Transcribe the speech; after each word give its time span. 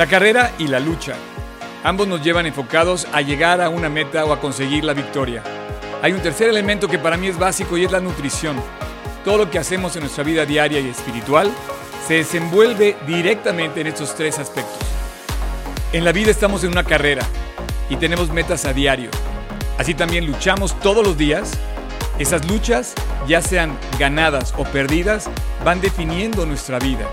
La 0.00 0.06
carrera 0.06 0.52
y 0.58 0.66
la 0.66 0.80
lucha. 0.80 1.12
Ambos 1.84 2.08
nos 2.08 2.22
llevan 2.22 2.46
enfocados 2.46 3.06
a 3.12 3.20
llegar 3.20 3.60
a 3.60 3.68
una 3.68 3.90
meta 3.90 4.24
o 4.24 4.32
a 4.32 4.40
conseguir 4.40 4.82
la 4.82 4.94
victoria. 4.94 5.42
Hay 6.00 6.12
un 6.12 6.22
tercer 6.22 6.48
elemento 6.48 6.88
que 6.88 6.98
para 6.98 7.18
mí 7.18 7.26
es 7.26 7.38
básico 7.38 7.76
y 7.76 7.84
es 7.84 7.92
la 7.92 8.00
nutrición. 8.00 8.56
Todo 9.26 9.36
lo 9.36 9.50
que 9.50 9.58
hacemos 9.58 9.94
en 9.96 10.00
nuestra 10.00 10.24
vida 10.24 10.46
diaria 10.46 10.80
y 10.80 10.88
espiritual 10.88 11.50
se 12.08 12.14
desenvuelve 12.14 12.96
directamente 13.06 13.82
en 13.82 13.88
estos 13.88 14.14
tres 14.14 14.38
aspectos. 14.38 14.78
En 15.92 16.02
la 16.02 16.12
vida 16.12 16.30
estamos 16.30 16.64
en 16.64 16.70
una 16.70 16.84
carrera 16.84 17.26
y 17.90 17.96
tenemos 17.96 18.30
metas 18.30 18.64
a 18.64 18.72
diario. 18.72 19.10
Así 19.76 19.92
también 19.92 20.24
luchamos 20.24 20.80
todos 20.80 21.06
los 21.06 21.18
días. 21.18 21.58
Esas 22.18 22.48
luchas, 22.48 22.94
ya 23.28 23.42
sean 23.42 23.76
ganadas 23.98 24.54
o 24.56 24.64
perdidas, 24.64 25.28
van 25.62 25.82
definiendo 25.82 26.46
nuestra 26.46 26.78
vida. 26.78 27.06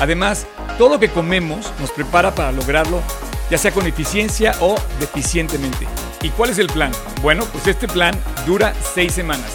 Además, 0.00 0.46
todo 0.78 0.94
lo 0.94 0.98
que 0.98 1.10
comemos 1.10 1.72
nos 1.78 1.90
prepara 1.90 2.34
para 2.34 2.52
lograrlo, 2.52 3.02
ya 3.50 3.58
sea 3.58 3.70
con 3.70 3.86
eficiencia 3.86 4.54
o 4.60 4.76
deficientemente. 4.98 5.86
¿Y 6.22 6.30
cuál 6.30 6.50
es 6.50 6.58
el 6.58 6.68
plan? 6.68 6.90
Bueno, 7.22 7.44
pues 7.52 7.66
este 7.66 7.86
plan 7.86 8.14
dura 8.46 8.72
seis 8.94 9.12
semanas. 9.12 9.52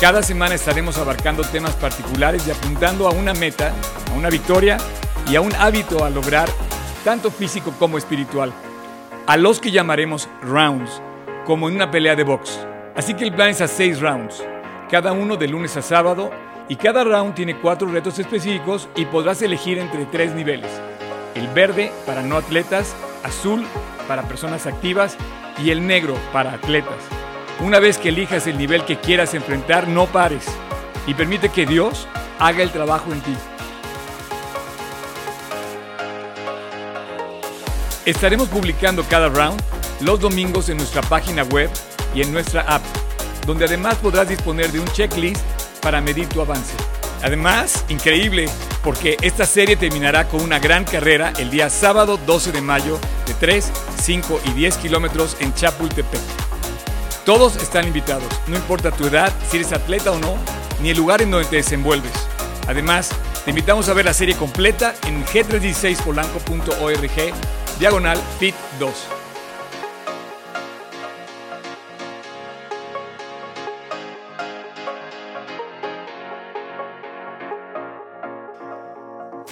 Cada 0.00 0.22
semana 0.24 0.56
estaremos 0.56 0.98
abarcando 0.98 1.44
temas 1.44 1.74
particulares 1.76 2.44
y 2.46 2.50
apuntando 2.50 3.06
a 3.06 3.12
una 3.12 3.32
meta, 3.34 3.72
a 4.10 4.18
una 4.18 4.28
victoria 4.28 4.76
y 5.30 5.36
a 5.36 5.40
un 5.40 5.54
hábito 5.54 6.04
a 6.04 6.10
lograr, 6.10 6.48
tanto 7.04 7.30
físico 7.30 7.72
como 7.78 7.98
espiritual, 7.98 8.52
a 9.28 9.36
los 9.36 9.60
que 9.60 9.70
llamaremos 9.70 10.28
rounds, 10.42 11.00
como 11.46 11.68
en 11.68 11.76
una 11.76 11.92
pelea 11.92 12.16
de 12.16 12.24
box. 12.24 12.58
Así 12.96 13.14
que 13.14 13.22
el 13.22 13.32
plan 13.32 13.50
es 13.50 13.60
a 13.60 13.68
seis 13.68 14.00
rounds, 14.00 14.42
cada 14.90 15.12
uno 15.12 15.36
de 15.36 15.46
lunes 15.46 15.76
a 15.76 15.82
sábado, 15.82 16.32
y 16.68 16.76
cada 16.76 17.04
round 17.04 17.34
tiene 17.34 17.56
cuatro 17.56 17.88
retos 17.88 18.18
específicos 18.18 18.88
y 18.96 19.04
podrás 19.06 19.42
elegir 19.42 19.78
entre 19.78 20.06
tres 20.06 20.34
niveles. 20.34 20.70
El 21.34 21.48
verde 21.48 21.92
para 22.06 22.22
no 22.22 22.36
atletas, 22.36 22.94
azul 23.22 23.64
para 24.06 24.22
personas 24.22 24.66
activas 24.66 25.16
y 25.62 25.70
el 25.70 25.86
negro 25.86 26.14
para 26.32 26.52
atletas. 26.52 26.98
Una 27.60 27.78
vez 27.78 27.98
que 27.98 28.08
elijas 28.08 28.46
el 28.46 28.58
nivel 28.58 28.84
que 28.84 28.98
quieras 28.98 29.34
enfrentar, 29.34 29.88
no 29.88 30.06
pares 30.06 30.46
y 31.06 31.14
permite 31.14 31.48
que 31.48 31.66
Dios 31.66 32.06
haga 32.38 32.62
el 32.62 32.70
trabajo 32.70 33.12
en 33.12 33.20
ti. 33.20 33.34
Estaremos 38.04 38.48
publicando 38.48 39.04
cada 39.04 39.28
round 39.28 39.62
los 40.00 40.18
domingos 40.18 40.68
en 40.68 40.76
nuestra 40.76 41.02
página 41.02 41.44
web 41.44 41.70
y 42.14 42.22
en 42.22 42.32
nuestra 42.32 42.62
app, 42.62 42.82
donde 43.46 43.64
además 43.66 43.94
podrás 43.96 44.28
disponer 44.28 44.72
de 44.72 44.80
un 44.80 44.88
checklist 44.88 45.40
para 45.82 46.00
medir 46.00 46.28
tu 46.28 46.40
avance. 46.40 46.74
Además, 47.22 47.84
increíble, 47.88 48.48
porque 48.82 49.16
esta 49.22 49.46
serie 49.46 49.76
terminará 49.76 50.28
con 50.28 50.40
una 50.40 50.58
gran 50.58 50.84
carrera 50.84 51.32
el 51.38 51.50
día 51.50 51.70
sábado 51.70 52.18
12 52.26 52.52
de 52.52 52.60
mayo 52.60 52.98
de 53.26 53.34
3, 53.34 53.70
5 54.02 54.40
y 54.46 54.50
10 54.52 54.76
kilómetros 54.78 55.36
en 55.40 55.54
Chapultepec. 55.54 56.20
Todos 57.24 57.56
están 57.56 57.86
invitados, 57.86 58.28
no 58.48 58.56
importa 58.56 58.90
tu 58.90 59.06
edad, 59.06 59.32
si 59.48 59.58
eres 59.58 59.72
atleta 59.72 60.10
o 60.10 60.18
no, 60.18 60.36
ni 60.80 60.90
el 60.90 60.96
lugar 60.96 61.22
en 61.22 61.30
donde 61.30 61.48
te 61.48 61.56
desenvuelves. 61.56 62.12
Además, 62.66 63.10
te 63.44 63.50
invitamos 63.50 63.88
a 63.88 63.94
ver 63.94 64.04
la 64.04 64.14
serie 64.14 64.34
completa 64.34 64.94
en 65.06 65.24
g316polanco.org, 65.24 67.78
diagonal 67.78 68.20
fit 68.40 68.56
2. 68.80 69.21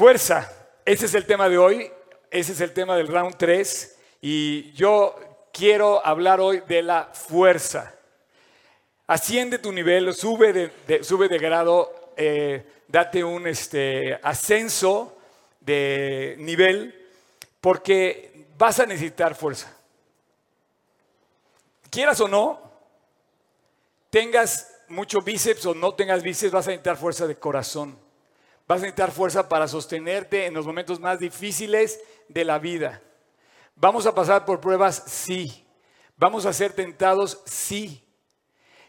Fuerza, 0.00 0.50
ese 0.86 1.04
es 1.04 1.14
el 1.14 1.26
tema 1.26 1.46
de 1.50 1.58
hoy, 1.58 1.92
ese 2.30 2.52
es 2.52 2.62
el 2.62 2.72
tema 2.72 2.96
del 2.96 3.08
round 3.08 3.36
3 3.36 3.98
y 4.22 4.72
yo 4.72 5.14
quiero 5.52 6.00
hablar 6.06 6.40
hoy 6.40 6.62
de 6.66 6.80
la 6.80 7.10
fuerza. 7.12 7.94
Asciende 9.06 9.58
tu 9.58 9.70
nivel, 9.70 10.14
sube 10.14 10.55
de, 10.55 11.05
sube 11.05 11.28
de 11.28 11.36
grado, 11.36 12.12
eh, 12.16 12.64
date 12.89 13.22
un 13.22 13.46
este, 13.46 14.18
ascenso 14.22 15.18
de 15.60 16.34
nivel 16.39 17.10
porque 17.60 18.46
vas 18.56 18.80
a 18.80 18.86
necesitar 18.86 19.34
fuerza. 19.34 19.70
Quieras 21.90 22.18
o 22.22 22.27
no, 22.27 22.58
tengas 24.08 24.66
mucho 24.89 25.20
bíceps 25.20 25.66
o 25.66 25.74
no 25.74 25.94
tengas 25.94 26.22
bíceps, 26.22 26.52
vas 26.52 26.68
a 26.68 26.70
necesitar 26.70 26.96
fuerza 26.96 27.27
de 27.27 27.36
corazón. 27.36 28.09
Vas 28.70 28.79
a 28.79 28.83
necesitar 28.83 29.11
fuerza 29.11 29.48
para 29.48 29.67
sostenerte 29.67 30.47
en 30.47 30.55
los 30.55 30.64
momentos 30.64 31.01
más 31.01 31.19
difíciles 31.19 32.01
de 32.29 32.45
la 32.45 32.61
vida. 32.61 33.03
¿Vamos 33.75 34.07
a 34.07 34.14
pasar 34.14 34.45
por 34.45 34.61
pruebas? 34.61 35.03
Sí. 35.08 35.67
¿Vamos 36.17 36.47
a 36.47 36.53
ser 36.53 36.73
tentados? 36.73 37.42
Sí. 37.47 38.07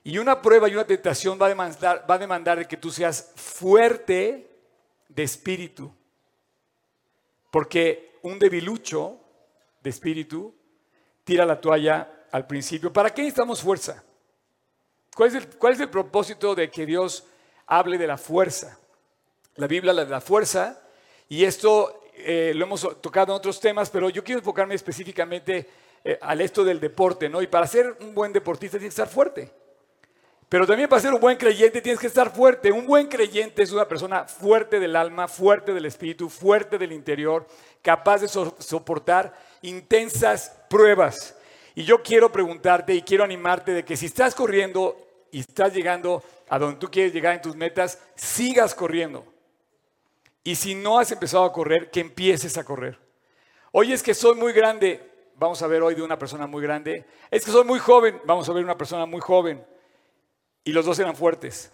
Y 0.03 0.19
una 0.19 0.39
prueba 0.39 0.69
y 0.69 0.73
una 0.73 0.85
tentación 0.85 1.39
va 1.41 1.47
a 1.47 1.49
demandar, 1.49 2.05
va 2.07 2.13
a 2.13 2.19
demandar 2.19 2.59
de 2.59 2.67
que 2.67 2.77
tú 2.77 2.91
seas 2.91 3.31
fuerte 3.35 4.55
de 5.09 5.23
espíritu. 5.23 5.91
Porque 7.49 8.19
un 8.21 8.37
debilucho 8.37 9.19
de 9.81 9.89
espíritu 9.89 10.53
tira 11.23 11.43
la 11.43 11.59
toalla 11.59 12.27
al 12.31 12.45
principio. 12.45 12.93
¿Para 12.93 13.11
qué 13.11 13.23
necesitamos 13.23 13.63
fuerza? 13.63 14.03
¿Cuál 15.15 15.29
es 15.29 15.35
el, 15.37 15.57
cuál 15.57 15.73
es 15.73 15.79
el 15.79 15.89
propósito 15.89 16.53
de 16.53 16.69
que 16.69 16.85
Dios 16.85 17.25
hable 17.65 17.97
de 17.97 18.05
la 18.05 18.19
fuerza? 18.19 18.77
La 19.55 19.67
Biblia 19.67 19.93
la 19.93 20.05
de 20.05 20.11
la 20.11 20.21
fuerza, 20.21 20.81
y 21.27 21.43
esto 21.43 22.03
eh, 22.15 22.53
lo 22.55 22.65
hemos 22.65 22.81
tocado 23.01 23.33
en 23.33 23.37
otros 23.37 23.59
temas, 23.59 23.89
pero 23.89 24.09
yo 24.09 24.23
quiero 24.23 24.39
enfocarme 24.39 24.75
específicamente 24.75 25.67
eh, 26.03 26.17
al 26.21 26.41
esto 26.41 26.63
del 26.63 26.79
deporte, 26.79 27.29
¿no? 27.29 27.41
Y 27.41 27.47
para 27.47 27.67
ser 27.67 27.97
un 27.99 28.13
buen 28.13 28.33
deportista 28.33 28.77
tienes 28.77 28.95
que 28.95 29.01
estar 29.01 29.13
fuerte. 29.13 29.51
Pero 30.51 30.67
también 30.67 30.89
para 30.89 31.01
ser 31.01 31.13
un 31.13 31.21
buen 31.21 31.37
creyente 31.37 31.81
tienes 31.81 31.99
que 31.99 32.07
estar 32.07 32.33
fuerte. 32.33 32.73
Un 32.73 32.85
buen 32.85 33.07
creyente 33.07 33.63
es 33.63 33.71
una 33.71 33.87
persona 33.87 34.25
fuerte 34.25 34.81
del 34.81 34.97
alma, 34.97 35.29
fuerte 35.29 35.73
del 35.73 35.85
espíritu, 35.85 36.27
fuerte 36.27 36.77
del 36.77 36.91
interior, 36.91 37.47
capaz 37.81 38.19
de 38.19 38.27
soportar 38.27 39.33
intensas 39.61 40.51
pruebas. 40.69 41.37
Y 41.73 41.85
yo 41.85 42.03
quiero 42.03 42.31
preguntarte 42.31 42.93
y 42.93 43.01
quiero 43.01 43.23
animarte 43.23 43.71
de 43.71 43.85
que 43.85 43.95
si 43.95 44.07
estás 44.07 44.35
corriendo 44.35 44.97
y 45.31 45.39
estás 45.39 45.73
llegando 45.73 46.21
a 46.49 46.59
donde 46.59 46.77
tú 46.77 46.91
quieres 46.91 47.13
llegar 47.13 47.33
en 47.33 47.41
tus 47.41 47.55
metas, 47.55 47.97
sigas 48.15 48.75
corriendo. 48.75 49.30
Y 50.43 50.55
si 50.55 50.75
no 50.75 50.99
has 50.99 51.11
empezado 51.11 51.43
a 51.43 51.53
correr, 51.53 51.91
que 51.91 51.99
empieces 51.99 52.57
a 52.57 52.63
correr. 52.63 52.99
Oye, 53.71 53.93
es 53.93 54.03
que 54.03 54.13
soy 54.13 54.35
muy 54.35 54.53
grande. 54.53 55.29
Vamos 55.35 55.61
a 55.61 55.67
ver 55.67 55.81
hoy 55.81 55.95
de 55.95 56.01
una 56.01 56.17
persona 56.17 56.47
muy 56.47 56.61
grande. 56.61 57.05
Es 57.29 57.45
que 57.45 57.51
soy 57.51 57.63
muy 57.63 57.79
joven. 57.79 58.21
Vamos 58.25 58.49
a 58.49 58.53
ver 58.53 58.63
una 58.63 58.77
persona 58.77 59.05
muy 59.05 59.21
joven. 59.21 59.65
Y 60.63 60.71
los 60.71 60.85
dos 60.85 60.97
eran 60.99 61.15
fuertes. 61.15 61.71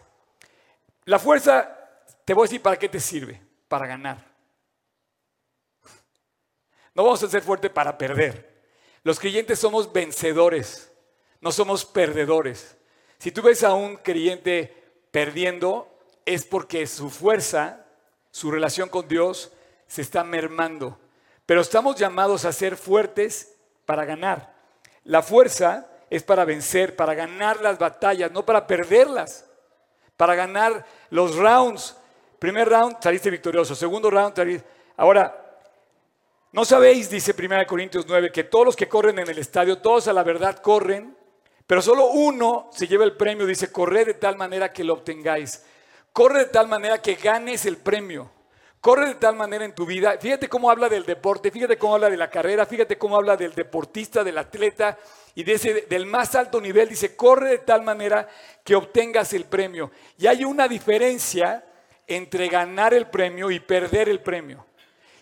La 1.05 1.19
fuerza, 1.19 1.77
te 2.25 2.33
voy 2.33 2.43
a 2.43 2.47
decir 2.47 2.61
para 2.61 2.77
qué 2.77 2.89
te 2.89 2.99
sirve. 2.99 3.41
Para 3.67 3.87
ganar. 3.87 4.27
No 6.93 7.03
vamos 7.03 7.21
a 7.23 7.29
ser 7.29 7.41
fuertes 7.43 7.71
para 7.71 7.97
perder. 7.97 8.57
Los 9.03 9.19
creyentes 9.19 9.59
somos 9.59 9.93
vencedores, 9.93 10.91
no 11.39 11.51
somos 11.51 11.85
perdedores. 11.85 12.75
Si 13.19 13.31
tú 13.31 13.41
ves 13.41 13.63
a 13.63 13.73
un 13.73 13.95
creyente 13.95 14.75
perdiendo, 15.11 15.87
es 16.25 16.43
porque 16.43 16.85
su 16.87 17.09
fuerza 17.09 17.86
su 18.37 18.51
relación 18.51 18.87
con 18.87 19.07
Dios 19.07 19.51
se 19.87 20.03
está 20.03 20.23
mermando. 20.23 20.95
Pero 21.47 21.61
estamos 21.61 21.95
llamados 21.95 22.45
a 22.45 22.51
ser 22.51 22.77
fuertes 22.77 23.55
para 23.83 24.05
ganar. 24.05 24.53
La 25.05 25.23
fuerza 25.23 25.87
es 26.11 26.21
para 26.21 26.45
vencer, 26.45 26.95
para 26.95 27.15
ganar 27.15 27.61
las 27.61 27.79
batallas, 27.79 28.31
no 28.31 28.45
para 28.45 28.67
perderlas. 28.67 29.49
Para 30.15 30.35
ganar 30.35 30.85
los 31.09 31.35
rounds. 31.35 31.97
Primer 32.37 32.69
round 32.69 32.97
saliste 33.01 33.31
victorioso, 33.31 33.73
segundo 33.73 34.11
round 34.11 34.35
saliste... 34.35 34.67
Ahora, 34.97 35.57
no 36.51 36.63
sabéis, 36.63 37.09
dice 37.09 37.33
1 37.35 37.65
Corintios 37.65 38.05
9, 38.07 38.31
que 38.31 38.43
todos 38.43 38.67
los 38.67 38.75
que 38.75 38.87
corren 38.87 39.17
en 39.17 39.29
el 39.29 39.39
estadio, 39.39 39.79
todos 39.79 40.07
a 40.09 40.13
la 40.13 40.21
verdad 40.21 40.59
corren, 40.59 41.17
pero 41.65 41.81
solo 41.81 42.11
uno 42.11 42.69
se 42.71 42.87
lleva 42.87 43.03
el 43.03 43.17
premio, 43.17 43.47
dice, 43.47 43.71
corred 43.71 44.05
de 44.05 44.13
tal 44.13 44.37
manera 44.37 44.71
que 44.71 44.83
lo 44.83 44.93
obtengáis. 44.93 45.63
Corre 46.17 46.39
de 46.39 46.45
tal 46.45 46.67
manera 46.67 46.99
que 46.99 47.13
ganes 47.13 47.67
el 47.67 47.77
premio. 47.77 48.27
Corre 48.81 49.09
de 49.09 49.15
tal 49.15 49.35
manera 49.35 49.65
en 49.65 49.75
tu 49.75 49.85
vida. 49.85 50.17
Fíjate 50.19 50.49
cómo 50.49 50.71
habla 50.71 50.89
del 50.89 51.05
deporte, 51.05 51.51
fíjate 51.51 51.77
cómo 51.77 51.93
habla 51.93 52.09
de 52.09 52.17
la 52.17 52.27
carrera, 52.27 52.65
fíjate 52.65 52.97
cómo 52.97 53.17
habla 53.17 53.37
del 53.37 53.53
deportista, 53.53 54.23
del 54.23 54.39
atleta 54.39 54.97
y 55.35 55.43
de 55.43 55.53
ese, 55.53 55.81
del 55.81 56.07
más 56.07 56.33
alto 56.33 56.59
nivel. 56.59 56.89
Dice, 56.89 57.15
corre 57.15 57.51
de 57.51 57.57
tal 57.59 57.83
manera 57.83 58.27
que 58.63 58.73
obtengas 58.73 59.31
el 59.33 59.45
premio. 59.45 59.91
Y 60.17 60.25
hay 60.25 60.43
una 60.43 60.67
diferencia 60.67 61.63
entre 62.07 62.47
ganar 62.47 62.95
el 62.95 63.11
premio 63.11 63.51
y 63.51 63.59
perder 63.59 64.09
el 64.09 64.21
premio. 64.21 64.65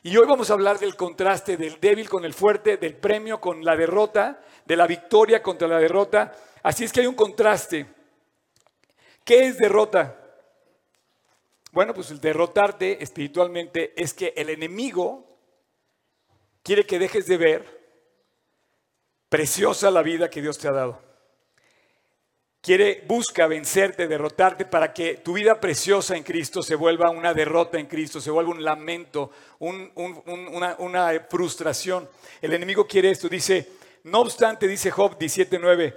Y 0.01 0.15
hoy 0.15 0.25
vamos 0.25 0.49
a 0.49 0.53
hablar 0.53 0.79
del 0.79 0.95
contraste 0.95 1.57
del 1.57 1.77
débil 1.81 2.07
con 2.07 2.23
el 2.23 2.33
fuerte, 2.33 2.77
del 2.77 2.95
premio 2.95 3.41
con 3.41 3.65
la 3.65 3.75
derrota, 3.75 4.39
de 4.63 4.77
la 4.77 4.87
victoria 4.87 5.43
contra 5.43 5.67
la 5.67 5.79
derrota. 5.79 6.31
Así 6.63 6.85
es 6.85 6.93
que 6.93 7.01
hay 7.01 7.07
un 7.07 7.15
contraste. 7.15 7.85
¿Qué 9.25 9.47
es 9.47 9.57
derrota? 9.57 10.21
Bueno, 11.75 11.93
pues 11.93 12.09
el 12.09 12.21
derrotarte 12.21 13.03
espiritualmente 13.03 13.91
es 14.01 14.13
que 14.13 14.33
el 14.37 14.49
enemigo 14.49 15.27
quiere 16.63 16.85
que 16.85 16.97
dejes 16.97 17.27
de 17.27 17.35
ver 17.35 17.65
preciosa 19.27 19.91
la 19.91 20.01
vida 20.01 20.29
que 20.29 20.41
Dios 20.41 20.57
te 20.57 20.69
ha 20.69 20.71
dado. 20.71 21.01
Quiere, 22.61 23.03
busca 23.05 23.45
vencerte, 23.47 24.07
derrotarte 24.07 24.63
para 24.63 24.93
que 24.93 25.15
tu 25.15 25.33
vida 25.33 25.59
preciosa 25.59 26.15
en 26.15 26.23
Cristo 26.23 26.63
se 26.63 26.75
vuelva 26.75 27.09
una 27.09 27.33
derrota 27.33 27.77
en 27.77 27.87
Cristo, 27.87 28.21
se 28.21 28.31
vuelva 28.31 28.51
un 28.51 28.63
lamento, 28.63 29.31
una, 29.59 31.27
frustración. 31.29 32.09
El 32.41 32.53
enemigo 32.53 32.87
quiere 32.87 33.11
esto. 33.11 33.27
Dice, 33.27 33.69
no 34.05 34.21
obstante, 34.21 34.65
dice 34.65 34.91
Job 34.91 35.19
17.9, 35.19 35.93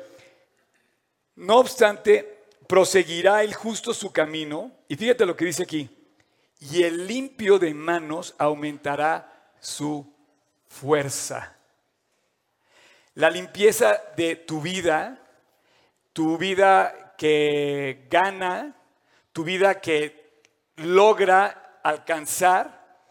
no 1.36 1.58
obstante, 1.58 2.37
proseguirá 2.68 3.42
el 3.42 3.54
justo 3.54 3.92
su 3.92 4.12
camino. 4.12 4.70
Y 4.86 4.94
fíjate 4.94 5.26
lo 5.26 5.36
que 5.36 5.46
dice 5.46 5.64
aquí. 5.64 5.90
Y 6.60 6.84
el 6.84 7.08
limpio 7.08 7.58
de 7.58 7.74
manos 7.74 8.36
aumentará 8.38 9.52
su 9.58 10.14
fuerza. 10.68 11.56
La 13.14 13.30
limpieza 13.30 14.00
de 14.16 14.36
tu 14.36 14.60
vida 14.60 15.24
tu 16.18 16.36
vida 16.36 17.14
que 17.16 18.08
gana, 18.10 18.74
tu 19.32 19.44
vida 19.44 19.80
que 19.80 20.42
logra 20.74 21.78
alcanzar, 21.84 23.06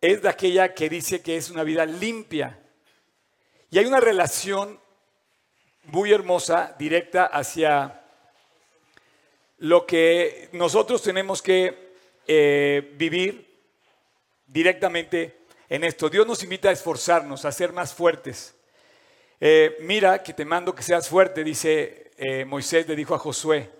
es 0.00 0.22
de 0.22 0.28
aquella 0.28 0.72
que 0.72 0.88
dice 0.88 1.20
que 1.20 1.36
es 1.36 1.50
una 1.50 1.64
vida 1.64 1.84
limpia. 1.84 2.62
Y 3.70 3.78
hay 3.80 3.86
una 3.86 3.98
relación 3.98 4.78
muy 5.86 6.12
hermosa, 6.12 6.76
directa 6.78 7.26
hacia 7.26 8.03
lo 9.58 9.86
que 9.86 10.48
nosotros 10.52 11.02
tenemos 11.02 11.40
que 11.42 11.94
eh, 12.26 12.92
vivir 12.96 13.54
directamente 14.46 15.44
en 15.68 15.84
esto. 15.84 16.08
Dios 16.08 16.26
nos 16.26 16.42
invita 16.42 16.68
a 16.68 16.72
esforzarnos, 16.72 17.44
a 17.44 17.52
ser 17.52 17.72
más 17.72 17.94
fuertes. 17.94 18.54
Eh, 19.40 19.76
mira 19.80 20.22
que 20.22 20.32
te 20.32 20.44
mando 20.44 20.74
que 20.74 20.82
seas 20.82 21.08
fuerte, 21.08 21.44
dice 21.44 22.12
eh, 22.16 22.44
Moisés 22.44 22.86
le 22.86 22.96
dijo 22.96 23.14
a 23.14 23.18
Josué, 23.18 23.70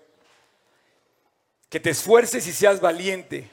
que 1.69 1.81
te 1.81 1.91
esfuerces 1.91 2.47
y 2.47 2.53
seas 2.53 2.81
valiente, 2.81 3.49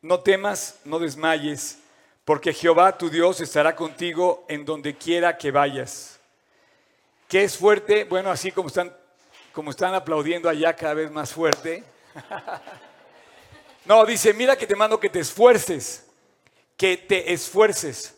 no 0.00 0.20
temas, 0.20 0.80
no 0.84 0.98
desmayes, 0.98 1.78
porque 2.24 2.52
Jehová 2.52 2.96
tu 2.96 3.10
Dios 3.10 3.40
estará 3.40 3.74
contigo 3.74 4.44
en 4.48 4.64
donde 4.64 4.96
quiera 4.96 5.36
que 5.36 5.50
vayas. 5.50 6.20
¿Qué 7.28 7.44
es 7.44 7.56
fuerte? 7.56 8.04
Bueno, 8.04 8.30
así 8.30 8.52
como 8.52 8.68
están, 8.68 8.96
como 9.52 9.70
están 9.70 9.94
aplaudiendo 9.94 10.48
allá 10.48 10.74
cada 10.74 10.94
vez 10.94 11.10
más 11.10 11.32
fuerte. 11.32 11.84
no, 13.84 14.04
dice, 14.04 14.32
mira 14.32 14.56
que 14.56 14.66
te 14.66 14.76
mando 14.76 15.00
que 15.00 15.08
te 15.08 15.20
esfuerces, 15.20 16.06
que 16.76 16.96
te 16.96 17.32
esfuerces. 17.32 18.16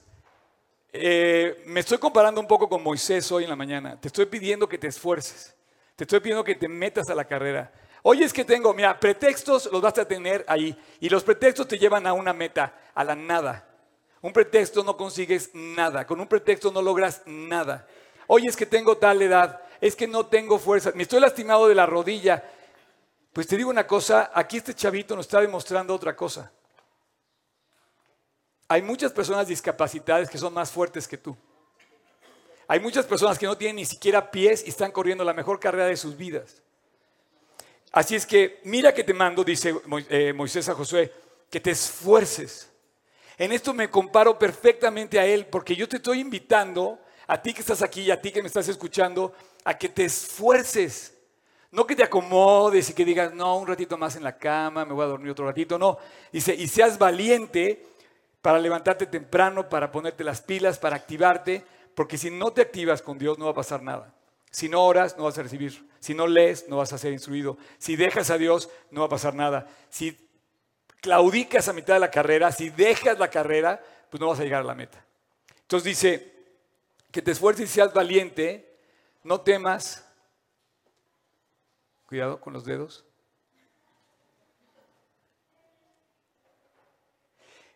Eh, 0.92 1.62
me 1.66 1.80
estoy 1.80 1.98
comparando 1.98 2.40
un 2.40 2.46
poco 2.46 2.68
con 2.68 2.82
Moisés 2.82 3.30
hoy 3.32 3.44
en 3.44 3.50
la 3.50 3.56
mañana. 3.56 3.98
Te 3.98 4.08
estoy 4.08 4.26
pidiendo 4.26 4.68
que 4.68 4.78
te 4.78 4.88
esfuerces. 4.88 5.54
Te 5.96 6.04
estoy 6.04 6.20
pidiendo 6.20 6.44
que 6.44 6.54
te 6.54 6.68
metas 6.68 7.08
a 7.08 7.14
la 7.14 7.24
carrera. 7.24 7.72
Oye, 8.02 8.24
es 8.24 8.32
que 8.32 8.44
tengo, 8.44 8.74
mira, 8.74 8.98
pretextos 8.98 9.70
los 9.72 9.80
vas 9.80 9.96
a 9.98 10.04
tener 10.06 10.44
ahí. 10.48 10.76
Y 11.00 11.08
los 11.08 11.22
pretextos 11.22 11.68
te 11.68 11.78
llevan 11.78 12.06
a 12.06 12.12
una 12.12 12.32
meta, 12.32 12.74
a 12.94 13.04
la 13.04 13.14
nada. 13.14 13.68
Un 14.20 14.32
pretexto 14.32 14.84
no 14.84 14.96
consigues 14.96 15.50
nada. 15.54 16.06
Con 16.06 16.20
un 16.20 16.26
pretexto 16.26 16.70
no 16.70 16.82
logras 16.82 17.22
nada. 17.26 17.86
Oye, 18.26 18.48
es 18.48 18.56
que 18.56 18.66
tengo 18.66 18.96
tal 18.96 19.22
edad. 19.22 19.60
Es 19.82 19.96
que 19.96 20.06
no 20.06 20.26
tengo 20.26 20.60
fuerza. 20.60 20.92
Me 20.94 21.02
estoy 21.02 21.18
lastimado 21.18 21.66
de 21.66 21.74
la 21.74 21.86
rodilla. 21.86 22.40
Pues 23.32 23.48
te 23.48 23.56
digo 23.56 23.68
una 23.68 23.84
cosa, 23.84 24.30
aquí 24.32 24.58
este 24.58 24.74
chavito 24.74 25.16
nos 25.16 25.26
está 25.26 25.40
demostrando 25.40 25.92
otra 25.92 26.14
cosa. 26.14 26.52
Hay 28.68 28.80
muchas 28.80 29.10
personas 29.10 29.48
discapacitadas 29.48 30.30
que 30.30 30.38
son 30.38 30.54
más 30.54 30.70
fuertes 30.70 31.08
que 31.08 31.18
tú. 31.18 31.36
Hay 32.68 32.78
muchas 32.78 33.06
personas 33.06 33.36
que 33.40 33.46
no 33.46 33.58
tienen 33.58 33.74
ni 33.74 33.84
siquiera 33.84 34.30
pies 34.30 34.62
y 34.64 34.70
están 34.70 34.92
corriendo 34.92 35.24
la 35.24 35.34
mejor 35.34 35.58
carrera 35.58 35.86
de 35.86 35.96
sus 35.96 36.16
vidas. 36.16 36.62
Así 37.90 38.14
es 38.14 38.24
que 38.24 38.60
mira 38.62 38.94
que 38.94 39.02
te 39.02 39.12
mando, 39.12 39.42
dice 39.42 39.74
eh, 40.08 40.32
Moisés 40.32 40.68
a 40.68 40.74
Josué, 40.74 41.12
que 41.50 41.58
te 41.58 41.72
esfuerces. 41.72 42.70
En 43.36 43.50
esto 43.50 43.74
me 43.74 43.90
comparo 43.90 44.38
perfectamente 44.38 45.18
a 45.18 45.26
él, 45.26 45.46
porque 45.46 45.74
yo 45.74 45.88
te 45.88 45.96
estoy 45.96 46.20
invitando, 46.20 47.00
a 47.26 47.42
ti 47.42 47.52
que 47.52 47.62
estás 47.62 47.82
aquí 47.82 48.02
y 48.02 48.10
a 48.12 48.20
ti 48.20 48.30
que 48.30 48.42
me 48.42 48.46
estás 48.46 48.68
escuchando, 48.68 49.34
a 49.64 49.76
que 49.76 49.88
te 49.88 50.04
esfuerces. 50.04 51.18
No 51.70 51.86
que 51.86 51.96
te 51.96 52.02
acomodes 52.02 52.90
y 52.90 52.92
que 52.92 53.04
digas, 53.04 53.32
no, 53.32 53.58
un 53.58 53.66
ratito 53.66 53.96
más 53.96 54.16
en 54.16 54.24
la 54.24 54.36
cama, 54.36 54.84
me 54.84 54.92
voy 54.92 55.04
a 55.04 55.08
dormir 55.08 55.30
otro 55.30 55.46
ratito. 55.46 55.78
No, 55.78 55.98
dice, 56.30 56.54
y 56.54 56.68
seas 56.68 56.98
valiente 56.98 57.86
para 58.42 58.58
levantarte 58.58 59.06
temprano, 59.06 59.68
para 59.68 59.90
ponerte 59.90 60.24
las 60.24 60.42
pilas, 60.42 60.78
para 60.78 60.96
activarte, 60.96 61.64
porque 61.94 62.18
si 62.18 62.30
no 62.30 62.52
te 62.52 62.60
activas 62.60 63.00
con 63.00 63.18
Dios 63.18 63.38
no 63.38 63.46
va 63.46 63.52
a 63.52 63.54
pasar 63.54 63.82
nada. 63.82 64.14
Si 64.50 64.68
no 64.68 64.84
oras, 64.84 65.16
no 65.16 65.24
vas 65.24 65.38
a 65.38 65.42
recibir. 65.42 65.88
Si 65.98 66.12
no 66.12 66.26
lees, 66.26 66.68
no 66.68 66.76
vas 66.76 66.92
a 66.92 66.98
ser 66.98 67.12
instruido. 67.12 67.56
Si 67.78 67.96
dejas 67.96 68.28
a 68.30 68.36
Dios, 68.36 68.68
no 68.90 69.00
va 69.00 69.06
a 69.06 69.10
pasar 69.10 69.34
nada. 69.34 69.66
Si 69.88 70.18
claudicas 71.00 71.68
a 71.68 71.72
mitad 71.72 71.94
de 71.94 72.00
la 72.00 72.10
carrera, 72.10 72.52
si 72.52 72.68
dejas 72.68 73.18
la 73.18 73.30
carrera, 73.30 73.82
pues 74.10 74.20
no 74.20 74.28
vas 74.28 74.40
a 74.40 74.44
llegar 74.44 74.60
a 74.60 74.64
la 74.64 74.74
meta. 74.74 75.02
Entonces 75.62 75.84
dice, 75.84 76.32
que 77.10 77.22
te 77.22 77.30
esfuerces 77.30 77.70
y 77.70 77.72
seas 77.72 77.94
valiente, 77.94 78.71
no 79.22 79.40
temas. 79.40 80.06
Cuidado 82.06 82.40
con 82.40 82.52
los 82.52 82.64
dedos. 82.64 83.04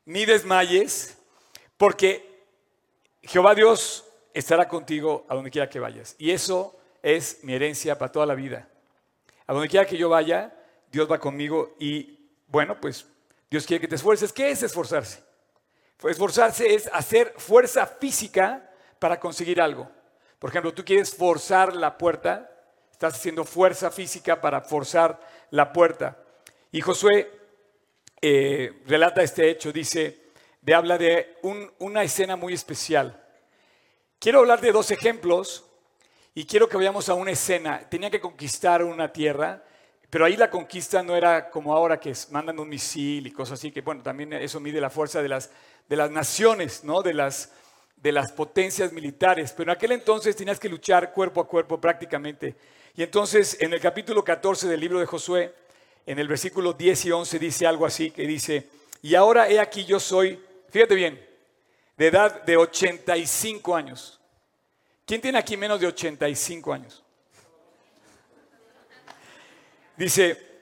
Ni 0.05 0.25
desmayes, 0.25 1.19
porque 1.77 2.45
Jehová 3.23 3.55
Dios 3.55 4.05
estará 4.33 4.69
contigo 4.69 5.27
a 5.29 5.35
donde 5.35 5.51
quiera 5.51 5.69
que 5.69 5.81
vayas. 5.81 6.15
Y 6.19 6.31
eso 6.31 6.79
es 7.03 7.43
mi 7.43 7.55
herencia 7.55 7.99
para 7.99 8.13
toda 8.13 8.27
la 8.27 8.35
vida. 8.35 8.69
A 9.47 9.53
donde 9.53 9.69
quiera 9.69 9.87
que 9.87 9.97
yo 9.97 10.09
vaya, 10.09 10.55
Dios 10.93 11.11
va 11.11 11.19
conmigo 11.19 11.75
y 11.79 12.31
bueno, 12.47 12.81
pues 12.81 13.07
Dios 13.51 13.67
quiere 13.67 13.81
que 13.81 13.89
te 13.89 13.97
esfuerces. 13.97 14.33
¿Qué 14.33 14.51
es 14.51 14.63
esforzarse? 14.63 15.23
Pues 15.97 16.13
esforzarse 16.13 16.75
es 16.75 16.89
hacer 16.93 17.35
fuerza 17.37 17.87
física 17.87 18.71
para 18.99 19.19
conseguir 19.19 19.61
algo. 19.61 19.91
Por 20.39 20.51
ejemplo, 20.51 20.75
tú 20.75 20.85
quieres 20.85 21.15
forzar 21.15 21.75
la 21.75 21.97
puerta, 21.97 22.51
estás 22.93 23.15
haciendo 23.15 23.45
fuerza 23.45 23.91
física 23.91 24.41
para 24.41 24.61
forzar 24.61 25.19
la 25.51 25.73
puerta. 25.73 26.19
Y 26.73 26.81
Josué 26.81 27.31
eh, 28.21 28.83
relata 28.87 29.23
este 29.23 29.49
hecho, 29.49 29.73
dice, 29.73 30.27
de, 30.61 30.75
habla 30.75 30.99
de 30.99 31.39
una 31.79 32.03
escena 32.03 32.37
muy 32.37 32.53
especial. 32.53 33.23
Quiero 34.19 34.41
hablar 34.41 34.61
de 34.61 34.73
dos 34.73 34.91
ejemplos 34.91 35.65
y 36.35 36.45
quiero 36.45 36.69
que 36.69 36.77
vayamos 36.77 37.09
a 37.09 37.15
una 37.15 37.31
escena. 37.31 37.89
Tenía 37.89 38.11
que 38.11 38.21
conquistar 38.21 38.83
una 38.83 39.13
tierra, 39.13 39.63
pero 40.11 40.25
ahí 40.25 40.37
la 40.37 40.51
conquista 40.51 41.03
no 41.03 41.17
era 41.17 41.49
como 41.49 41.75
ahora 41.75 41.99
que 41.99 42.13
mandan 42.31 42.59
un 42.59 42.69
misil 42.69 43.27
y 43.27 43.33
cosas 43.33 43.59
así, 43.59 43.73
que 43.73 43.81
bueno, 43.81 44.03
también 44.03 44.33
eso 44.35 44.61
mide 44.61 44.81
la 44.81 44.91
fuerza 44.91 45.23
de 45.23 45.29
las, 45.29 45.51
de 45.89 45.97
las 45.97 46.11
naciones, 46.11 46.85
¿no? 46.85 47.03
de, 47.03 47.15
las, 47.15 47.53
de 48.07 48.13
las 48.13 48.31
potencias 48.31 48.93
militares. 48.93 49.53
Pero 49.53 49.73
en 49.73 49.77
aquel 49.77 49.91
entonces 49.91 50.37
tenías 50.37 50.61
que 50.61 50.69
luchar 50.69 51.13
cuerpo 51.13 51.41
a 51.41 51.49
cuerpo 51.49 51.81
prácticamente. 51.81 52.55
Y 52.95 53.03
entonces 53.03 53.57
en 53.59 53.73
el 53.73 53.81
capítulo 53.81 54.23
14 54.23 54.69
del 54.69 54.79
libro 54.79 55.01
de 55.01 55.07
Josué, 55.07 55.53
en 56.07 56.21
el 56.21 56.29
versículo 56.29 56.73
10 56.73 57.05
y 57.07 57.11
11 57.11 57.39
dice 57.41 57.67
algo 57.67 57.85
así, 57.85 58.13
que 58.13 58.25
dice, 58.25 58.69
y 59.03 59.17
ahora 59.17 59.49
he 59.49 59.59
aquí 59.59 59.85
yo 59.85 59.99
soy, 59.99 60.41
fíjate 60.71 60.95
bien, 60.95 61.21
de 61.97 62.07
edad 62.07 62.45
de 62.45 62.57
85 62.57 63.75
años. 63.75 64.21
¿Quién 65.05 65.21
tiene 65.21 65.39
aquí 65.39 65.57
menos 65.57 65.81
de 65.81 65.89
85 65.89 66.73
años? 66.73 67.03
Dice, 69.97 70.61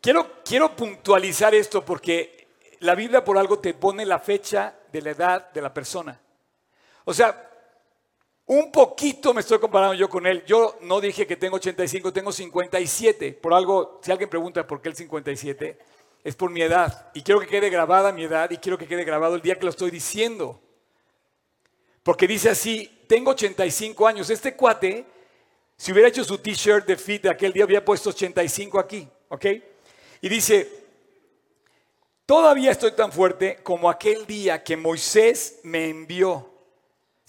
quiero, 0.00 0.42
quiero 0.44 0.74
puntualizar 0.74 1.54
esto 1.54 1.84
porque 1.84 2.48
la 2.80 2.96
Biblia 2.96 3.24
por 3.24 3.38
algo 3.38 3.60
te 3.60 3.74
pone 3.74 4.04
la 4.04 4.18
fecha 4.18 4.74
de 4.90 5.02
la 5.02 5.10
edad 5.10 5.52
de 5.52 5.62
la 5.62 5.72
persona. 5.72 6.20
O 7.04 7.14
sea, 7.14 7.50
un 8.46 8.72
poquito 8.72 9.32
me 9.32 9.42
estoy 9.42 9.60
comparando 9.60 9.94
yo 9.94 10.08
con 10.08 10.26
él. 10.26 10.44
Yo 10.44 10.76
no 10.82 11.00
dije 11.00 11.26
que 11.26 11.36
tengo 11.36 11.56
85, 11.56 12.12
tengo 12.12 12.32
57. 12.32 13.34
Por 13.34 13.54
algo, 13.54 14.00
si 14.02 14.10
alguien 14.10 14.28
pregunta 14.28 14.66
por 14.66 14.82
qué 14.82 14.88
el 14.88 14.96
57, 14.96 15.78
es 16.24 16.34
por 16.34 16.50
mi 16.50 16.60
edad. 16.60 17.10
Y 17.14 17.22
quiero 17.22 17.40
que 17.40 17.46
quede 17.46 17.70
grabada 17.70 18.10
mi 18.10 18.24
edad 18.24 18.50
y 18.50 18.56
quiero 18.56 18.76
que 18.76 18.88
quede 18.88 19.04
grabado 19.04 19.36
el 19.36 19.40
día 19.40 19.54
que 19.54 19.64
lo 19.64 19.70
estoy 19.70 19.92
diciendo. 19.92 20.60
Porque 22.02 22.26
dice 22.26 22.50
así, 22.50 23.04
tengo 23.06 23.30
85 23.30 24.06
años. 24.06 24.30
Este 24.30 24.56
cuate, 24.56 25.06
si 25.76 25.92
hubiera 25.92 26.08
hecho 26.08 26.24
su 26.24 26.38
t-shirt 26.38 26.86
de 26.86 26.96
fit 26.96 27.22
de 27.22 27.30
aquel 27.30 27.52
día, 27.52 27.62
había 27.62 27.84
puesto 27.84 28.10
85 28.10 28.80
aquí, 28.80 29.08
¿ok? 29.28 29.46
Y 30.22 30.28
dice, 30.28 30.68
todavía 32.26 32.72
estoy 32.72 32.92
tan 32.92 33.12
fuerte 33.12 33.60
como 33.62 33.88
aquel 33.88 34.26
día 34.26 34.64
que 34.64 34.76
Moisés 34.76 35.60
me 35.62 35.88
envió. 35.88 36.49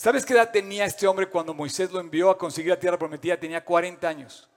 ¿Sabes 0.02 0.26
qué 0.26 0.34
edad 0.34 0.50
tenía 0.50 0.86
este 0.86 1.06
hombre 1.06 1.28
cuando 1.28 1.54
Moisés 1.54 1.92
lo 1.92 2.00
envió 2.00 2.32
a 2.32 2.38
conseguir 2.40 2.72
la 2.72 2.80
tierra 2.80 2.98
prometida? 2.98 3.38
Tenía 3.38 3.64
40 3.64 4.10
años. 4.10 4.50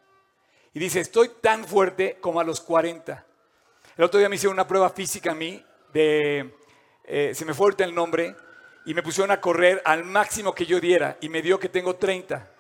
Y 0.73 0.79
dice, 0.79 1.01
estoy 1.01 1.33
tan 1.43 1.67
fuerte 1.67 2.17
como 2.19 2.41
a 2.41 2.45
los 2.45 2.63
40. 2.63 3.27
El 3.99 4.05
otro 4.05 4.19
día 4.19 4.31
me 4.31 4.37
hicieron 4.37 4.55
una 4.55 4.67
prueba 4.67 4.89
física 4.89 5.33
a 5.33 5.35
mí, 5.35 5.63
de, 5.93 6.51
eh, 7.05 7.33
se 7.35 7.45
me 7.45 7.53
fue 7.53 7.67
ahorita 7.67 7.85
el 7.85 7.95
nombre, 7.95 8.35
y 8.87 8.95
me 8.95 9.03
pusieron 9.03 9.33
a 9.33 9.41
correr 9.43 9.83
al 9.85 10.05
máximo 10.05 10.55
que 10.55 10.65
yo 10.65 10.81
diera 10.81 11.19
y 11.21 11.29
me 11.29 11.43
dio 11.43 11.59
que 11.59 11.69
tengo 11.69 11.97
30. 11.97 12.51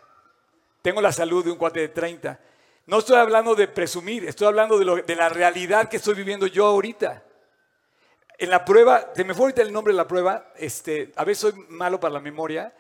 Tengo 0.82 1.00
la 1.00 1.10
salud 1.10 1.42
de 1.42 1.52
un 1.52 1.56
cuate 1.56 1.80
de 1.80 1.88
30. 1.88 2.38
No 2.84 2.98
estoy 2.98 3.16
hablando 3.16 3.54
de 3.54 3.66
presumir, 3.66 4.26
estoy 4.26 4.46
hablando 4.46 4.78
de, 4.78 5.16
la 5.16 5.30
realidad 5.30 5.88
que 5.88 5.96
estoy 5.96 6.16
viviendo 6.16 6.46
yo 6.46 6.66
ahorita. 6.66 7.24
En 8.36 8.50
la 8.50 8.64
prueba, 8.64 9.12
se 9.14 9.24
me 9.24 9.34
fue 9.34 9.44
ahorita 9.44 9.62
el 9.62 9.72
nombre 9.72 9.92
de 9.92 9.96
la 9.96 10.08
prueba, 10.08 10.52
este, 10.56 11.12
a 11.14 11.24
veces 11.24 11.52
soy 11.52 11.64
malo 11.68 12.00
para 12.00 12.14
la 12.14 12.20
memoria, 12.20 12.74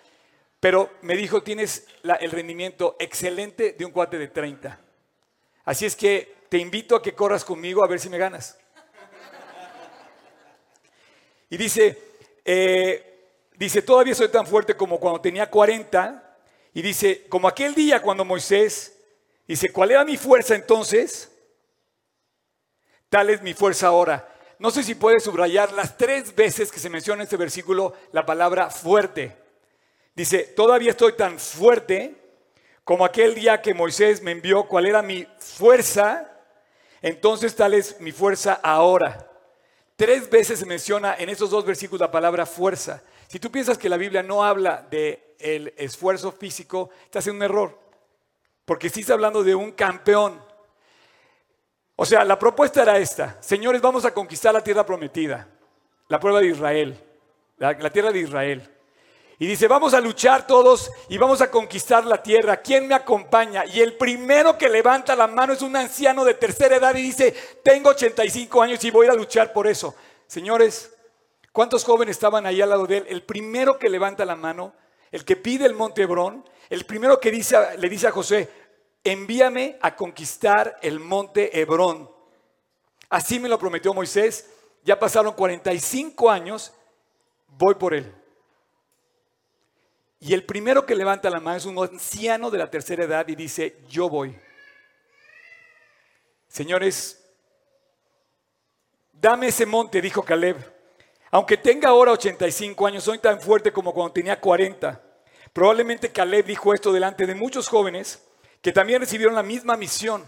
pero 0.58 0.90
me 1.02 1.16
dijo, 1.16 1.42
tienes 1.42 1.86
el 2.02 2.30
rendimiento 2.30 2.96
excelente 2.98 3.72
de 3.78 3.84
un 3.84 3.92
cuate 3.92 4.18
de 4.18 4.28
30. 4.28 4.80
Así 5.64 5.86
es 5.86 5.94
que 5.94 6.34
te 6.48 6.58
invito 6.58 6.96
a 6.96 7.02
que 7.02 7.14
corras 7.14 7.44
conmigo 7.44 7.84
a 7.84 7.88
ver 7.88 8.00
si 8.00 8.08
me 8.08 8.18
ganas. 8.18 8.58
Y 11.50 11.56
dice, 11.56 11.98
eh, 12.44 13.28
dice, 13.56 13.82
todavía 13.82 14.14
soy 14.14 14.28
tan 14.28 14.46
fuerte 14.46 14.76
como 14.76 14.98
cuando 14.98 15.20
tenía 15.20 15.48
40. 15.48 16.36
Y 16.72 16.82
dice, 16.82 17.26
como 17.28 17.46
aquel 17.46 17.74
día 17.74 18.02
cuando 18.02 18.24
Moisés, 18.24 18.98
dice, 19.46 19.70
¿cuál 19.70 19.92
era 19.92 20.04
mi 20.04 20.16
fuerza 20.16 20.56
entonces? 20.56 21.30
Tal 23.08 23.30
es 23.30 23.40
mi 23.42 23.54
fuerza 23.54 23.86
ahora. 23.86 24.33
No 24.58 24.70
sé 24.70 24.82
si 24.82 24.94
puedes 24.94 25.24
subrayar 25.24 25.72
las 25.72 25.96
tres 25.96 26.34
veces 26.34 26.70
que 26.70 26.78
se 26.78 26.90
menciona 26.90 27.22
en 27.22 27.24
este 27.24 27.36
versículo 27.36 27.94
la 28.12 28.24
palabra 28.24 28.70
fuerte. 28.70 29.36
Dice, 30.14 30.44
todavía 30.44 30.92
estoy 30.92 31.14
tan 31.14 31.38
fuerte 31.38 32.14
como 32.84 33.04
aquel 33.04 33.34
día 33.34 33.62
que 33.62 33.74
Moisés 33.74 34.22
me 34.22 34.30
envió 34.30 34.64
cuál 34.64 34.86
era 34.86 35.02
mi 35.02 35.26
fuerza, 35.38 36.30
entonces 37.02 37.56
tal 37.56 37.74
es 37.74 38.00
mi 38.00 38.12
fuerza 38.12 38.60
ahora. 38.62 39.30
Tres 39.96 40.28
veces 40.28 40.58
se 40.58 40.66
menciona 40.66 41.14
en 41.18 41.28
estos 41.28 41.50
dos 41.50 41.64
versículos 41.64 42.00
la 42.00 42.10
palabra 42.10 42.46
fuerza. 42.46 43.02
Si 43.26 43.38
tú 43.38 43.50
piensas 43.50 43.78
que 43.78 43.88
la 43.88 43.96
Biblia 43.96 44.22
no 44.22 44.44
habla 44.44 44.86
de 44.90 45.34
el 45.38 45.72
esfuerzo 45.76 46.32
físico, 46.32 46.90
estás 47.04 47.26
en 47.26 47.36
un 47.36 47.42
error. 47.42 47.78
Porque 48.64 48.88
sí 48.88 49.00
está 49.00 49.14
hablando 49.14 49.42
de 49.42 49.54
un 49.54 49.72
campeón. 49.72 50.40
O 51.96 52.04
sea, 52.04 52.24
la 52.24 52.38
propuesta 52.38 52.82
era 52.82 52.98
esta. 52.98 53.36
Señores, 53.40 53.80
vamos 53.80 54.04
a 54.04 54.12
conquistar 54.12 54.52
la 54.52 54.62
tierra 54.62 54.84
prometida. 54.84 55.48
La 56.08 56.18
prueba 56.18 56.40
de 56.40 56.48
Israel. 56.48 56.98
la 57.58 57.90
tierra 57.90 58.10
de 58.10 58.20
Israel. 58.20 58.70
Y 59.38 59.46
dice, 59.46 59.66
vamos 59.66 59.94
a 59.94 60.00
luchar 60.00 60.46
todos 60.46 60.90
y 61.08 61.18
vamos 61.18 61.40
a 61.40 61.50
conquistar 61.50 62.06
la 62.06 62.22
tierra. 62.22 62.58
¿Quién 62.58 62.86
me 62.86 62.94
acompaña? 62.94 63.64
Y 63.66 63.80
el 63.80 63.94
primero 63.96 64.56
que 64.56 64.68
levanta 64.68 65.16
la 65.16 65.26
mano 65.26 65.52
es 65.54 65.62
un 65.62 65.74
anciano 65.74 66.24
de 66.24 66.34
tercera 66.34 66.76
edad 66.76 66.94
y 66.94 67.02
dice, 67.02 67.34
tengo 67.62 67.90
85 67.90 68.62
años 68.62 68.84
y 68.84 68.90
voy 68.90 69.08
a 69.08 69.14
luchar 69.14 69.52
por 69.52 69.66
eso. 69.66 69.94
Señores, 70.28 70.94
¿cuántos 71.50 71.84
jóvenes 71.84 72.16
estaban 72.16 72.46
ahí 72.46 72.60
al 72.60 72.70
lado 72.70 72.86
de 72.86 72.98
él? 72.98 73.06
El 73.08 73.22
primero 73.24 73.76
que 73.78 73.88
levanta 73.88 74.24
la 74.24 74.36
mano, 74.36 74.72
el 75.10 75.24
que 75.24 75.34
pide 75.34 75.66
el 75.66 75.74
monte 75.74 76.02
Hebrón, 76.02 76.48
el 76.70 76.84
primero 76.84 77.18
que 77.18 77.32
le 77.32 77.88
dice 77.88 78.06
a 78.06 78.12
José, 78.12 78.48
envíame 79.04 79.78
a 79.82 79.94
conquistar 79.94 80.78
el 80.82 80.98
monte 80.98 81.60
Hebrón. 81.60 82.10
Así 83.10 83.38
me 83.38 83.48
lo 83.48 83.58
prometió 83.58 83.92
Moisés. 83.92 84.50
Ya 84.82 84.98
pasaron 84.98 85.34
45 85.34 86.30
años, 86.30 86.72
voy 87.48 87.74
por 87.74 87.94
él. 87.94 88.12
Y 90.20 90.32
el 90.32 90.44
primero 90.44 90.86
que 90.86 90.94
levanta 90.94 91.30
la 91.30 91.40
mano 91.40 91.58
es 91.58 91.66
un 91.66 91.78
anciano 91.78 92.50
de 92.50 92.58
la 92.58 92.70
tercera 92.70 93.04
edad 93.04 93.28
y 93.28 93.34
dice, 93.34 93.76
yo 93.88 94.08
voy. 94.08 94.38
Señores, 96.48 97.22
dame 99.12 99.48
ese 99.48 99.66
monte, 99.66 100.00
dijo 100.00 100.22
Caleb. 100.22 100.56
Aunque 101.30 101.56
tenga 101.56 101.88
ahora 101.88 102.12
85 102.12 102.86
años, 102.86 103.04
soy 103.04 103.18
tan 103.18 103.40
fuerte 103.40 103.72
como 103.72 103.92
cuando 103.92 104.12
tenía 104.12 104.40
40. 104.40 105.02
Probablemente 105.52 106.10
Caleb 106.12 106.46
dijo 106.46 106.72
esto 106.72 106.92
delante 106.92 107.26
de 107.26 107.34
muchos 107.34 107.68
jóvenes 107.68 108.22
que 108.64 108.72
también 108.72 108.98
recibieron 108.98 109.34
la 109.34 109.42
misma 109.42 109.76
misión. 109.76 110.24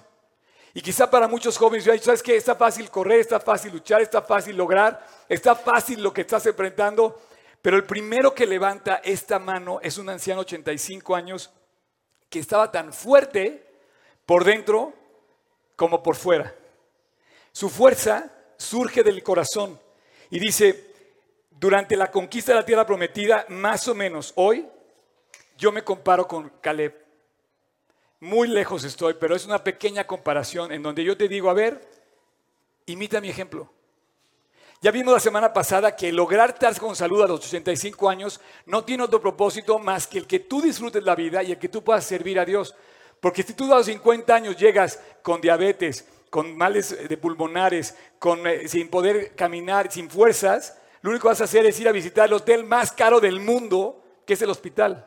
Y 0.75 0.83
quizá 0.83 1.11
para 1.11 1.27
muchos 1.27 1.57
jóvenes, 1.57 1.87
¿sabes 2.03 2.23
qué? 2.23 2.37
Está 2.37 2.55
fácil 2.55 2.91
correr, 2.91 3.21
está 3.21 3.41
fácil 3.41 3.73
luchar, 3.73 4.03
está 4.03 4.21
fácil 4.21 4.55
lograr, 4.55 5.07
está 5.27 5.55
fácil 5.57 6.03
lo 6.03 6.13
que 6.13 6.21
estás 6.21 6.45
enfrentando. 6.45 7.19
Pero 7.63 7.79
el 7.79 7.85
primero 7.85 8.35
que 8.35 8.45
levanta 8.45 8.97
esta 8.97 9.39
mano 9.39 9.81
es 9.83 9.97
un 9.97 10.11
anciano 10.11 10.43
85 10.43 11.17
años 11.17 11.51
que 12.29 12.39
estaba 12.39 12.71
tan 12.71 12.93
fuerte 12.93 13.67
por 14.27 14.45
dentro 14.45 14.93
como 15.75 16.03
por 16.03 16.15
fuera. 16.15 16.55
Su 17.53 17.71
fuerza 17.71 18.31
surge 18.59 19.03
del 19.03 19.23
corazón 19.23 19.81
y 20.29 20.39
dice, 20.39 20.93
durante 21.53 21.97
la 21.97 22.11
conquista 22.11 22.53
de 22.53 22.59
la 22.59 22.67
tierra 22.67 22.85
prometida, 22.85 23.47
más 23.49 23.89
o 23.89 23.95
menos 23.95 24.35
hoy, 24.37 24.69
yo 25.57 25.73
me 25.73 25.83
comparo 25.83 26.29
con 26.29 26.51
Caleb. 26.61 27.06
Muy 28.21 28.49
lejos 28.49 28.85
estoy, 28.85 29.15
pero 29.15 29.37
es 29.37 29.45
una 29.45 29.63
pequeña 29.63 30.07
comparación 30.07 30.73
en 30.73 30.83
donde 30.83 31.05
yo 31.05 31.17
te 31.17 31.29
digo, 31.29 31.51
a 31.51 31.55
ver, 31.55 31.87
imita 32.87 33.21
mi 33.21 33.29
ejemplo. 33.29 33.71
Ya 34.81 34.91
vimos 34.91 35.13
la 35.13 35.21
semana 35.21 35.53
pasada 35.53 35.97
que 35.97 36.13
lograr 36.13 36.51
estar 36.51 36.79
con 36.79 36.95
salud 36.97 37.23
a 37.23 37.27
los 37.27 37.41
85 37.41 38.09
años 38.09 38.41
no 38.67 38.85
tiene 38.85 39.03
otro 39.03 39.21
propósito 39.21 39.79
más 39.79 40.07
que 40.07 40.19
el 40.19 40.27
que 40.27 40.41
tú 40.41 40.61
disfrutes 40.61 41.03
la 41.03 41.15
vida 41.15 41.43
y 41.43 41.53
el 41.53 41.59
que 41.59 41.69
tú 41.69 41.83
puedas 41.83 42.05
servir 42.05 42.39
a 42.39 42.45
Dios. 42.45 42.75
Porque 43.21 43.43
si 43.43 43.55
tú 43.55 43.73
a 43.73 43.79
los 43.79 43.87
50 43.87 44.35
años 44.35 44.57
llegas 44.57 45.01
con 45.23 45.41
diabetes, 45.41 46.07
con 46.31 46.57
males 46.57 47.09
de 47.09 47.17
pulmonares, 47.17 47.97
con, 48.19 48.47
eh, 48.47 48.69
sin 48.69 48.89
poder 48.89 49.35
caminar, 49.35 49.91
sin 49.91 50.11
fuerzas, 50.11 50.79
lo 51.01 51.11
único 51.11 51.25
que 51.25 51.29
vas 51.29 51.41
a 51.41 51.45
hacer 51.45 51.65
es 51.67 51.81
ir 51.81 51.89
a 51.89 51.93
visitar 51.93 52.27
el 52.27 52.35
hotel 52.35 52.65
más 52.65 52.93
caro 52.93 53.21
del 53.21 53.41
mundo, 53.41 54.03
que 54.27 54.35
es 54.35 54.43
el 54.43 54.51
hospital. 54.51 55.07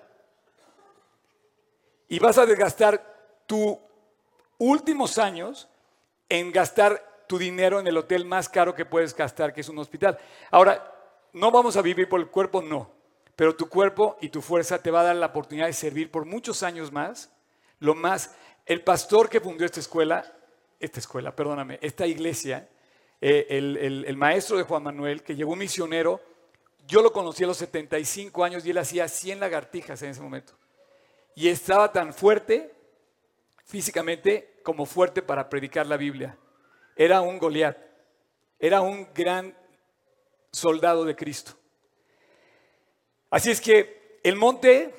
Y 2.09 2.19
vas 2.19 2.37
a 2.37 2.45
desgastar 2.45 3.43
tus 3.45 3.77
últimos 4.57 5.17
años 5.17 5.69
en 6.27 6.51
gastar 6.51 7.23
tu 7.27 7.37
dinero 7.37 7.79
en 7.79 7.85
el 7.85 7.97
hotel 7.97 8.25
más 8.25 8.49
caro 8.49 8.73
que 8.73 8.85
puedes 8.85 9.15
gastar, 9.15 9.53
que 9.53 9.61
es 9.61 9.69
un 9.69 9.77
hospital. 9.77 10.17
Ahora, 10.49 10.91
no 11.33 11.51
vamos 11.51 11.77
a 11.77 11.83
vivir 11.83 12.09
por 12.09 12.19
el 12.19 12.27
cuerpo, 12.27 12.61
no. 12.61 12.91
Pero 13.35 13.55
tu 13.55 13.69
cuerpo 13.69 14.17
y 14.21 14.29
tu 14.29 14.41
fuerza 14.41 14.81
te 14.81 14.89
va 14.89 15.01
a 15.01 15.03
dar 15.03 15.15
la 15.15 15.27
oportunidad 15.27 15.67
de 15.67 15.73
servir 15.73 16.09
por 16.09 16.25
muchos 16.25 16.63
años 16.63 16.91
más. 16.91 17.31
Lo 17.79 17.93
más, 17.93 18.35
el 18.65 18.83
pastor 18.83 19.29
que 19.29 19.39
fundó 19.39 19.63
esta 19.63 19.79
escuela, 19.79 20.25
esta 20.79 20.99
escuela, 20.99 21.35
perdóname, 21.35 21.77
esta 21.81 22.07
iglesia, 22.07 22.67
eh, 23.21 23.45
el, 23.49 24.03
el 24.05 24.17
maestro 24.17 24.57
de 24.57 24.63
Juan 24.63 24.83
Manuel, 24.83 25.23
que 25.23 25.35
llegó 25.35 25.55
misionero, 25.55 26.19
yo 26.87 27.03
lo 27.03 27.13
conocí 27.13 27.43
a 27.43 27.47
los 27.47 27.57
75 27.57 28.43
años 28.43 28.65
y 28.65 28.71
él 28.71 28.77
hacía 28.79 29.07
100 29.07 29.39
lagartijas 29.39 30.01
en 30.01 30.09
ese 30.09 30.21
momento. 30.21 30.53
Y 31.39 31.47
estaba 31.47 31.91
tan 31.93 32.13
fuerte 32.13 32.75
físicamente 33.63 34.59
como 34.61 34.85
fuerte 34.85 35.21
para 35.21 35.47
predicar 35.47 35.87
la 35.87 35.95
Biblia 35.95 36.37
era 36.99 37.21
un 37.21 37.39
Goliat, 37.39 37.77
era 38.59 38.81
un 38.81 39.07
gran 39.15 39.55
soldado 40.51 41.05
de 41.05 41.15
Cristo. 41.15 41.53
Así 43.29 43.51
es 43.51 43.61
que 43.61 44.19
el 44.21 44.35
monte 44.35 44.93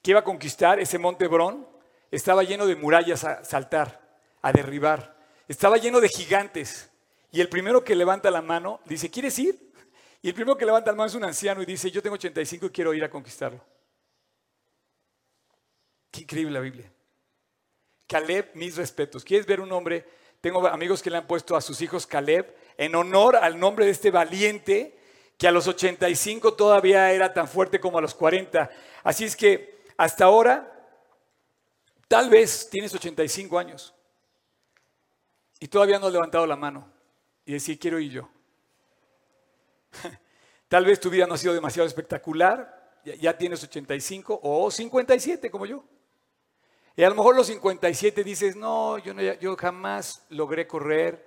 que 0.00 0.12
iba 0.12 0.20
a 0.20 0.24
conquistar, 0.24 0.80
ese 0.80 0.96
monte 0.96 1.26
Hebrón, 1.26 1.68
estaba 2.10 2.44
lleno 2.44 2.66
de 2.66 2.74
murallas 2.74 3.24
a 3.24 3.44
saltar, 3.44 4.00
a 4.40 4.52
derribar. 4.52 5.18
Estaba 5.48 5.76
lleno 5.76 6.00
de 6.00 6.08
gigantes. 6.08 6.88
Y 7.30 7.42
el 7.42 7.50
primero 7.50 7.84
que 7.84 7.94
levanta 7.94 8.30
la 8.30 8.40
mano 8.40 8.80
dice, 8.86 9.10
¿quieres 9.10 9.38
ir? 9.38 9.70
Y 10.22 10.28
el 10.28 10.34
primero 10.34 10.56
que 10.56 10.64
levanta 10.64 10.92
la 10.92 10.96
mano 10.96 11.08
es 11.08 11.14
un 11.14 11.24
anciano 11.24 11.60
y 11.60 11.66
dice, 11.66 11.90
yo 11.90 12.00
tengo 12.00 12.14
85 12.14 12.64
y 12.64 12.70
quiero 12.70 12.94
ir 12.94 13.04
a 13.04 13.10
conquistarlo. 13.10 13.62
Qué 16.10 16.22
increíble 16.22 16.54
la 16.54 16.60
Biblia. 16.60 16.92
Caleb, 18.06 18.50
mis 18.54 18.76
respetos. 18.76 19.24
¿Quieres 19.24 19.46
ver 19.46 19.60
un 19.60 19.72
hombre 19.72 20.06
tengo 20.40 20.66
amigos 20.68 21.02
que 21.02 21.10
le 21.10 21.16
han 21.16 21.26
puesto 21.26 21.56
a 21.56 21.60
sus 21.60 21.80
hijos 21.80 22.06
Caleb 22.06 22.54
en 22.76 22.94
honor 22.94 23.36
al 23.36 23.58
nombre 23.58 23.86
de 23.86 23.90
este 23.90 24.10
valiente 24.10 24.96
que 25.36 25.48
a 25.48 25.52
los 25.52 25.66
85 25.66 26.54
todavía 26.54 27.10
era 27.12 27.32
tan 27.32 27.48
fuerte 27.48 27.80
como 27.80 27.98
a 27.98 28.00
los 28.00 28.14
40. 28.14 28.70
Así 29.02 29.24
es 29.24 29.36
que 29.36 29.84
hasta 29.96 30.26
ahora, 30.26 30.72
tal 32.06 32.30
vez 32.30 32.68
tienes 32.70 32.94
85 32.94 33.58
años 33.58 33.94
y 35.58 35.66
todavía 35.66 35.98
no 35.98 36.06
has 36.06 36.12
levantado 36.12 36.46
la 36.46 36.56
mano 36.56 36.88
y 37.44 37.54
decir, 37.54 37.78
quiero 37.78 37.98
ir 37.98 38.12
yo. 38.12 38.28
tal 40.68 40.84
vez 40.84 41.00
tu 41.00 41.10
vida 41.10 41.26
no 41.26 41.34
ha 41.34 41.38
sido 41.38 41.54
demasiado 41.54 41.86
espectacular, 41.86 43.00
ya 43.04 43.36
tienes 43.36 43.62
85 43.64 44.38
o 44.40 44.70
57 44.70 45.50
como 45.50 45.66
yo. 45.66 45.84
Y 46.98 47.04
a 47.04 47.08
lo 47.08 47.14
mejor 47.14 47.36
los 47.36 47.46
57 47.46 48.24
dices, 48.24 48.56
no, 48.56 48.98
yo, 48.98 49.14
yo 49.34 49.56
jamás 49.56 50.26
logré 50.30 50.66
correr, 50.66 51.24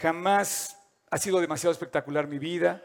jamás 0.00 0.78
ha 1.10 1.18
sido 1.18 1.40
demasiado 1.40 1.72
espectacular 1.72 2.28
mi 2.28 2.38
vida, 2.38 2.80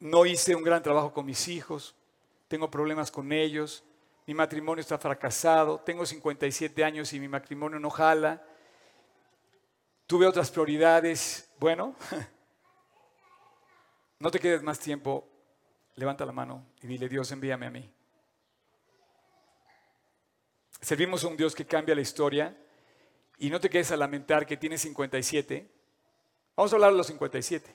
no 0.00 0.26
hice 0.26 0.56
un 0.56 0.64
gran 0.64 0.82
trabajo 0.82 1.12
con 1.12 1.24
mis 1.24 1.46
hijos, 1.46 1.94
tengo 2.48 2.68
problemas 2.68 3.12
con 3.12 3.30
ellos, 3.30 3.84
mi 4.26 4.34
matrimonio 4.34 4.80
está 4.80 4.98
fracasado, 4.98 5.78
tengo 5.78 6.04
57 6.04 6.82
años 6.82 7.12
y 7.12 7.20
mi 7.20 7.28
matrimonio 7.28 7.78
no 7.78 7.90
jala, 7.90 8.42
tuve 10.04 10.26
otras 10.26 10.50
prioridades. 10.50 11.48
Bueno, 11.60 11.94
no 14.18 14.32
te 14.32 14.40
quedes 14.40 14.64
más 14.64 14.80
tiempo. 14.80 15.28
levanta 15.94 16.26
la 16.26 16.32
mano 16.32 16.66
y 16.82 16.88
dile, 16.88 17.08
Dios, 17.08 17.30
envíame 17.30 17.66
a 17.66 17.70
mí. 17.70 17.88
Servimos 20.80 21.24
a 21.24 21.28
un 21.28 21.36
Dios 21.36 21.54
que 21.54 21.66
cambia 21.66 21.94
la 21.94 22.00
historia 22.00 22.56
y 23.38 23.50
no 23.50 23.60
te 23.60 23.70
quedes 23.70 23.90
a 23.92 23.96
lamentar 23.96 24.46
que 24.46 24.56
tienes 24.56 24.82
57. 24.82 25.68
Vamos 26.56 26.72
a 26.72 26.76
hablar 26.76 26.92
de 26.92 26.98
los 26.98 27.06
57. 27.06 27.74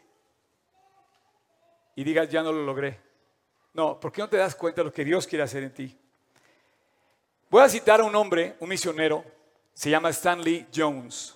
Y 1.96 2.04
digas, 2.04 2.30
ya 2.30 2.44
no 2.44 2.52
lo 2.52 2.64
logré. 2.64 3.00
No, 3.74 4.00
¿por 4.00 4.12
qué 4.12 4.22
no 4.22 4.30
te 4.30 4.38
das 4.38 4.56
cuenta 4.56 4.82
de 4.82 4.86
lo 4.86 4.94
que 4.94 5.06
Dios 5.06 5.26
quiere 5.26 5.44
hacer 5.44 5.64
en 5.64 5.74
ti? 5.74 5.98
Voy 7.50 7.62
a 7.62 7.70
citar 7.70 8.02
a 8.02 8.04
un 8.04 8.16
hombre, 8.16 8.56
un 8.60 8.70
misionero, 8.70 9.24
se 9.74 9.90
llama 9.90 10.10
Stanley 10.10 10.68
Jones, 10.74 11.36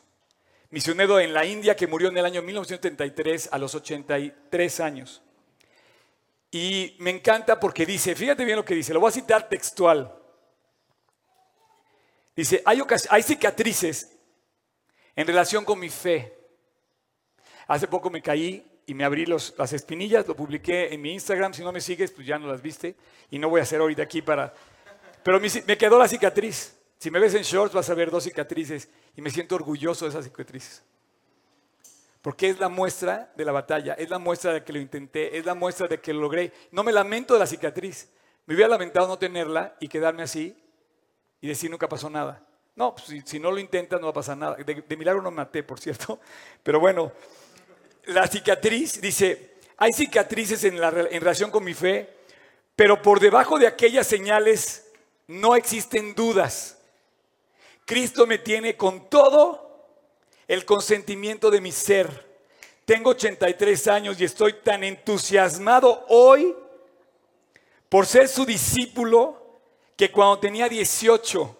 misionero 0.69 1.19
en 1.19 1.33
la 1.33 1.45
India 1.45 1.75
que 1.75 1.87
murió 1.87 2.09
en 2.09 2.17
el 2.17 2.25
año 2.25 2.41
1933 2.41 3.49
a 3.51 3.57
los 3.57 3.75
83 3.75 4.79
años. 4.79 5.21
Y 6.51 6.95
me 6.99 7.11
encanta 7.11 7.59
porque 7.59 7.85
dice, 7.85 8.15
fíjate 8.15 8.45
bien 8.45 8.57
lo 8.57 8.65
que 8.65 8.75
dice, 8.75 8.93
lo 8.93 8.99
voy 8.99 9.09
a 9.09 9.13
citar 9.13 9.47
textual. 9.49 10.16
Dice, 12.37 12.61
hay, 12.65 12.79
hay 13.09 13.23
cicatrices 13.23 14.15
en 15.15 15.25
relación 15.25 15.65
con 15.65 15.79
mi 15.79 15.89
fe. 15.89 16.37
Hace 17.67 17.87
poco 17.87 18.11
me 18.11 18.21
caí 18.21 18.63
y 18.85 18.93
me 18.93 19.03
abrí 19.03 19.25
las 19.25 19.73
espinillas, 19.73 20.27
lo 20.27 20.35
publiqué 20.35 20.93
en 20.93 21.01
mi 21.01 21.13
Instagram, 21.13 21.55
si 21.55 21.63
no 21.63 21.71
me 21.71 21.81
sigues, 21.81 22.11
pues 22.11 22.27
ya 22.27 22.37
no 22.37 22.47
las 22.47 22.61
viste, 22.61 22.95
y 23.31 23.39
no 23.39 23.49
voy 23.49 23.59
a 23.59 23.63
hacer 23.63 23.81
ahorita 23.81 24.03
aquí 24.03 24.21
para... 24.21 24.53
Pero 25.23 25.39
me 25.39 25.77
quedó 25.77 25.97
la 25.97 26.07
cicatriz. 26.07 26.77
Si 26.99 27.09
me 27.09 27.19
ves 27.19 27.33
en 27.33 27.41
shorts 27.41 27.73
vas 27.73 27.89
a 27.89 27.95
ver 27.95 28.11
dos 28.11 28.23
cicatrices 28.23 28.87
y 29.15 29.21
me 29.21 29.31
siento 29.31 29.55
orgulloso 29.55 30.05
de 30.05 30.09
esas 30.09 30.25
cicatrices. 30.25 30.83
Porque 32.21 32.49
es 32.49 32.59
la 32.59 32.69
muestra 32.69 33.33
de 33.35 33.45
la 33.45 33.51
batalla, 33.51 33.93
es 33.95 34.09
la 34.09 34.19
muestra 34.19 34.53
de 34.53 34.63
que 34.63 34.73
lo 34.73 34.79
intenté, 34.79 35.37
es 35.37 35.45
la 35.45 35.55
muestra 35.55 35.87
de 35.87 35.99
que 35.99 36.13
lo 36.13 36.21
logré. 36.21 36.53
No 36.71 36.83
me 36.83 36.91
lamento 36.91 37.33
de 37.33 37.39
la 37.39 37.47
cicatriz. 37.47 38.09
Me 38.45 38.53
hubiera 38.53 38.69
lamentado 38.69 39.07
no 39.07 39.17
tenerla 39.17 39.75
y 39.79 39.87
quedarme 39.87 40.23
así 40.23 40.55
y 41.41 41.47
decir 41.47 41.69
nunca 41.69 41.87
pasó 41.87 42.09
nada. 42.09 42.43
No, 42.75 42.93
pues, 42.93 43.23
si, 43.25 43.39
no 43.39 43.51
lo 43.51 43.59
intentas 43.59 43.99
no 43.99 44.07
va 44.07 44.11
a 44.11 44.13
pasar 44.13 44.37
nada. 44.37 44.55
De, 44.55 44.97
milagro 44.97 45.21
no 45.21 45.31
maté, 45.31 45.63
por 45.63 45.79
cierto. 45.79 46.19
Pero 46.63 46.79
bueno, 46.79 47.11
la 48.05 48.27
cicatriz, 48.27 49.01
dice, 49.01 49.55
hay 49.77 49.93
cicatrices 49.93 50.63
en, 50.63 50.75
en 50.75 51.21
relación 51.21 51.51
con 51.51 51.63
mi 51.63 51.73
fe, 51.73 52.15
pero 52.75 53.01
por 53.01 53.19
debajo 53.19 53.57
de 53.57 53.65
aquellas 53.65 54.05
señales 54.05 54.87
no 55.25 55.55
existen 55.55 56.13
dudas. 56.13 56.77
Cristo 57.85 58.27
me 58.27 58.37
tiene 58.37 58.77
con 58.77 59.09
todo 59.09 59.87
el 60.47 60.63
consentimiento 60.63 61.49
de 61.49 61.59
mi 61.59 61.71
ser. 61.71 62.27
Tengo 62.85 63.09
83 63.09 63.87
años 63.87 64.21
y 64.21 64.25
estoy 64.25 64.53
tan 64.61 64.83
entusiasmado 64.83 66.05
hoy 66.07 66.55
por 67.89 68.05
ser 68.05 68.27
su 68.27 68.45
discípulo 68.45 69.46
que 69.97 70.11
cuando 70.11 70.39
tenía 70.39 70.69
18, 70.69 71.57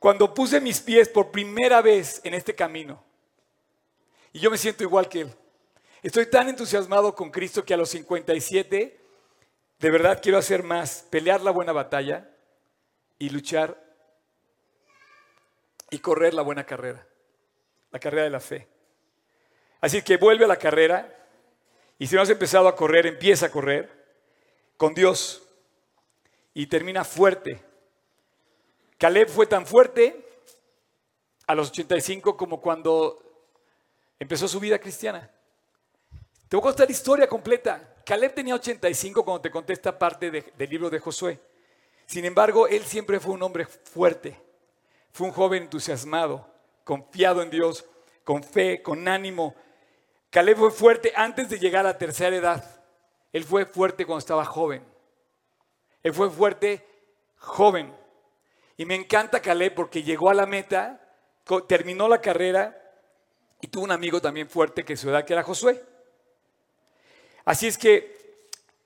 cuando 0.00 0.34
puse 0.34 0.60
mis 0.60 0.80
pies 0.80 1.08
por 1.08 1.30
primera 1.30 1.80
vez 1.80 2.20
en 2.24 2.34
este 2.34 2.54
camino, 2.54 3.02
y 4.32 4.40
yo 4.40 4.50
me 4.50 4.58
siento 4.58 4.82
igual 4.82 5.08
que 5.08 5.20
él, 5.22 5.34
estoy 6.02 6.26
tan 6.26 6.48
entusiasmado 6.48 7.14
con 7.14 7.30
Cristo 7.30 7.64
que 7.64 7.74
a 7.74 7.76
los 7.76 7.90
57, 7.90 9.00
de 9.78 9.90
verdad 9.90 10.20
quiero 10.20 10.36
hacer 10.36 10.64
más, 10.64 11.06
pelear 11.10 11.40
la 11.40 11.52
buena 11.52 11.72
batalla 11.72 12.28
y 13.18 13.30
luchar 13.30 13.80
y 15.90 16.00
correr 16.00 16.34
la 16.34 16.42
buena 16.42 16.64
carrera, 16.64 17.06
la 17.92 18.00
carrera 18.00 18.24
de 18.24 18.30
la 18.30 18.40
fe. 18.40 18.66
Así 19.80 20.02
que 20.02 20.16
vuelve 20.16 20.44
a 20.44 20.48
la 20.48 20.56
carrera 20.56 21.14
y 22.00 22.08
si 22.08 22.16
no 22.16 22.22
has 22.22 22.30
empezado 22.30 22.66
a 22.66 22.74
correr, 22.74 23.06
empieza 23.06 23.46
a 23.46 23.50
correr 23.50 24.06
con 24.76 24.92
Dios 24.92 25.47
y 26.58 26.66
termina 26.66 27.04
fuerte. 27.04 27.62
Caleb 28.98 29.28
fue 29.28 29.46
tan 29.46 29.64
fuerte 29.64 30.26
a 31.46 31.54
los 31.54 31.70
85 31.70 32.36
como 32.36 32.60
cuando 32.60 33.22
empezó 34.18 34.48
su 34.48 34.58
vida 34.58 34.76
cristiana. 34.80 35.30
Te 36.48 36.56
voy 36.56 36.62
a 36.62 36.70
contar 36.70 36.88
la 36.88 36.92
historia 36.92 37.28
completa. 37.28 37.94
Caleb 38.04 38.34
tenía 38.34 38.56
85 38.56 39.24
cuando 39.24 39.40
te 39.40 39.52
conté 39.52 39.72
esta 39.72 39.96
parte 39.96 40.32
del 40.32 40.68
libro 40.68 40.90
de 40.90 40.98
Josué. 40.98 41.38
Sin 42.06 42.24
embargo, 42.24 42.66
él 42.66 42.82
siempre 42.82 43.20
fue 43.20 43.34
un 43.34 43.42
hombre 43.44 43.64
fuerte. 43.64 44.36
Fue 45.12 45.28
un 45.28 45.32
joven 45.32 45.62
entusiasmado, 45.62 46.44
confiado 46.82 47.40
en 47.40 47.50
Dios, 47.50 47.84
con 48.24 48.42
fe, 48.42 48.82
con 48.82 49.06
ánimo. 49.06 49.54
Caleb 50.28 50.56
fue 50.56 50.70
fuerte 50.72 51.12
antes 51.14 51.50
de 51.50 51.60
llegar 51.60 51.86
a 51.86 51.90
la 51.90 51.98
tercera 51.98 52.34
edad. 52.34 52.82
Él 53.32 53.44
fue 53.44 53.64
fuerte 53.64 54.04
cuando 54.04 54.18
estaba 54.18 54.44
joven. 54.44 54.97
Él 56.02 56.14
fue 56.14 56.30
fuerte, 56.30 56.86
joven. 57.36 57.94
Y 58.76 58.84
me 58.84 58.94
encanta 58.94 59.40
Caleb 59.40 59.74
porque 59.74 60.02
llegó 60.02 60.30
a 60.30 60.34
la 60.34 60.46
meta, 60.46 61.00
terminó 61.66 62.08
la 62.08 62.20
carrera 62.20 62.76
y 63.60 63.66
tuvo 63.66 63.84
un 63.84 63.90
amigo 63.90 64.20
también 64.20 64.48
fuerte 64.48 64.84
que 64.84 64.96
su 64.96 65.10
edad 65.10 65.24
era 65.28 65.42
Josué. 65.42 65.84
Así 67.44 67.66
es 67.66 67.78
que 67.78 68.18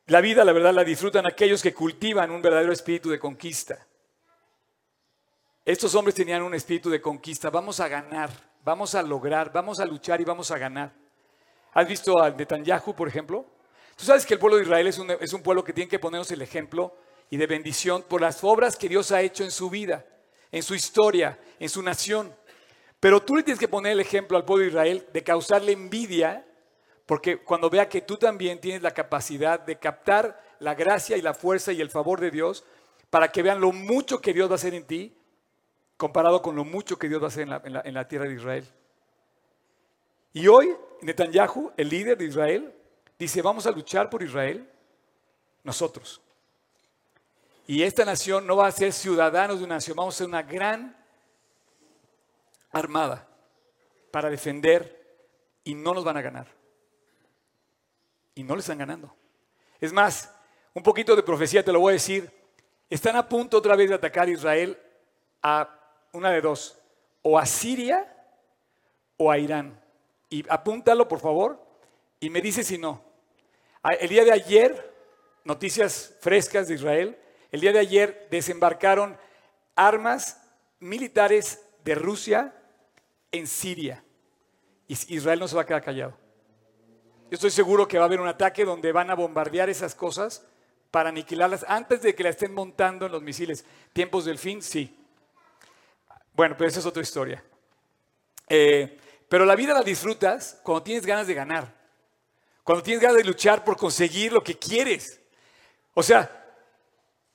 la 0.07 0.21
vida, 0.21 0.45
la 0.45 0.53
verdad, 0.53 0.73
la 0.73 0.85
disfrutan 0.85 1.27
aquellos 1.27 1.63
que 1.63 1.75
cultivan 1.75 2.31
un 2.31 2.43
verdadero 2.43 2.73
espíritu 2.73 3.11
de 3.11 3.19
conquista. 3.19 3.87
Estos 5.65 5.95
hombres 5.95 6.15
tenían 6.15 6.43
un 6.43 6.55
espíritu 6.55 6.91
de 6.91 7.01
conquista. 7.01 7.51
Vamos 7.51 7.81
a 7.81 7.89
ganar, 7.89 8.31
vamos 8.65 8.95
a 8.95 9.03
lograr, 9.03 9.53
vamos 9.53 9.79
a 9.79 9.85
luchar 9.85 10.21
y 10.21 10.25
vamos 10.25 10.51
a 10.51 10.59
ganar. 10.59 10.93
¿Has 11.73 11.87
visto 11.87 12.21
al 12.21 12.37
Netanyahu, 12.37 12.95
por 12.95 13.09
ejemplo? 13.09 13.47
Tú 14.03 14.07
sabes 14.07 14.27
que 14.27 14.35
el 14.35 14.41
pueblo 14.41 14.57
de 14.57 14.65
Israel 14.65 14.89
es 14.89 14.99
un, 14.99 15.09
es 15.13 15.33
un 15.33 15.45
pueblo 15.45 15.63
que 15.63 15.73
tiene 15.73 15.89
que 15.89 16.01
ponernos 16.01 16.29
el 16.33 16.43
ejemplo 16.43 16.93
y 17.31 17.37
de 17.37 17.47
bendición 17.47 18.03
por 18.03 18.21
las 18.21 18.43
obras 18.43 18.77
que 18.77 18.89
Dios 18.89 19.13
ha 19.13 19.21
hecho 19.21 19.45
en 19.45 19.53
su 19.53 19.71
vida, 19.71 20.05
en 20.51 20.65
su 20.65 20.75
historia, 20.75 21.39
en 21.61 21.69
su 21.69 21.81
nación. 21.83 22.35
Pero 22.99 23.23
tú 23.23 23.37
le 23.37 23.45
tienes 23.45 23.61
que 23.61 23.69
poner 23.69 23.93
el 23.93 24.01
ejemplo 24.01 24.37
al 24.37 24.45
pueblo 24.45 24.65
de 24.65 24.71
Israel 24.71 25.07
de 25.13 25.23
causarle 25.23 25.71
envidia, 25.71 26.45
porque 27.07 27.45
cuando 27.45 27.71
vea 27.71 27.89
que 27.89 28.01
tú 28.01 28.17
también 28.17 28.61
tienes 28.61 28.83
la 28.83 28.91
capacidad 28.91 29.61
de 29.61 29.79
captar 29.79 30.57
la 30.59 30.75
gracia 30.75 31.17
y 31.17 31.23
la 31.23 31.33
fuerza 31.33 31.71
y 31.71 31.81
el 31.81 31.89
favor 31.89 32.19
de 32.19 32.33
Dios, 32.33 32.65
para 33.09 33.31
que 33.31 33.45
vean 33.45 33.61
lo 33.61 33.71
mucho 33.71 34.21
que 34.21 34.33
Dios 34.33 34.49
va 34.49 34.55
a 34.55 34.57
hacer 34.57 34.75
en 34.75 34.85
ti, 34.85 35.17
comparado 35.97 36.43
con 36.43 36.57
lo 36.57 36.65
mucho 36.65 36.99
que 36.99 37.09
Dios 37.09 37.23
va 37.23 37.27
a 37.27 37.29
hacer 37.29 37.43
en 37.45 37.51
la, 37.51 37.83
en 37.85 37.95
la 37.95 38.09
tierra 38.09 38.27
de 38.27 38.35
Israel. 38.35 38.67
Y 40.33 40.49
hoy 40.49 40.75
Netanyahu, 41.03 41.71
el 41.77 41.89
líder 41.89 42.19
de 42.19 42.25
Israel, 42.25 42.75
Dice, 43.19 43.43
vamos 43.43 43.67
a 43.67 43.71
luchar 43.71 44.11
por 44.11 44.23
Israel 44.23 44.69
nosotros. 45.65 46.21
Y 47.67 47.83
esta 47.83 48.05
nación 48.05 48.47
no 48.47 48.57
va 48.57 48.67
a 48.67 48.73
ser 48.73 48.93
ciudadanos 48.93 49.59
de 49.59 49.65
una 49.65 49.77
nación, 49.77 49.97
vamos 49.97 50.15
a 50.15 50.19
ser 50.19 50.27
una 50.27 50.43
gran 50.43 50.97
armada 52.73 53.29
para 54.11 54.29
defender 54.29 55.01
y 55.65 55.75
no 55.75 55.95
nos 55.95 56.05
van 56.05 56.17
a 56.17 56.23
ganar. 56.23 56.49
Y 58.35 58.43
no 58.43 58.55
le 58.55 58.61
están 58.61 58.79
ganando. 58.79 59.15
Es 59.81 59.93
más, 59.93 60.33
un 60.75 60.83
poquito 60.83 61.15
de 61.15 61.23
profecía 61.23 61.65
te 61.65 61.73
lo 61.73 61.81
voy 61.81 61.91
a 61.91 61.95
decir. 61.95 62.31
Están 62.89 63.17
a 63.17 63.29
punto 63.29 63.59
otra 63.59 63.77
vez 63.77 63.89
de 63.89 63.95
atacar 63.95 64.29
a 64.29 64.31
Israel 64.31 64.79
a 65.43 65.69
una 66.13 66.31
de 66.31 66.41
dos, 66.41 66.79
o 67.23 67.39
a 67.39 67.47
Siria 67.47 68.07
o 69.17 69.31
a 69.31 69.39
Irán. 69.39 69.81
Y 70.29 70.45
apúntalo, 70.49 71.09
por 71.09 71.21
favor, 71.21 71.63
y 72.23 72.31
me 72.31 72.41
dice 72.41 72.63
si 72.63 72.79
no. 72.79 73.03
El 73.99 74.09
día 74.09 74.25
de 74.25 74.31
ayer, 74.31 74.95
noticias 75.43 76.15
frescas 76.21 76.69
de 76.69 76.75
Israel, 76.75 77.19
el 77.51 77.61
día 77.61 77.73
de 77.73 77.81
ayer 77.81 78.29
desembarcaron 78.31 79.19
armas 79.75 80.41
militares 80.79 81.61
de 81.83 81.97
Rusia 81.97 82.55
en 83.33 83.49
Siria. 83.49 84.05
Israel 84.87 85.41
no 85.41 85.49
se 85.49 85.57
va 85.57 85.63
a 85.63 85.67
quedar 85.67 85.83
callado. 85.83 86.17
Yo 87.29 87.35
estoy 87.35 87.51
seguro 87.51 87.89
que 87.89 87.99
va 87.99 88.05
a 88.05 88.07
haber 88.07 88.21
un 88.21 88.29
ataque 88.29 88.65
donde 88.65 88.93
van 88.93 89.11
a 89.11 89.17
bombardear 89.17 89.69
esas 89.69 89.97
cosas 89.97 90.47
para 90.93 91.09
aniquilarlas 91.09 91.65
antes 91.67 92.03
de 92.03 92.15
que 92.15 92.23
la 92.23 92.29
estén 92.29 92.55
montando 92.55 93.07
en 93.07 93.11
los 93.11 93.23
misiles. 93.23 93.65
¿Tiempos 93.93 94.27
del 94.27 94.39
fin? 94.39 94.63
Sí. 94.63 94.97
Bueno, 96.35 96.55
pero 96.57 96.69
esa 96.69 96.79
es 96.79 96.87
otra 96.87 97.03
historia. 97.03 97.43
Eh, 98.49 98.97
pero 99.29 99.45
la 99.45 99.57
vida 99.57 99.75
la 99.75 99.83
disfrutas 99.83 100.61
cuando 100.63 100.85
tienes 100.85 101.05
ganas 101.05 101.27
de 101.27 101.35
ganar. 101.35 101.82
Cuando 102.65 102.83
tienes 102.83 103.03
ganas 103.03 103.17
de 103.17 103.25
luchar 103.25 103.65
por 103.65 103.77
conseguir 103.77 104.33
lo 104.33 104.43
que 104.43 104.59
quieres. 104.59 105.21
O 105.95 106.03
sea, 106.03 106.43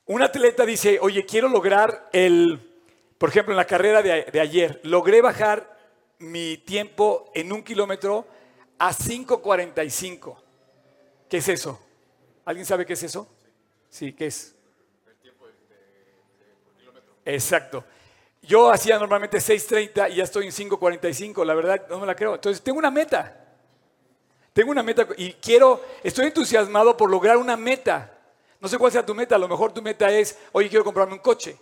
un 0.05 0.21
atleta 0.21 0.65
dice, 0.65 0.99
oye, 1.01 1.25
quiero 1.25 1.49
lograr 1.49 2.09
el, 2.13 2.67
por 3.17 3.29
ejemplo, 3.29 3.53
en 3.53 3.57
la 3.57 3.67
carrera 3.67 4.01
de, 4.01 4.39
ayer, 4.39 4.79
logré 4.83 5.21
bajar 5.21 5.77
mi 6.19 6.57
tiempo 6.57 7.29
en 7.35 7.51
un 7.51 7.61
kilómetro 7.61 8.25
a 8.79 8.93
5.45. 8.93 10.37
¿Qué 11.29 11.37
es 11.37 11.49
eso? 11.49 11.79
¿Alguien 12.45 12.65
sabe 12.65 12.85
qué 12.85 12.93
es 12.93 13.03
eso? 13.03 13.27
Sí, 13.89 14.13
¿qué 14.13 14.27
es? 14.27 14.55
El 15.05 15.15
tiempo 15.17 15.45
por 16.63 16.73
kilómetro. 16.77 17.13
Exacto. 17.25 17.83
Yo 18.41 18.71
hacía 18.71 18.97
normalmente 18.97 19.39
6.30 19.39 20.11
y 20.11 20.15
ya 20.15 20.23
estoy 20.23 20.45
en 20.45 20.53
5.45, 20.53 21.43
la 21.43 21.53
verdad 21.53 21.85
no 21.89 21.99
me 21.99 22.07
la 22.07 22.15
creo. 22.15 22.35
Entonces 22.35 22.63
tengo 22.63 22.79
una 22.79 22.91
meta. 22.91 23.46
Tengo 24.57 24.71
una 24.71 24.81
meta 24.81 25.07
y 25.17 25.33
quiero, 25.33 25.85
estoy 26.01 26.25
entusiasmado 26.25 26.97
por 26.97 27.11
lograr 27.11 27.37
una 27.37 27.55
meta. 27.55 28.11
No 28.59 28.67
sé 28.67 28.79
cuál 28.79 28.91
sea 28.91 29.05
tu 29.05 29.13
meta, 29.13 29.35
a 29.35 29.37
lo 29.37 29.47
mejor 29.47 29.71
tu 29.71 29.83
meta 29.83 30.09
es, 30.09 30.35
oye, 30.51 30.67
quiero 30.67 30.83
comprarme 30.83 31.13
un 31.13 31.19
coche 31.19 31.55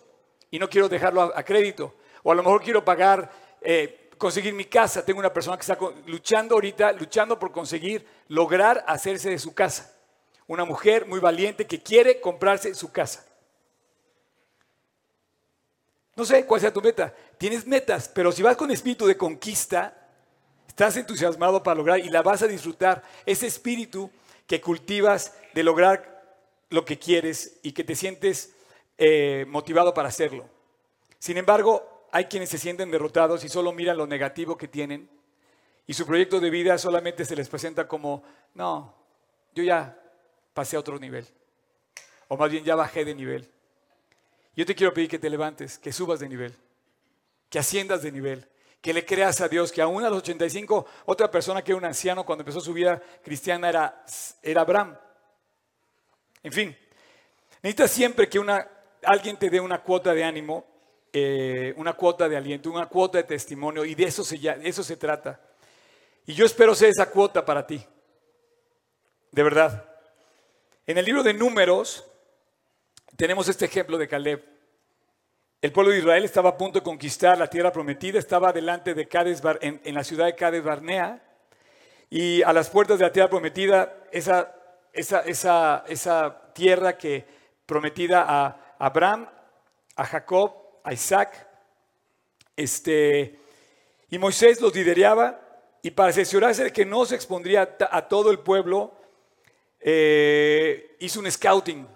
y 0.49 0.57
no 0.57 0.69
quiero 0.69 0.87
dejarlo 0.87 1.23
a, 1.23 1.43
crédito. 1.43 1.93
O 2.23 2.31
a 2.31 2.35
lo 2.35 2.41
mejor 2.41 2.63
quiero 2.63 2.85
pagar, 2.85 3.29
eh, 3.59 4.11
conseguir 4.17 4.53
mi 4.53 4.63
casa. 4.63 5.03
Tengo 5.03 5.19
una 5.19 5.33
persona 5.33 5.57
que 5.57 5.63
está 5.63 5.77
luchando 6.05 6.55
ahorita, 6.55 6.93
luchando 6.93 7.37
por 7.37 7.51
conseguir 7.51 8.07
lograr 8.29 8.85
hacerse 8.87 9.29
de 9.29 9.39
su 9.39 9.53
casa. 9.53 9.93
Una 10.47 10.63
mujer 10.63 11.05
muy 11.05 11.19
valiente 11.19 11.67
que 11.67 11.83
quiere 11.83 12.21
comprarse 12.21 12.73
su 12.75 12.93
casa. 12.93 13.25
No 16.15 16.23
sé 16.23 16.45
cuál 16.45 16.61
sea 16.61 16.71
tu 16.71 16.81
meta. 16.81 17.13
Tienes 17.37 17.67
metas, 17.67 18.07
pero 18.07 18.31
si 18.31 18.41
vas 18.41 18.55
con 18.55 18.71
espíritu 18.71 19.05
de 19.05 19.17
conquista, 19.17 20.04
estás 20.75 20.97
entusiasmado 20.97 21.63
para 21.63 21.75
lograr 21.75 21.99
y 21.99 22.09
la 22.09 22.21
vas 22.21 22.41
a 22.41 22.47
disfrutar. 22.47 23.01
Ese 23.25 23.47
espíritu 23.47 24.11
que 24.45 24.59
cultivas 24.59 25.33
de 25.53 25.63
lograr 25.63 26.37
lo 26.69 26.83
que 26.83 26.99
quieres 26.99 27.59
y 27.63 27.71
que 27.71 27.85
te 27.85 27.95
sientes 27.95 28.53
eh, 28.97 29.45
motivado 29.47 29.93
para 29.93 30.09
hacerlo. 30.09 30.49
Sin 31.17 31.37
embargo, 31.37 32.07
hay 32.11 32.25
quienes 32.25 32.49
se 32.49 32.57
sienten 32.57 32.91
derrotados 32.91 33.45
y 33.45 33.49
solo 33.49 33.71
miran 33.71 33.95
lo 33.95 34.05
negativo 34.05 34.57
que 34.57 34.67
tienen 34.67 35.09
y 35.87 35.93
su 35.93 36.05
proyecto 36.05 36.41
de 36.41 36.49
vida 36.49 36.77
solamente 36.77 37.23
se 37.23 37.37
les 37.37 37.47
presenta 37.47 37.87
como, 37.87 38.23
no, 38.53 38.93
yo 39.53 39.63
ya 39.63 39.97
pasé 40.53 40.75
a 40.75 40.81
otro 40.81 40.99
nivel, 40.99 41.25
o 42.27 42.35
más 42.35 42.51
bien 42.51 42.65
ya 42.65 42.75
bajé 42.75 43.05
de 43.05 43.15
nivel. 43.15 43.49
Yo 44.57 44.65
te 44.65 44.75
quiero 44.75 44.93
pedir 44.93 45.07
que 45.07 45.19
te 45.19 45.29
levantes, 45.29 45.77
que 45.77 45.93
subas 45.93 46.19
de 46.19 46.27
nivel, 46.27 46.53
que 47.49 47.59
asciendas 47.59 48.01
de 48.01 48.11
nivel, 48.11 48.45
que 48.85 48.93
le 48.93 49.03
creas 49.03 49.41
a 49.41 49.47
Dios, 49.47 49.71
que 49.71 49.81
aún 49.81 50.05
a 50.05 50.11
los 50.11 50.19
85, 50.19 50.85
otra 51.05 51.31
persona 51.31 51.63
que 51.63 51.71
era 51.71 51.77
un 51.79 51.85
anciano 51.85 52.23
cuando 52.23 52.43
empezó 52.43 52.61
su 52.61 52.71
vida 52.71 53.01
cristiana 53.23 53.67
era, 53.67 54.05
era 54.43 54.61
Abraham. 54.61 54.95
En 56.43 56.51
fin, 56.51 56.77
necesitas 57.63 57.89
siempre 57.89 58.29
que 58.29 58.37
una, 58.37 58.69
alguien 59.01 59.37
te 59.37 59.49
dé 59.49 59.59
una 59.59 59.81
cuota 59.81 60.13
de 60.13 60.23
ánimo, 60.23 60.67
eh, 61.11 61.73
una 61.77 61.93
cuota 61.93 62.29
de 62.29 62.37
aliento, 62.37 62.69
una 62.69 62.85
cuota 62.85 63.17
de 63.17 63.23
testimonio, 63.23 63.83
y 63.85 63.95
de 63.95 64.03
eso, 64.03 64.23
se, 64.23 64.37
de 64.37 64.69
eso 64.69 64.83
se 64.83 64.97
trata. 64.97 65.41
Y 66.27 66.35
yo 66.35 66.45
espero 66.45 66.75
ser 66.75 66.89
esa 66.89 67.09
cuota 67.09 67.43
para 67.43 67.65
ti, 67.65 67.83
de 69.31 69.43
verdad. 69.43 69.83
En 70.85 70.99
el 70.99 71.05
libro 71.05 71.23
de 71.23 71.33
números 71.33 72.05
tenemos 73.15 73.49
este 73.49 73.65
ejemplo 73.65 73.97
de 73.97 74.07
Caleb. 74.07 74.54
El 75.61 75.71
pueblo 75.71 75.91
de 75.91 75.99
Israel 75.99 76.23
estaba 76.23 76.49
a 76.49 76.57
punto 76.57 76.79
de 76.79 76.83
conquistar 76.83 77.37
la 77.37 77.47
tierra 77.47 77.71
prometida, 77.71 78.19
estaba 78.19 78.53
delante 78.53 78.93
de 78.93 79.07
Cades, 79.07 79.41
en, 79.61 79.93
la 79.93 80.03
ciudad 80.03 80.25
de 80.25 80.35
Cades 80.35 80.63
Barnea, 80.63 81.21
y 82.09 82.43
a 82.43 82.53
las 82.53 82.69
puertas 82.69 82.99
de 82.99 83.05
la 83.05 83.11
tierra 83.11 83.29
prometida, 83.29 83.97
esa, 84.11 84.53
esa, 84.93 85.21
esa, 85.21 85.83
esa 85.87 86.51
tierra 86.53 86.97
que 86.97 87.25
prometida 87.65 88.25
a 88.27 88.75
Abraham, 88.77 89.27
a 89.95 90.05
Jacob, 90.05 90.53
a 90.83 90.93
Isaac. 90.93 91.47
Este, 92.55 93.39
y 94.09 94.17
Moisés 94.17 94.61
los 94.61 94.73
lideraba 94.73 95.41
y 95.81 95.91
para 95.91 96.09
asegurarse 96.09 96.63
de 96.63 96.73
que 96.73 96.85
no 96.85 97.05
se 97.05 97.15
expondría 97.15 97.77
a 97.91 98.07
todo 98.07 98.31
el 98.31 98.39
pueblo, 98.39 98.93
eh, 99.79 100.95
hizo 100.99 101.19
un 101.19 101.31
scouting. 101.31 101.87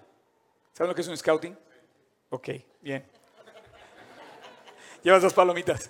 ¿Saben 0.73 0.89
lo 0.89 0.95
que 0.95 1.01
es 1.01 1.07
un 1.07 1.17
scouting? 1.17 1.57
Ok, 2.29 2.49
bien. 2.81 3.18
Llevas 5.03 5.21
dos 5.21 5.33
palomitas. 5.33 5.89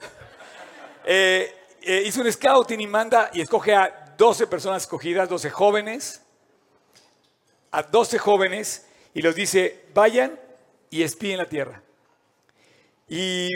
Eh, 1.06 1.56
eh, 1.82 2.04
hizo 2.06 2.22
un 2.22 2.32
scouting 2.32 2.82
y 2.82 2.88
manda 2.88 3.32
y 3.34 3.42
escoge 3.42 3.74
a 3.74 4.14
12 4.18 4.48
personas 4.48 4.84
escogidas, 4.84 5.30
12 5.30 5.50
jóvenes, 5.50 6.22
a 7.72 7.84
12 7.84 8.20
jóvenes 8.20 8.86
y 9.14 9.22
los 9.22 9.34
dice, 9.34 9.86
vayan 9.94 10.40
y 10.90 11.04
espíen 11.04 11.38
la 11.38 11.48
tierra. 11.48 11.82
Y, 13.08 13.48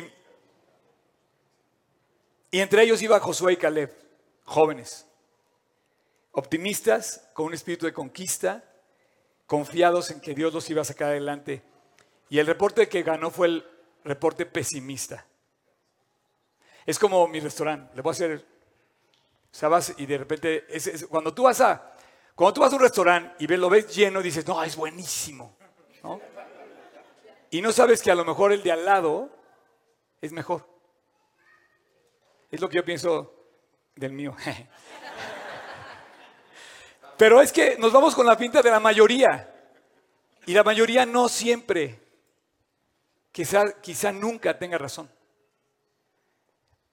y 2.49 2.59
entre 2.59 2.83
ellos 2.83 3.01
iba 3.01 3.19
Josué 3.19 3.53
y 3.53 3.57
Caleb, 3.57 3.93
jóvenes, 4.45 5.05
optimistas, 6.31 7.29
con 7.33 7.47
un 7.47 7.53
espíritu 7.53 7.85
de 7.85 7.93
conquista, 7.93 8.63
confiados 9.45 10.09
en 10.09 10.21
que 10.21 10.33
Dios 10.33 10.53
los 10.53 10.69
iba 10.69 10.81
a 10.81 10.85
sacar 10.85 11.09
adelante. 11.09 11.61
Y 12.29 12.39
el 12.39 12.47
reporte 12.47 12.87
que 12.87 13.03
ganó 13.03 13.29
fue 13.29 13.47
el 13.47 13.67
reporte 14.03 14.45
pesimista. 14.45 15.27
Es 16.85 16.99
como 16.99 17.27
mi 17.27 17.39
restaurante, 17.39 17.95
le 17.95 18.01
voy 18.01 18.11
a 18.11 18.13
hacer, 18.13 18.45
sabes, 19.51 19.93
y 19.97 20.05
de 20.05 20.17
repente, 20.17 20.67
cuando 21.09 21.33
tú 21.33 21.43
vas 21.43 21.61
a, 21.61 21.91
cuando 22.35 22.53
tú 22.53 22.61
vas 22.61 22.73
a 22.73 22.75
un 22.75 22.81
restaurante 22.81 23.35
y 23.39 23.47
lo 23.47 23.69
ves 23.69 23.95
lleno, 23.95 24.21
dices, 24.21 24.45
no, 24.47 24.61
es 24.63 24.75
buenísimo. 24.75 25.55
Y 27.51 27.61
no 27.61 27.71
sabes 27.71 28.01
que 28.01 28.11
a 28.11 28.15
lo 28.15 28.25
mejor 28.25 28.51
el 28.51 28.63
de 28.63 28.71
al 28.71 28.83
lado 28.83 29.29
es 30.19 30.31
mejor. 30.31 30.67
Es 32.49 32.59
lo 32.59 32.67
que 32.67 32.77
yo 32.77 32.85
pienso 32.85 33.33
del 33.95 34.11
mío. 34.11 34.35
Pero 37.17 37.41
es 37.41 37.53
que 37.53 37.77
nos 37.77 37.93
vamos 37.93 38.15
con 38.15 38.25
la 38.25 38.35
pinta 38.35 38.61
de 38.61 38.71
la 38.71 38.79
mayoría. 38.79 39.49
Y 40.45 40.53
la 40.53 40.63
mayoría 40.63 41.05
no 41.05 41.29
siempre, 41.29 41.99
quizá, 43.31 43.79
quizá 43.81 44.11
nunca 44.11 44.57
tenga 44.57 44.77
razón. 44.77 45.09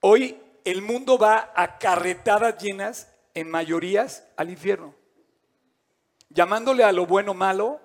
Hoy 0.01 0.37
el 0.65 0.81
mundo 0.81 1.17
va 1.17 1.53
a 1.55 1.79
carretadas 1.79 2.61
llenas 2.61 3.07
en 3.33 3.49
mayorías 3.49 4.25
al 4.35 4.49
infierno 4.49 4.93
llamándole 6.33 6.83
a 6.83 6.91
lo 6.91 7.05
bueno 7.05 7.33
malo, 7.33 7.79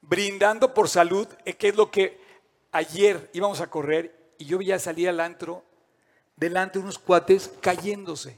brindando 0.00 0.74
por 0.74 0.88
salud, 0.88 1.28
eh, 1.44 1.54
que 1.54 1.68
es 1.68 1.76
lo 1.76 1.90
que 1.90 2.20
ayer 2.72 3.30
íbamos 3.32 3.60
a 3.60 3.68
correr 3.68 4.14
y 4.38 4.46
yo 4.46 4.58
veía 4.58 4.78
salir 4.78 5.08
al 5.08 5.20
antro 5.20 5.64
delante 6.36 6.78
de 6.78 6.84
unos 6.84 6.98
cuates 6.98 7.50
cayéndose. 7.60 8.36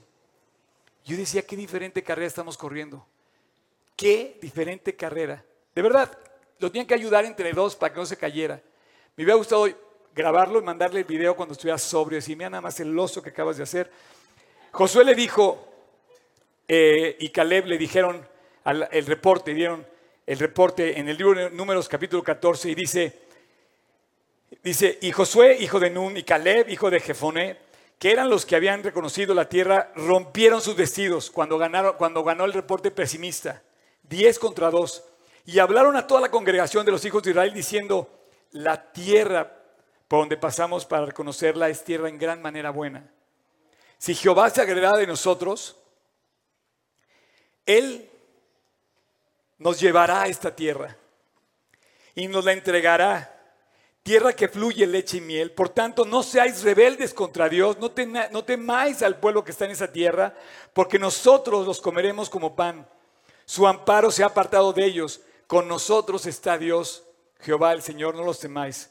Yo 1.04 1.16
decía, 1.16 1.42
qué 1.42 1.56
diferente 1.56 2.02
carrera 2.02 2.26
estamos 2.26 2.56
corriendo. 2.56 3.06
Qué 3.96 4.38
diferente 4.40 4.96
carrera. 4.96 5.44
De 5.74 5.82
verdad, 5.82 6.16
lo 6.58 6.70
tenían 6.70 6.86
que 6.86 6.94
ayudar 6.94 7.24
entre 7.24 7.52
dos 7.52 7.76
para 7.76 7.92
que 7.92 8.00
no 8.00 8.06
se 8.06 8.16
cayera. 8.16 8.62
Me 9.16 9.24
hubiera 9.24 9.36
gustado 9.36 9.66
grabarlo 10.14 10.58
y 10.58 10.62
mandarle 10.62 11.00
el 11.00 11.06
video 11.06 11.36
cuando 11.36 11.52
estuviera 11.52 11.78
sobrio. 11.78 12.16
Decir, 12.16 12.36
mira 12.36 12.50
nada 12.50 12.60
más 12.60 12.78
el 12.80 12.96
oso 12.98 13.22
que 13.22 13.30
acabas 13.30 13.56
de 13.56 13.62
hacer. 13.62 13.90
Josué 14.72 15.04
le 15.04 15.14
dijo, 15.14 15.66
eh, 16.68 17.16
y 17.18 17.30
Caleb 17.30 17.66
le 17.66 17.78
dijeron, 17.78 18.26
el 18.64 19.06
reporte, 19.06 19.54
dieron 19.54 19.86
el 20.26 20.38
reporte 20.38 20.98
en 20.98 21.08
el 21.08 21.16
libro 21.16 21.34
de 21.34 21.50
Números 21.50 21.88
capítulo 21.88 22.22
14 22.22 22.70
y 22.70 22.74
dice, 22.74 23.18
dice, 24.62 24.98
y 25.00 25.10
Josué, 25.10 25.56
hijo 25.58 25.80
de 25.80 25.90
Nun, 25.90 26.16
y 26.16 26.22
Caleb, 26.22 26.68
hijo 26.68 26.90
de 26.90 27.00
Jefoné, 27.00 27.58
que 27.98 28.12
eran 28.12 28.30
los 28.30 28.46
que 28.46 28.56
habían 28.56 28.82
reconocido 28.82 29.34
la 29.34 29.48
tierra, 29.48 29.92
rompieron 29.96 30.62
sus 30.62 30.76
vestidos 30.76 31.30
cuando, 31.30 31.58
ganaron, 31.58 31.96
cuando 31.96 32.22
ganó 32.22 32.44
el 32.44 32.52
reporte 32.52 32.90
pesimista, 32.90 33.62
10 34.04 34.38
contra 34.38 34.70
2, 34.70 35.04
y 35.46 35.58
hablaron 35.58 35.96
a 35.96 36.06
toda 36.06 36.20
la 36.20 36.30
congregación 36.30 36.86
de 36.86 36.92
los 36.92 37.04
hijos 37.04 37.22
de 37.22 37.30
Israel 37.30 37.52
diciendo, 37.52 38.08
la 38.52 38.92
tierra 38.92 39.59
por 40.10 40.18
donde 40.18 40.36
pasamos 40.36 40.84
para 40.84 41.06
reconocerla 41.06 41.68
es 41.68 41.84
tierra 41.84 42.08
en 42.08 42.18
gran 42.18 42.42
manera 42.42 42.70
buena. 42.70 43.08
Si 43.96 44.12
Jehová 44.12 44.50
se 44.50 44.60
agrada 44.60 44.96
de 44.96 45.06
nosotros, 45.06 45.76
Él 47.64 48.10
nos 49.58 49.78
llevará 49.78 50.22
a 50.22 50.26
esta 50.26 50.56
tierra 50.56 50.96
y 52.16 52.26
nos 52.26 52.44
la 52.44 52.54
entregará. 52.54 53.40
Tierra 54.02 54.32
que 54.32 54.48
fluye 54.48 54.84
leche 54.84 55.18
y 55.18 55.20
miel. 55.20 55.52
Por 55.52 55.68
tanto, 55.68 56.04
no 56.04 56.24
seáis 56.24 56.64
rebeldes 56.64 57.14
contra 57.14 57.48
Dios, 57.48 57.78
no 57.78 57.92
temáis 58.44 59.02
al 59.02 59.20
pueblo 59.20 59.44
que 59.44 59.52
está 59.52 59.66
en 59.66 59.70
esa 59.70 59.92
tierra, 59.92 60.34
porque 60.72 60.98
nosotros 60.98 61.64
los 61.64 61.80
comeremos 61.80 62.28
como 62.28 62.56
pan. 62.56 62.84
Su 63.44 63.64
amparo 63.64 64.10
se 64.10 64.24
ha 64.24 64.26
apartado 64.26 64.72
de 64.72 64.86
ellos. 64.86 65.20
Con 65.46 65.68
nosotros 65.68 66.26
está 66.26 66.58
Dios, 66.58 67.04
Jehová 67.38 67.72
el 67.72 67.82
Señor, 67.82 68.16
no 68.16 68.24
los 68.24 68.40
temáis. 68.40 68.90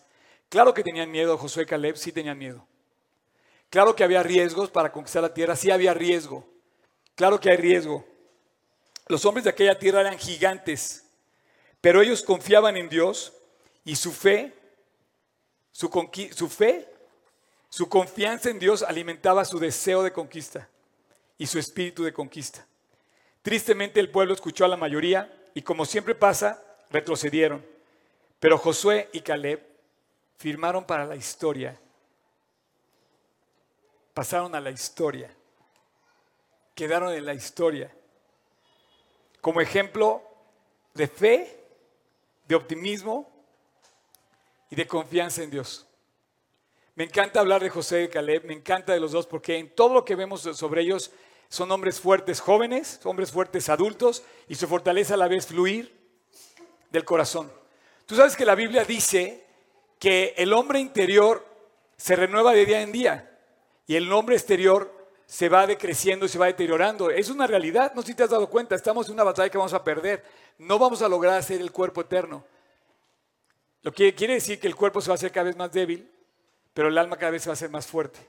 Claro 0.49 0.73
que 0.73 0.83
tenían 0.83 1.11
miedo, 1.11 1.37
Josué 1.37 1.63
y 1.63 1.65
Caleb 1.67 1.95
sí 1.95 2.11
tenían 2.11 2.37
miedo. 2.37 2.67
Claro 3.69 3.95
que 3.95 4.03
había 4.03 4.23
riesgos 4.23 4.71
para 4.71 4.91
conquistar 4.91 5.21
la 5.21 5.33
tierra, 5.33 5.55
sí 5.55 5.69
había 5.69 5.93
riesgo. 5.93 6.47
Claro 7.15 7.39
que 7.39 7.51
hay 7.51 7.57
riesgo. 7.57 8.03
Los 9.07 9.25
hombres 9.25 9.43
de 9.43 9.51
aquella 9.51 9.77
tierra 9.77 10.01
eran 10.01 10.17
gigantes, 10.17 11.05
pero 11.81 12.01
ellos 12.01 12.23
confiaban 12.23 12.77
en 12.77 12.89
Dios 12.89 13.33
y 13.85 13.95
su 13.95 14.11
fe, 14.11 14.53
su, 15.71 15.89
su 16.35 16.49
fe, 16.49 16.87
su 17.69 17.87
confianza 17.87 18.49
en 18.49 18.57
Dios 18.57 18.81
alimentaba 18.81 19.45
su 19.45 19.59
deseo 19.59 20.01
de 20.01 20.11
conquista 20.11 20.67
y 21.37 21.45
su 21.45 21.59
espíritu 21.59 22.03
de 22.03 22.13
conquista. 22.13 22.65
Tristemente 23.43 23.99
el 23.99 24.09
pueblo 24.09 24.33
escuchó 24.33 24.65
a 24.65 24.67
la 24.67 24.77
mayoría 24.77 25.31
y 25.53 25.61
como 25.61 25.85
siempre 25.85 26.15
pasa, 26.15 26.63
retrocedieron. 26.89 27.65
Pero 28.39 28.57
Josué 28.57 29.09
y 29.13 29.21
Caleb 29.21 29.68
firmaron 30.39 30.85
para 30.85 31.05
la 31.05 31.17
historia, 31.17 31.77
pasaron 34.13 34.55
a 34.55 34.61
la 34.61 34.71
historia, 34.71 35.29
quedaron 36.73 37.13
en 37.13 37.25
la 37.25 37.33
historia 37.33 37.93
como 39.41 39.59
ejemplo 39.59 40.23
de 40.93 41.07
fe, 41.09 41.59
de 42.47 42.55
optimismo 42.55 43.29
y 44.69 44.77
de 44.77 44.87
confianza 44.87 45.43
en 45.43 45.51
Dios. 45.51 45.85
Me 46.95 47.03
encanta 47.03 47.41
hablar 47.41 47.61
de 47.61 47.69
José 47.69 48.03
y 48.03 48.07
Caleb, 48.07 48.45
me 48.45 48.53
encanta 48.53 48.93
de 48.93 49.01
los 49.01 49.11
dos 49.11 49.27
porque 49.27 49.57
en 49.57 49.75
todo 49.75 49.93
lo 49.93 50.05
que 50.05 50.15
vemos 50.15 50.41
sobre 50.41 50.83
ellos 50.83 51.11
son 51.49 51.69
hombres 51.69 51.99
fuertes 51.99 52.39
jóvenes, 52.39 53.01
hombres 53.03 53.31
fuertes 53.31 53.67
adultos 53.67 54.23
y 54.47 54.55
su 54.55 54.69
fortaleza 54.69 55.15
a 55.15 55.17
la 55.17 55.27
vez 55.27 55.47
fluir 55.47 55.99
del 56.91 57.03
corazón. 57.03 57.51
Tú 58.05 58.15
sabes 58.15 58.37
que 58.37 58.45
la 58.45 58.55
Biblia 58.55 58.85
dice 58.85 59.48
que 59.99 60.33
el 60.37 60.53
hombre 60.53 60.79
interior 60.79 61.45
se 61.97 62.15
renueva 62.15 62.53
de 62.53 62.65
día 62.65 62.81
en 62.81 62.91
día 62.91 63.37
y 63.85 63.95
el 63.97 64.11
hombre 64.11 64.35
exterior 64.35 64.97
se 65.25 65.49
va 65.49 65.67
decreciendo 65.67 66.25
y 66.25 66.29
se 66.29 66.39
va 66.39 66.47
deteriorando. 66.47 67.11
Es 67.11 67.29
una 67.29 67.45
realidad, 67.45 67.93
no 67.93 68.01
sé 68.01 68.07
si 68.07 68.13
te 68.15 68.23
has 68.23 68.29
dado 68.29 68.49
cuenta, 68.49 68.73
estamos 68.73 69.07
en 69.07 69.13
una 69.13 69.23
batalla 69.23 69.49
que 69.49 69.57
vamos 69.57 69.73
a 69.73 69.83
perder. 69.83 70.23
No 70.57 70.79
vamos 70.79 71.01
a 71.01 71.09
lograr 71.09 71.35
hacer 71.35 71.61
el 71.61 71.71
cuerpo 71.71 72.01
eterno. 72.01 72.43
Lo 73.81 73.91
que 73.91 74.15
quiere 74.15 74.33
decir 74.33 74.59
que 74.59 74.67
el 74.67 74.75
cuerpo 74.75 75.01
se 75.01 75.09
va 75.09 75.13
a 75.13 75.15
hacer 75.15 75.31
cada 75.31 75.45
vez 75.45 75.55
más 75.55 75.71
débil, 75.71 76.09
pero 76.73 76.87
el 76.87 76.97
alma 76.97 77.17
cada 77.17 77.31
vez 77.31 77.43
se 77.43 77.49
va 77.49 77.53
a 77.53 77.53
hacer 77.53 77.69
más 77.69 77.85
fuerte. 77.85 78.19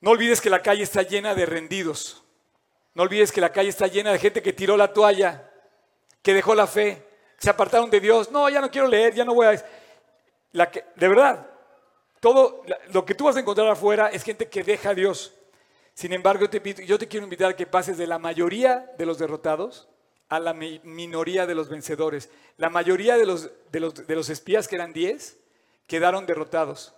No 0.00 0.10
olvides 0.10 0.40
que 0.40 0.50
la 0.50 0.62
calle 0.62 0.82
está 0.82 1.02
llena 1.02 1.34
de 1.34 1.46
rendidos. 1.46 2.22
No 2.94 3.02
olvides 3.02 3.32
que 3.32 3.40
la 3.40 3.52
calle 3.52 3.68
está 3.68 3.86
llena 3.86 4.12
de 4.12 4.18
gente 4.18 4.42
que 4.42 4.52
tiró 4.52 4.76
la 4.76 4.92
toalla, 4.92 5.50
que 6.22 6.34
dejó 6.34 6.54
la 6.54 6.66
fe, 6.66 7.05
se 7.38 7.50
apartaron 7.50 7.90
de 7.90 8.00
Dios. 8.00 8.30
No, 8.30 8.48
ya 8.48 8.60
no 8.60 8.70
quiero 8.70 8.88
leer, 8.88 9.14
ya 9.14 9.24
no 9.24 9.34
voy 9.34 9.46
a... 9.46 9.64
La 10.52 10.70
que, 10.70 10.84
de 10.94 11.08
verdad, 11.08 11.46
todo 12.20 12.62
lo 12.92 13.04
que 13.04 13.14
tú 13.14 13.24
vas 13.24 13.36
a 13.36 13.40
encontrar 13.40 13.68
afuera 13.68 14.08
es 14.08 14.22
gente 14.22 14.48
que 14.48 14.62
deja 14.62 14.90
a 14.90 14.94
Dios. 14.94 15.34
Sin 15.94 16.12
embargo, 16.12 16.46
yo 16.46 16.50
te, 16.50 16.86
yo 16.86 16.98
te 16.98 17.08
quiero 17.08 17.24
invitar 17.24 17.50
a 17.50 17.56
que 17.56 17.66
pases 17.66 17.98
de 17.98 18.06
la 18.06 18.18
mayoría 18.18 18.92
de 18.98 19.06
los 19.06 19.18
derrotados 19.18 19.88
a 20.28 20.40
la 20.40 20.54
minoría 20.54 21.46
de 21.46 21.54
los 21.54 21.68
vencedores. 21.68 22.30
La 22.56 22.68
mayoría 22.68 23.16
de 23.16 23.26
los, 23.26 23.50
de 23.70 23.80
los, 23.80 24.06
de 24.06 24.16
los 24.16 24.28
espías, 24.28 24.66
que 24.66 24.74
eran 24.74 24.92
10, 24.92 25.38
quedaron 25.86 26.26
derrotados. 26.26 26.94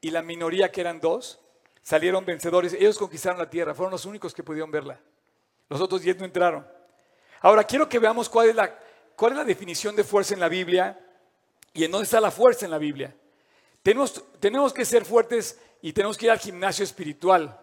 Y 0.00 0.10
la 0.10 0.22
minoría, 0.22 0.72
que 0.72 0.80
eran 0.80 1.00
dos, 1.00 1.40
salieron 1.82 2.24
vencedores. 2.24 2.72
Ellos 2.72 2.98
conquistaron 2.98 3.38
la 3.38 3.48
tierra, 3.48 3.74
fueron 3.74 3.92
los 3.92 4.04
únicos 4.04 4.34
que 4.34 4.42
pudieron 4.42 4.70
verla. 4.70 4.98
Los 5.68 5.80
otros 5.80 6.02
10 6.02 6.18
no 6.18 6.24
entraron. 6.24 6.66
Ahora, 7.40 7.64
quiero 7.64 7.88
que 7.88 7.98
veamos 7.98 8.28
cuál 8.28 8.48
es, 8.48 8.54
la, 8.54 8.78
cuál 9.16 9.32
es 9.32 9.38
la 9.38 9.44
definición 9.44 9.96
de 9.96 10.04
fuerza 10.04 10.34
en 10.34 10.40
la 10.40 10.48
Biblia 10.48 10.98
y 11.72 11.84
en 11.84 11.90
dónde 11.90 12.04
está 12.04 12.20
la 12.20 12.30
fuerza 12.30 12.64
en 12.64 12.70
la 12.70 12.78
Biblia. 12.78 13.14
Tenemos, 13.82 14.22
tenemos 14.40 14.72
que 14.72 14.84
ser 14.84 15.04
fuertes 15.04 15.58
y 15.82 15.92
tenemos 15.92 16.16
que 16.16 16.26
ir 16.26 16.30
al 16.30 16.38
gimnasio 16.38 16.84
espiritual, 16.84 17.60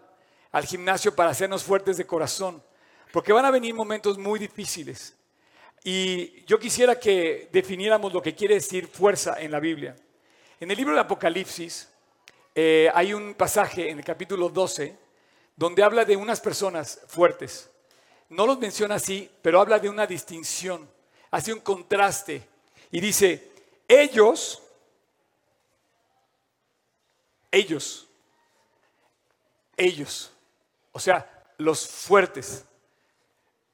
al 0.51 0.65
gimnasio 0.65 1.15
para 1.15 1.31
hacernos 1.31 1.63
fuertes 1.63 1.97
de 1.97 2.05
corazón, 2.05 2.63
porque 3.11 3.33
van 3.33 3.45
a 3.45 3.51
venir 3.51 3.73
momentos 3.73 4.17
muy 4.17 4.39
difíciles. 4.39 5.15
Y 5.83 6.43
yo 6.45 6.59
quisiera 6.59 6.99
que 6.99 7.49
definiéramos 7.51 8.13
lo 8.13 8.21
que 8.21 8.35
quiere 8.35 8.55
decir 8.55 8.87
fuerza 8.87 9.35
en 9.39 9.51
la 9.51 9.59
Biblia. 9.59 9.95
En 10.59 10.71
el 10.71 10.77
libro 10.77 10.93
de 10.93 11.01
Apocalipsis 11.01 11.89
eh, 12.55 12.89
hay 12.93 13.13
un 13.13 13.33
pasaje 13.33 13.89
en 13.89 13.99
el 13.99 14.05
capítulo 14.05 14.47
12 14.47 14.97
donde 15.55 15.83
habla 15.83 16.05
de 16.05 16.15
unas 16.15 16.39
personas 16.39 17.01
fuertes. 17.07 17.69
No 18.29 18.47
los 18.47 18.59
menciona 18.59 18.95
así, 18.95 19.29
pero 19.41 19.59
habla 19.59 19.77
de 19.77 19.89
una 19.89 20.07
distinción, 20.07 20.89
hace 21.33 21.51
un 21.51 21.59
contraste 21.59 22.47
y 22.91 22.99
dice, 23.01 23.51
ellos 23.87 24.63
ellos, 27.53 28.07
ellos, 29.77 30.33
o 30.91 30.99
sea, 30.99 31.29
los 31.59 31.87
fuertes, 31.87 32.65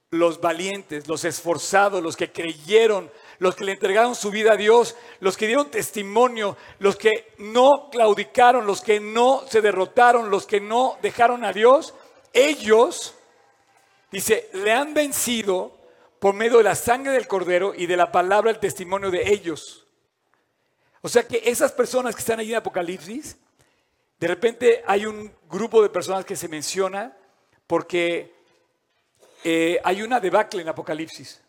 los 0.10 0.41
valientes, 0.41 1.08
los 1.08 1.24
esforzados, 1.24 2.04
los 2.04 2.17
que 2.17 2.30
creyeron, 2.30 3.10
los 3.38 3.56
que 3.56 3.63
le 3.63 3.72
entregaron 3.72 4.15
su 4.15 4.32
vida 4.32 4.52
a 4.52 4.58
Dios, 4.58 4.98
los 5.22 5.38
que 5.38 5.48
dieron 5.48 5.72
testimonio, 5.72 6.58
los 6.80 6.98
que 6.98 7.34
no 7.38 7.89
claudicaron, 7.89 8.67
los 8.67 8.82
que 8.82 9.00
no 9.00 9.45
se 9.48 9.62
derrotaron, 9.62 10.30
los 10.30 10.45
que 10.45 10.60
no 10.60 10.98
dejaron 11.02 11.45
a 11.45 11.54
Dios, 11.54 11.93
ellos, 12.34 13.15
dice, 14.12 14.50
le 14.52 14.74
han 14.74 14.93
vencido 14.93 15.79
por 16.20 16.34
medio 16.34 16.58
de 16.58 16.64
la 16.66 16.76
sangre 16.76 17.14
del 17.14 17.28
cordero 17.28 17.74
y 17.76 17.86
de 17.86 17.98
la 17.98 18.12
palabra, 18.12 18.52
el 18.52 18.60
testimonio 18.60 19.10
de 19.10 19.32
ellos. 19.32 19.88
O 21.02 21.10
sea 21.10 21.28
que 21.28 21.42
esas 21.46 21.72
personas 21.72 22.14
que 22.14 22.20
están 22.20 22.40
allí 22.40 22.52
en 22.52 22.58
Apocalipsis, 22.58 23.38
de 24.20 24.28
repente 24.28 24.84
hay 24.86 25.06
un 25.06 25.32
grupo 25.50 25.82
de 25.82 25.90
personas 25.90 26.26
que 26.26 26.36
se 26.36 26.50
menciona 26.50 27.16
porque 27.68 28.34
eh, 29.44 29.80
hay 29.84 30.02
una 30.02 30.20
debacle 30.20 30.62
en 30.62 30.68
Apocalipsis. 30.68 31.42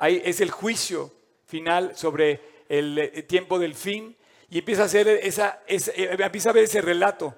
es 0.00 0.40
el 0.40 0.50
juicio 0.50 1.12
final 1.46 1.94
sobre 1.94 2.64
el, 2.68 2.98
eh, 2.98 3.22
tiempo 3.24 3.58
del 3.58 3.74
fin 3.74 4.16
y 4.48 4.58
empieza 4.58 4.82
a, 4.82 4.86
hacer 4.86 5.08
esa, 5.08 5.62
eh, 5.66 6.16
empieza 6.18 6.50
a 6.50 6.54
ver 6.54 6.64
ese 6.64 6.80
relato. 6.80 7.34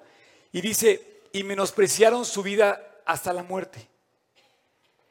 Y 0.53 0.61
dice, 0.61 1.23
y 1.33 1.43
menospreciaron 1.43 2.25
su 2.25 2.43
vida 2.43 3.01
hasta 3.05 3.33
la 3.33 3.43
muerte. 3.43 3.89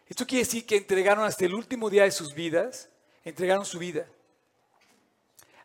Esto 0.08 0.26
quiere 0.26 0.44
decir 0.44 0.65
que 0.65 0.78
entregaron 0.78 1.26
hasta 1.26 1.46
el 1.46 1.54
último 1.54 1.89
día 1.89 2.04
de 2.04 2.12
sus 2.12 2.34
vidas, 2.34 2.89
entregaron 3.24 3.65
su 3.65 3.80
vida. 3.80 4.06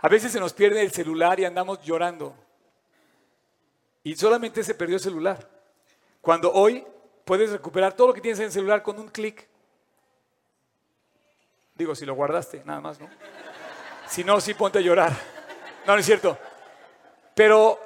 A 0.00 0.08
veces 0.08 0.32
se 0.32 0.40
nos 0.40 0.54
pierde 0.54 0.80
el 0.80 0.92
celular 0.92 1.38
y 1.40 1.44
andamos 1.44 1.82
llorando 1.82 2.34
y 4.02 4.16
solamente 4.16 4.64
se 4.64 4.74
perdió 4.74 4.96
el 4.96 5.02
celular. 5.02 5.48
Cuando 6.20 6.52
hoy 6.52 6.86
puedes 7.24 7.50
recuperar 7.50 7.94
todo 7.94 8.08
lo 8.08 8.14
que 8.14 8.20
tienes 8.20 8.38
en 8.40 8.46
el 8.46 8.52
celular 8.52 8.82
con 8.82 8.98
un 8.98 9.08
clic. 9.08 9.46
Digo, 11.74 11.94
si 11.94 12.04
lo 12.04 12.14
guardaste, 12.14 12.62
nada 12.64 12.80
más, 12.80 12.98
¿no? 12.98 13.08
Si 14.08 14.24
no, 14.24 14.40
sí 14.40 14.54
ponte 14.54 14.78
a 14.78 14.82
llorar. 14.82 15.12
No, 15.86 15.94
no 15.94 15.98
es 15.98 16.06
cierto. 16.06 16.38
Pero, 17.34 17.78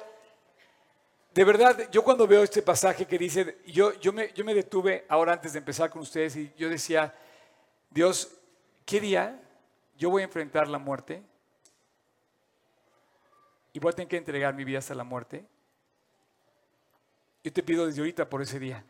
de 1.35 1.43
verdad, 1.43 1.91
yo 1.91 2.01
cuando 2.01 2.25
veo 2.25 2.43
este 2.43 2.61
pasaje 2.61 3.05
que 3.05 3.17
dice, 3.17 3.57
yo, 3.67 3.91
yo, 3.99 4.13
me, 4.13 4.31
yo 4.31 4.45
me 4.45 4.53
detuve 4.53 5.05
ahora 5.09 5.33
antes 5.33 5.51
de 5.51 5.59
empezar 5.59 5.89
con 5.89 6.01
ustedes 6.01 6.33
y 6.37 6.53
yo 6.55 6.69
decía, 6.69 7.13
Dios, 7.89 8.31
¿qué 8.85 9.01
día 9.01 9.43
yo 9.97 10.09
voy 10.09 10.21
a 10.21 10.25
enfrentar 10.25 10.69
la 10.69 10.77
muerte? 10.77 11.21
Y 13.73 13.79
voy 13.79 13.89
a 13.89 13.95
tener 13.95 14.07
que 14.07 14.15
entregar 14.15 14.53
mi 14.53 14.63
vida 14.63 14.79
hasta 14.79 14.95
la 14.95 15.03
muerte. 15.03 15.45
Yo 17.43 17.51
te 17.51 17.63
pido 17.63 17.85
desde 17.85 17.99
ahorita 17.99 18.29
por 18.29 18.41
ese 18.41 18.57
día. 18.57 18.85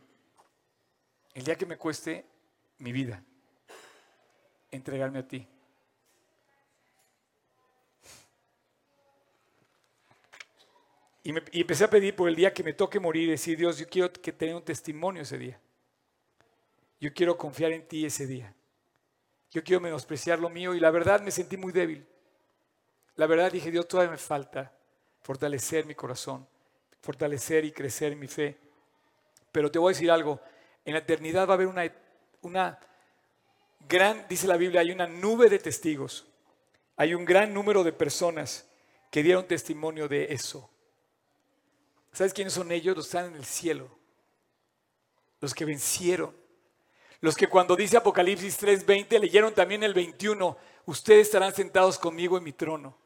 El 1.34 1.46
día 1.46 1.56
que 1.56 1.66
me 1.66 1.80
cueste 1.80 2.28
mi 2.78 2.92
vida, 2.92 3.24
entregarme 4.70 5.18
a 5.18 5.28
ti. 5.28 5.48
Y, 11.26 11.60
empecé 11.60 11.84
a 11.84 11.90
pedir 11.90 12.16
por 12.16 12.30
el 12.30 12.36
día 12.36 12.54
que 12.54 12.64
me 12.64 12.72
toque 12.72 13.02
morir, 13.02 13.30
decir, 13.30 13.58
Dios, 13.58 13.78
yo 13.78 13.90
quiero 13.90 14.14
que 14.14 14.32
tenga 14.32 14.56
un 14.56 14.64
testimonio 14.64 15.24
ese 15.24 15.38
día. 15.38 15.60
Yo 17.02 17.14
quiero 17.14 17.38
confiar 17.38 17.74
en 17.74 17.86
ti 17.86 18.06
ese 18.06 18.26
día. 18.26 18.56
Yo 19.52 19.62
quiero 19.62 19.82
menospreciar 19.82 20.40
lo 20.40 20.50
mío 20.50 20.74
y 20.74 20.80
la 20.80 20.90
verdad 20.90 21.20
me 21.20 21.32
sentí 21.32 21.58
muy 21.58 21.74
débil. 21.74 22.06
La 23.16 23.28
verdad 23.28 23.52
dije, 23.52 23.70
Dios, 23.70 23.86
todavía 23.86 24.12
me 24.12 24.18
falta 24.18 24.72
fortalecer 25.22 25.86
mi 25.86 25.96
corazón 25.96 26.48
fortalecer 27.06 27.64
y 27.66 27.72
crecer 27.72 28.16
mi 28.16 28.28
fe. 28.28 28.58
Pero 29.52 29.70
te 29.70 29.78
voy 29.78 29.92
a 29.92 29.94
decir 29.94 30.10
algo, 30.10 30.42
en 30.84 30.94
la 30.94 31.00
eternidad 31.00 31.48
va 31.48 31.52
a 31.52 31.54
haber 31.54 31.68
una, 31.68 31.90
una 32.42 32.80
gran, 33.88 34.26
dice 34.28 34.48
la 34.48 34.58
Biblia, 34.58 34.82
hay 34.82 34.92
una 34.92 35.06
nube 35.06 35.48
de 35.48 35.60
testigos, 35.60 36.26
hay 36.98 37.14
un 37.14 37.24
gran 37.24 37.54
número 37.54 37.84
de 37.84 37.94
personas 37.94 38.68
que 39.12 39.22
dieron 39.22 39.48
testimonio 39.48 40.08
de 40.08 40.34
eso. 40.34 40.70
¿Sabes 42.16 42.34
quiénes 42.34 42.54
son 42.54 42.72
ellos? 42.72 42.96
Los 42.96 43.08
que 43.08 43.18
están 43.18 43.34
en 43.34 43.36
el 43.36 43.44
cielo, 43.44 43.90
los 45.42 45.54
que 45.54 45.66
vencieron, 45.66 46.34
los 47.20 47.36
que 47.36 47.50
cuando 47.50 47.76
dice 47.76 47.98
Apocalipsis 47.98 48.58
3:20 48.58 49.20
leyeron 49.20 49.54
también 49.54 49.84
el 49.84 49.94
21, 49.94 50.56
ustedes 50.86 51.28
estarán 51.28 51.54
sentados 51.54 52.00
conmigo 52.00 52.38
en 52.38 52.46
mi 52.46 52.54
trono. 52.54 52.98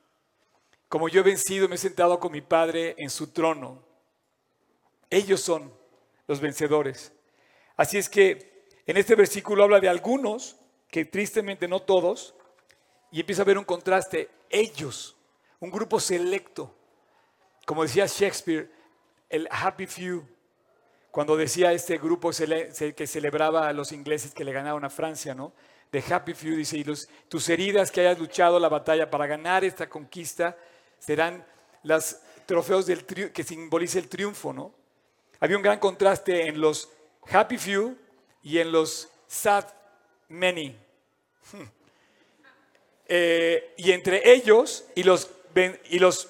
Como 0.87 1.09
yo 1.09 1.21
he 1.21 1.23
vencido, 1.23 1.67
me 1.67 1.73
he 1.73 1.79
sentado 1.79 2.19
con 2.19 2.31
mi 2.31 2.41
Padre 2.41 2.93
en 2.99 3.09
su 3.09 3.31
trono. 3.31 3.83
Ellos 5.09 5.41
son 5.41 5.73
los 6.27 6.39
vencedores. 6.39 7.11
Así 7.77 7.97
es 7.97 8.09
que 8.09 8.67
en 8.85 8.95
este 8.95 9.15
versículo 9.15 9.63
habla 9.63 9.79
de 9.79 9.89
algunos, 9.89 10.57
que 10.87 11.05
tristemente 11.05 11.67
no 11.67 11.81
todos, 11.81 12.35
y 13.11 13.21
empieza 13.21 13.41
a 13.41 13.45
ver 13.45 13.57
un 13.57 13.65
contraste. 13.65 14.29
Ellos, 14.51 15.15
un 15.59 15.71
grupo 15.71 15.99
selecto. 15.99 16.75
Como 17.65 17.81
decía 17.81 18.05
Shakespeare, 18.05 18.78
el 19.29 19.47
happy 19.51 19.87
few. 19.87 20.27
Cuando 21.11 21.35
decía 21.37 21.73
este 21.73 21.97
grupo 21.97 22.31
que 22.31 23.07
celebraba 23.07 23.67
a 23.67 23.73
los 23.73 23.91
ingleses 23.91 24.33
que 24.33 24.43
le 24.43 24.51
ganaron 24.51 24.83
a 24.85 24.89
Francia, 24.89 25.33
¿no? 25.33 25.53
De 25.91 26.03
happy 26.07 26.33
few, 26.33 26.55
dice, 26.55 26.77
y 26.77 26.85
tus 27.27 27.49
heridas 27.49 27.89
que 27.89 28.01
hayas 28.01 28.19
luchado 28.19 28.59
la 28.59 28.69
batalla 28.69 29.09
para 29.09 29.25
ganar 29.25 29.63
esta 29.63 29.89
conquista 29.89 30.55
serán 30.99 31.43
los 31.83 32.17
trofeos 32.45 32.85
del 32.85 33.05
que 33.05 33.43
simboliza 33.43 33.97
el 33.97 34.07
triunfo, 34.07 34.53
¿no? 34.53 34.73
Había 35.39 35.57
un 35.57 35.63
gran 35.63 35.79
contraste 35.79 36.47
en 36.47 36.59
los 36.59 36.89
happy 37.31 37.57
few 37.57 37.97
y 38.43 38.59
en 38.59 38.71
los 38.71 39.09
sad 39.27 39.65
many. 40.27 40.75
Eh, 43.11 43.73
y 43.75 43.91
entre 43.91 44.31
ellos 44.31 44.85
y 44.93 45.01
los, 45.01 45.31
y 45.89 45.97
los 45.97 46.29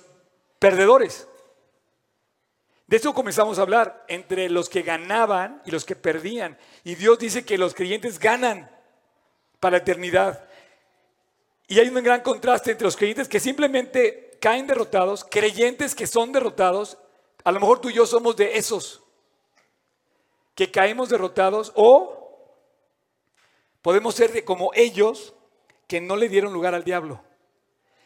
perdedores. 0.59 1.27
De 2.89 2.97
eso 2.97 3.13
comenzamos 3.13 3.59
a 3.59 3.61
hablar, 3.61 4.03
entre 4.07 4.49
los 4.49 4.67
que 4.67 4.81
ganaban 4.81 5.61
y 5.63 5.69
los 5.69 5.85
que 5.85 5.95
perdían. 5.95 6.57
Y 6.83 6.95
Dios 6.95 7.19
dice 7.19 7.45
que 7.45 7.59
los 7.59 7.75
creyentes 7.75 8.17
ganan 8.17 8.67
para 9.59 9.73
la 9.73 9.83
eternidad. 9.83 10.49
Y 11.67 11.77
hay 11.77 11.87
un 11.87 12.03
gran 12.03 12.21
contraste 12.21 12.71
entre 12.71 12.85
los 12.85 12.97
creyentes 12.97 13.29
que 13.29 13.39
simplemente 13.39 14.35
caen 14.41 14.65
derrotados, 14.65 15.23
creyentes 15.23 15.93
que 15.93 16.07
son 16.07 16.31
derrotados. 16.31 16.97
A 17.43 17.51
lo 17.51 17.59
mejor 17.59 17.79
tú 17.79 17.91
y 17.91 17.93
yo 17.93 18.07
somos 18.07 18.35
de 18.35 18.57
esos 18.57 19.03
que 20.55 20.71
caemos 20.71 21.09
derrotados 21.09 21.71
o 21.75 22.57
podemos 23.83 24.15
ser 24.15 24.31
de 24.31 24.43
como 24.43 24.71
ellos 24.73 25.35
que 25.85 26.01
no 26.01 26.15
le 26.15 26.27
dieron 26.27 26.53
lugar 26.53 26.73
al 26.73 26.83
diablo, 26.83 27.21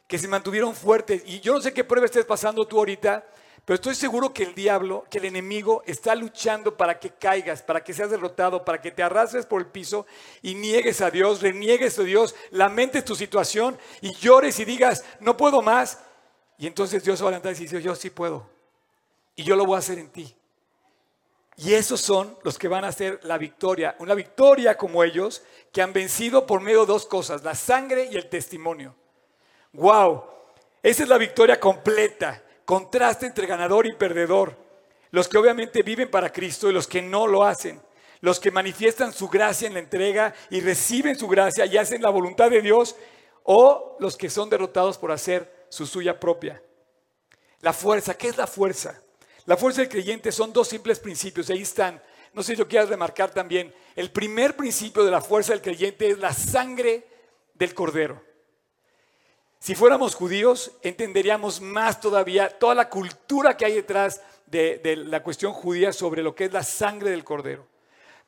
que 0.10 0.20
se 0.20 0.28
mantuvieron 0.28 0.76
fuertes. 0.76 1.24
Y 1.26 1.40
yo 1.40 1.54
no 1.54 1.62
sé 1.62 1.74
qué 1.74 1.86
prueba 1.86 2.06
estés 2.06 2.26
pasando 2.26 2.68
tú 2.68 2.80
ahorita, 2.80 3.26
pero 3.66 3.76
estoy 3.76 3.96
seguro 3.96 4.34
que 4.34 4.44
el 4.44 4.54
diablo, 4.54 5.06
que 5.10 5.20
el 5.20 5.26
enemigo 5.26 5.84
está 5.86 6.16
luchando 6.16 6.76
para 6.76 7.00
que 7.00 7.12
caigas, 7.12 7.62
para 7.62 7.82
que 7.82 7.94
seas 7.94 8.10
derrotado, 8.10 8.66
para 8.66 8.82
que 8.82 8.92
te 8.92 9.02
arrastres 9.02 9.46
por 9.46 9.62
el 9.62 9.68
piso 9.68 10.06
y 10.42 10.54
niegues 10.56 11.00
a 11.00 11.10
Dios, 11.10 11.42
reniegues 11.42 11.98
a 11.98 12.04
Dios, 12.04 12.36
lamentes 12.52 13.06
tu 13.06 13.16
situación 13.16 13.78
y 14.02 14.14
llores 14.16 14.60
y 14.60 14.66
digas, 14.66 15.06
no 15.22 15.38
puedo 15.38 15.62
más. 15.62 16.00
Y 16.58 16.68
entonces 16.68 17.04
Dios 17.06 17.24
va 17.24 17.28
a 17.28 17.32
levantar 17.32 17.54
y 17.54 17.60
dice, 17.60 17.82
yo 17.82 17.96
sí 17.96 18.10
puedo. 18.10 18.50
Y 19.36 19.44
yo 19.44 19.56
lo 19.56 19.66
voy 19.66 19.78
a 19.78 19.80
hacer 19.80 19.98
en 19.98 20.10
ti. 20.10 20.36
Y 21.56 21.74
esos 21.74 22.02
son 22.02 22.38
los 22.44 22.58
que 22.58 22.68
van 22.68 22.84
a 22.84 22.90
hacer 22.90 23.22
la 23.24 23.38
victoria. 23.38 23.96
Una 24.00 24.14
victoria 24.14 24.76
como 24.76 25.04
ellos, 25.06 25.42
que 25.72 25.82
han 25.82 25.94
vencido 25.94 26.46
por 26.46 26.60
medio 26.60 26.82
de 26.82 26.88
dos 26.88 27.06
cosas, 27.06 27.44
la 27.44 27.56
sangre 27.56 28.10
y 28.12 28.16
el 28.16 28.28
testimonio. 28.28 28.94
¡Wow! 29.72 30.26
Esa 30.82 31.04
es 31.04 31.10
la 31.10 31.18
victoria 31.18 31.60
completa. 31.60 32.44
Contraste 32.66 33.26
entre 33.26 33.48
ganador 33.48 33.86
y 33.88 33.94
perdedor. 33.94 34.58
Los 35.12 35.28
que 35.28 35.38
obviamente 35.38 35.84
viven 35.84 36.10
para 36.10 36.32
Cristo 36.32 36.70
y 36.70 36.74
los 36.74 36.88
que 36.88 37.02
no 37.02 37.28
lo 37.28 37.44
hacen. 37.44 37.82
Los 38.22 38.40
que 38.40 38.52
manifiestan 38.52 39.14
su 39.14 39.28
gracia 39.28 39.68
en 39.68 39.74
la 39.74 39.80
entrega 39.80 40.34
y 40.50 40.62
reciben 40.62 41.18
su 41.18 41.28
gracia 41.28 41.66
y 41.66 41.78
hacen 41.78 42.02
la 42.02 42.10
voluntad 42.10 42.50
de 42.50 42.62
Dios. 42.62 42.96
O 43.44 43.98
los 44.00 44.16
que 44.16 44.30
son 44.30 44.50
derrotados 44.50 44.98
por 44.98 45.12
hacer 45.12 45.68
su 45.70 45.86
suya 45.86 46.20
propia. 46.20 46.62
La 47.62 47.74
fuerza, 47.74 48.16
¿qué 48.16 48.30
es 48.30 48.38
la 48.38 48.48
fuerza? 48.48 49.00
La 49.46 49.58
fuerza 49.58 49.82
del 49.82 49.90
creyente 49.90 50.32
son 50.32 50.54
dos 50.54 50.70
simples 50.70 51.00
principios, 51.00 51.50
ahí 51.50 51.62
están. 51.62 52.02
No 52.34 52.42
sé 52.42 52.54
si 52.54 52.60
lo 52.60 52.68
quieras 52.68 52.90
remarcar 52.90 53.32
también. 53.32 53.74
El 53.96 54.12
primer 54.12 54.56
principio 54.56 55.04
de 55.04 55.12
la 55.12 55.22
fuerza 55.22 55.54
del 55.54 55.62
creyente 55.62 56.08
es 56.08 56.18
la 56.18 56.34
sangre 56.34 57.08
del 57.54 57.74
cordero. 57.74 58.22
Si 59.64 59.76
fuéramos 59.76 60.14
judíos, 60.14 60.74
entenderíamos 60.82 61.62
más 61.62 62.02
todavía 62.02 62.50
toda 62.50 62.76
la 62.76 62.90
cultura 62.90 63.56
que 63.56 63.64
hay 63.64 63.76
detrás 63.76 64.22
de, 64.46 64.82
la 65.08 65.24
cuestión 65.24 65.54
judía 65.54 65.94
sobre 65.94 66.22
lo 66.22 66.36
que 66.36 66.44
es 66.44 66.52
la 66.52 66.64
sangre 66.64 67.12
del 67.12 67.24
cordero. 67.24 67.66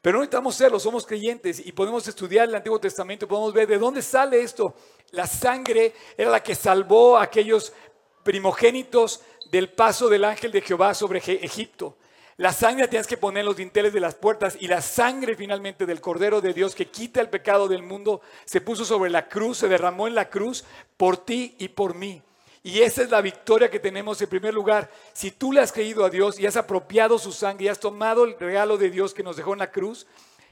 Pero 0.02 0.14
no 0.14 0.22
necesitamos 0.22 0.56
serlo, 0.56 0.80
somos 0.80 1.06
creyentes 1.06 1.60
y 1.60 1.74
podemos 1.74 2.08
estudiar 2.08 2.48
el 2.48 2.56
Antiguo 2.56 2.80
Testamento, 2.80 3.28
podemos 3.28 3.52
ver 3.52 3.68
de 3.68 3.78
dónde 3.78 4.02
sale 4.02 4.40
esto. 4.40 4.76
La 5.12 5.28
sangre 5.28 5.94
era 6.16 6.30
la 6.32 6.42
que 6.42 6.56
salvó 6.56 7.18
a 7.18 7.24
aquellos 7.24 7.74
primogénitos 8.24 9.20
del 9.52 9.74
paso 9.74 10.08
del 10.08 10.24
ángel 10.24 10.54
de 10.54 10.62
Jehová 10.62 10.94
sobre 10.94 11.20
Egipto. 11.20 11.98
La 12.38 12.52
sangre 12.52 12.90
tienes 12.90 13.08
que 13.08 13.16
poner 13.16 13.42
en 13.42 13.46
los 13.46 13.56
dinteles 13.56 13.94
de 13.94 14.02
las 14.02 14.16
puertas 14.16 14.58
y 14.60 14.68
la 14.68 14.82
sangre 14.82 15.36
finalmente 15.36 15.86
del 15.86 16.02
Cordero 16.02 16.42
de 16.42 16.54
Dios 16.54 16.76
que 16.76 16.88
quita 16.88 17.22
el 17.22 17.30
pecado 17.30 17.70
del 17.70 17.82
mundo 17.82 18.22
se 18.44 18.60
puso 18.60 18.84
sobre 18.84 19.10
la 19.10 19.30
cruz, 19.30 19.60
se 19.60 19.70
derramó 19.70 20.08
en 20.08 20.16
la 20.16 20.30
cruz 20.30 20.66
por 20.98 21.16
ti 21.16 21.56
y 21.60 21.70
por 21.70 21.96
mí. 21.96 22.22
Y 22.62 22.82
esa 22.82 23.04
es 23.04 23.10
la 23.10 23.22
victoria 23.22 23.70
que 23.70 23.80
tenemos 23.80 24.22
en 24.22 24.28
primer 24.28 24.54
lugar. 24.54 24.92
Si 25.14 25.32
tú 25.32 25.54
le 25.54 25.62
has 25.62 25.72
creído 25.72 26.04
a 26.04 26.10
Dios 26.10 26.38
y 26.38 26.46
has 26.46 26.58
apropiado 26.58 27.20
su 27.20 27.32
sangre 27.32 27.66
y 27.66 27.68
has 27.70 27.80
tomado 27.80 28.26
el 28.26 28.38
regalo 28.38 28.78
de 28.78 28.90
Dios 28.90 29.14
que 29.14 29.24
nos 29.24 29.38
dejó 29.38 29.54
en 29.54 29.60
la 29.60 29.72
cruz, 29.72 30.06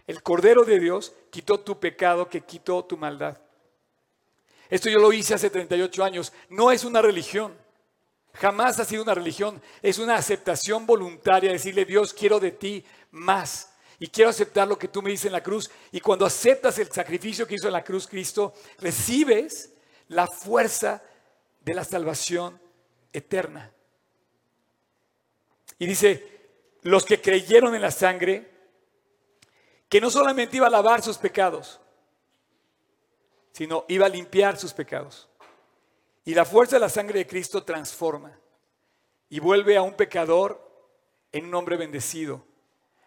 el 0.08 0.22
Cordero 0.24 0.64
de 0.64 0.80
Dios 0.80 1.14
quitó 1.32 1.60
tu 1.60 1.80
pecado, 1.80 2.30
que 2.30 2.42
quitó 2.42 2.86
tu 2.86 2.98
maldad. 2.98 3.40
Esto 4.70 4.90
yo 4.90 5.00
lo 5.00 5.12
hice 5.12 5.34
hace 5.34 5.50
38 5.50 6.04
años. 6.04 6.32
No 6.50 6.72
es 6.72 6.86
una 6.86 7.02
religión. 7.02 7.63
Jamás 8.34 8.80
ha 8.80 8.86
sido 8.86 9.04
una 9.04 9.14
religión, 9.14 9.62
es 9.82 10.00
una 10.00 10.16
aceptación 10.16 10.86
voluntaria, 10.86 11.52
decirle, 11.52 11.86
Dios, 11.86 12.14
quiero 12.14 12.40
de 12.40 12.52
ti 12.52 12.84
más. 13.12 13.70
Y 14.00 14.08
quiero 14.08 14.32
aceptar 14.32 14.68
lo 14.68 14.78
que 14.78 14.88
tú 14.88 15.02
me 15.02 15.12
dices 15.12 15.28
en 15.28 15.34
la 15.34 15.44
cruz. 15.44 15.70
Y 15.92 16.02
cuando 16.02 16.26
aceptas 16.26 16.80
el 16.80 16.92
sacrificio 16.92 17.48
que 17.48 17.56
hizo 17.56 17.68
en 17.68 17.74
la 17.74 17.84
cruz 17.84 18.08
Cristo, 18.08 18.54
recibes 18.80 19.72
la 20.08 20.28
fuerza 20.28 21.04
de 21.62 21.74
la 21.74 21.84
salvación 21.84 22.60
eterna. 23.14 23.72
Y 25.78 25.86
dice, 25.86 26.34
los 26.82 27.06
que 27.06 27.22
creyeron 27.22 27.76
en 27.76 27.82
la 27.82 27.92
sangre, 27.92 28.52
que 29.88 30.02
no 30.02 30.10
solamente 30.10 30.58
iba 30.58 30.68
a 30.68 30.72
lavar 30.72 31.02
sus 31.02 31.18
pecados, 31.18 31.80
sino 33.52 33.86
iba 33.88 34.08
a 34.08 34.10
limpiar 34.10 34.58
sus 34.58 34.74
pecados. 34.74 35.30
Y 36.26 36.34
la 36.34 36.46
fuerza 36.46 36.78
de 36.78 36.82
la 36.82 36.90
sangre 36.90 37.20
de 37.20 37.28
Cristo 37.28 37.64
transforma 37.64 38.38
y 39.30 39.40
vuelve 39.40 39.76
a 39.76 39.82
un 39.82 39.96
pecador 39.96 40.62
en 41.32 41.46
un 41.46 41.56
hombre 41.56 41.76
bendecido, 41.76 42.46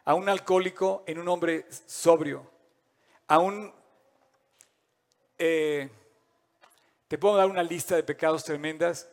a 0.05 0.14
un 0.14 0.29
alcohólico 0.29 1.02
en 1.07 1.18
un 1.18 1.29
hombre 1.29 1.66
sobrio, 1.87 2.50
a 3.29 3.38
un... 3.38 3.72
Eh, 5.38 5.88
te 7.09 7.18
puedo 7.18 7.37
dar 7.37 7.46
una 7.46 7.62
lista 7.62 7.94
de 7.94 8.02
pecados 8.02 8.44
tremendas, 8.44 9.09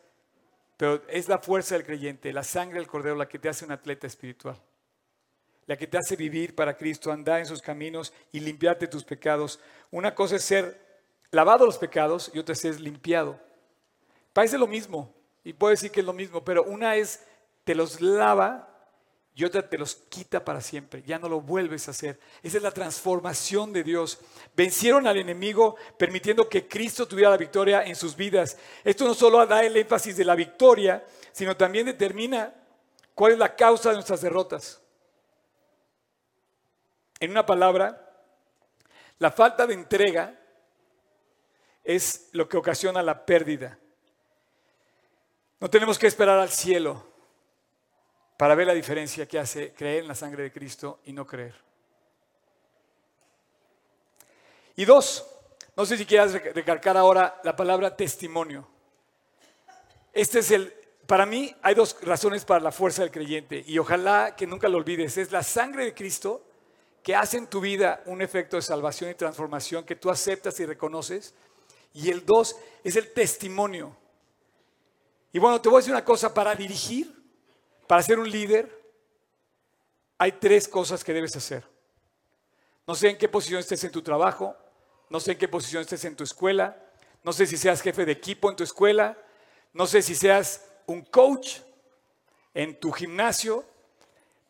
pero 0.75 1.01
es 1.07 1.29
la 1.29 1.37
fuerza 1.37 1.75
del 1.75 1.85
creyente, 1.85 2.33
la 2.33 2.43
sangre 2.43 2.79
del 2.79 2.87
cordero 2.87 3.15
la 3.15 3.29
que 3.29 3.39
te 3.39 3.49
hace 3.49 3.63
un 3.63 3.71
atleta 3.71 4.07
espiritual, 4.07 4.59
la 5.65 5.77
que 5.77 5.87
te 5.87 5.97
hace 5.97 6.15
vivir 6.15 6.55
para 6.55 6.75
Cristo, 6.75 7.11
andar 7.11 7.39
en 7.39 7.45
sus 7.45 7.61
caminos 7.61 8.11
y 8.31 8.39
limpiarte 8.39 8.87
tus 8.87 9.03
pecados. 9.03 9.59
Una 9.91 10.15
cosa 10.15 10.37
es 10.37 10.43
ser 10.43 11.05
lavado 11.31 11.65
los 11.65 11.77
pecados 11.77 12.31
y 12.33 12.39
otra 12.39 12.53
es 12.53 12.79
limpiado. 12.79 13.39
Parece 14.33 14.57
lo 14.57 14.67
mismo, 14.67 15.13
y 15.43 15.53
puedo 15.53 15.71
decir 15.71 15.91
que 15.91 15.99
es 15.99 16.05
lo 16.05 16.13
mismo, 16.13 16.43
pero 16.43 16.63
una 16.63 16.95
es 16.95 17.23
te 17.63 17.75
los 17.75 18.01
lava 18.01 18.69
y 19.35 19.45
otra 19.45 19.67
te 19.67 19.77
los 19.77 19.95
quita 19.95 20.45
para 20.45 20.61
siempre, 20.61 21.01
ya 21.03 21.17
no 21.17 21.27
lo 21.27 21.41
vuelves 21.41 21.87
a 21.87 21.91
hacer. 21.91 22.19
Esa 22.43 22.57
es 22.57 22.63
la 22.63 22.71
transformación 22.71 23.73
de 23.73 23.83
Dios. 23.83 24.19
Vencieron 24.55 25.07
al 25.07 25.17
enemigo 25.17 25.75
permitiendo 25.97 26.47
que 26.47 26.67
Cristo 26.67 27.07
tuviera 27.07 27.31
la 27.31 27.37
victoria 27.37 27.83
en 27.83 27.95
sus 27.95 28.15
vidas. 28.15 28.57
Esto 28.83 29.05
no 29.05 29.15
solo 29.15 29.43
da 29.47 29.63
el 29.63 29.75
énfasis 29.75 30.17
de 30.17 30.25
la 30.25 30.35
victoria, 30.35 31.03
sino 31.31 31.57
también 31.57 31.87
determina 31.87 32.53
cuál 33.15 33.33
es 33.33 33.39
la 33.39 33.55
causa 33.55 33.89
de 33.89 33.95
nuestras 33.95 34.21
derrotas. 34.21 34.79
En 37.19 37.31
una 37.31 37.45
palabra, 37.45 37.99
la 39.17 39.31
falta 39.31 39.65
de 39.65 39.73
entrega 39.73 40.39
es 41.83 42.29
lo 42.33 42.47
que 42.47 42.57
ocasiona 42.57 43.01
la 43.01 43.25
pérdida. 43.25 43.79
No 45.63 45.69
tenemos 45.69 45.97
que 45.97 46.07
esperar 46.07 46.39
al 46.39 46.49
cielo 46.49 47.01
para 48.35 48.53
ver 48.53 48.67
la 48.67 48.73
diferencia 48.73 49.25
que 49.25 49.39
hace 49.39 49.71
creer 49.71 50.01
en 50.01 50.09
la 50.09 50.13
sangre 50.13 50.43
de 50.43 50.51
Cristo 50.51 50.99
y 51.05 51.13
no 51.13 51.25
creer. 51.25 51.55
Y 54.75 54.83
dos, 54.83 55.25
no 55.77 55.85
sé 55.85 55.97
si 55.97 56.05
quieras 56.05 56.33
recalcar 56.33 56.97
ahora 56.97 57.39
la 57.45 57.55
palabra 57.55 57.95
testimonio. 57.95 58.67
Este 60.11 60.39
es 60.39 60.51
el, 60.51 60.73
para 61.07 61.25
mí 61.25 61.55
hay 61.61 61.75
dos 61.75 61.95
razones 62.01 62.43
para 62.43 62.59
la 62.59 62.73
fuerza 62.73 63.03
del 63.03 63.11
creyente 63.11 63.63
y 63.65 63.79
ojalá 63.79 64.35
que 64.35 64.45
nunca 64.45 64.67
lo 64.67 64.79
olvides. 64.79 65.15
Es 65.17 65.31
la 65.31 65.43
sangre 65.43 65.85
de 65.85 65.93
Cristo 65.93 66.45
que 67.01 67.15
hace 67.15 67.37
en 67.37 67.47
tu 67.47 67.61
vida 67.61 68.03
un 68.07 68.21
efecto 68.21 68.57
de 68.57 68.63
salvación 68.63 69.11
y 69.11 69.13
transformación 69.13 69.85
que 69.85 69.95
tú 69.95 70.09
aceptas 70.09 70.59
y 70.59 70.65
reconoces. 70.65 71.33
Y 71.93 72.09
el 72.09 72.25
dos 72.25 72.57
es 72.83 72.97
el 72.97 73.13
testimonio. 73.13 74.02
Y 75.33 75.39
bueno, 75.39 75.59
te 75.59 75.67
voy 75.67 75.77
a 75.77 75.79
decir 75.79 75.91
una 75.91 76.05
cosa, 76.05 76.31
para 76.31 76.53
dirigir, 76.53 77.11
para 77.87 78.03
ser 78.03 78.19
un 78.19 78.29
líder, 78.29 78.71
hay 80.19 80.33
tres 80.33 80.67
cosas 80.67 81.03
que 81.03 81.11
debes 81.11 81.35
hacer. 81.35 81.67
No 82.85 82.93
sé 82.93 83.09
en 83.09 83.17
qué 83.17 83.27
posición 83.27 83.59
estés 83.59 83.83
en 83.83 83.91
tu 83.91 84.03
trabajo, 84.03 84.55
no 85.09 85.19
sé 85.19 85.31
en 85.31 85.39
qué 85.39 85.47
posición 85.47 85.81
estés 85.81 86.05
en 86.05 86.15
tu 86.15 86.23
escuela, 86.23 86.77
no 87.23 87.33
sé 87.33 87.47
si 87.47 87.57
seas 87.57 87.81
jefe 87.81 88.05
de 88.05 88.11
equipo 88.11 88.49
en 88.49 88.55
tu 88.55 88.63
escuela, 88.63 89.17
no 89.73 89.87
sé 89.87 90.03
si 90.03 90.13
seas 90.13 90.69
un 90.85 91.01
coach 91.01 91.61
en 92.53 92.79
tu 92.79 92.91
gimnasio, 92.91 93.65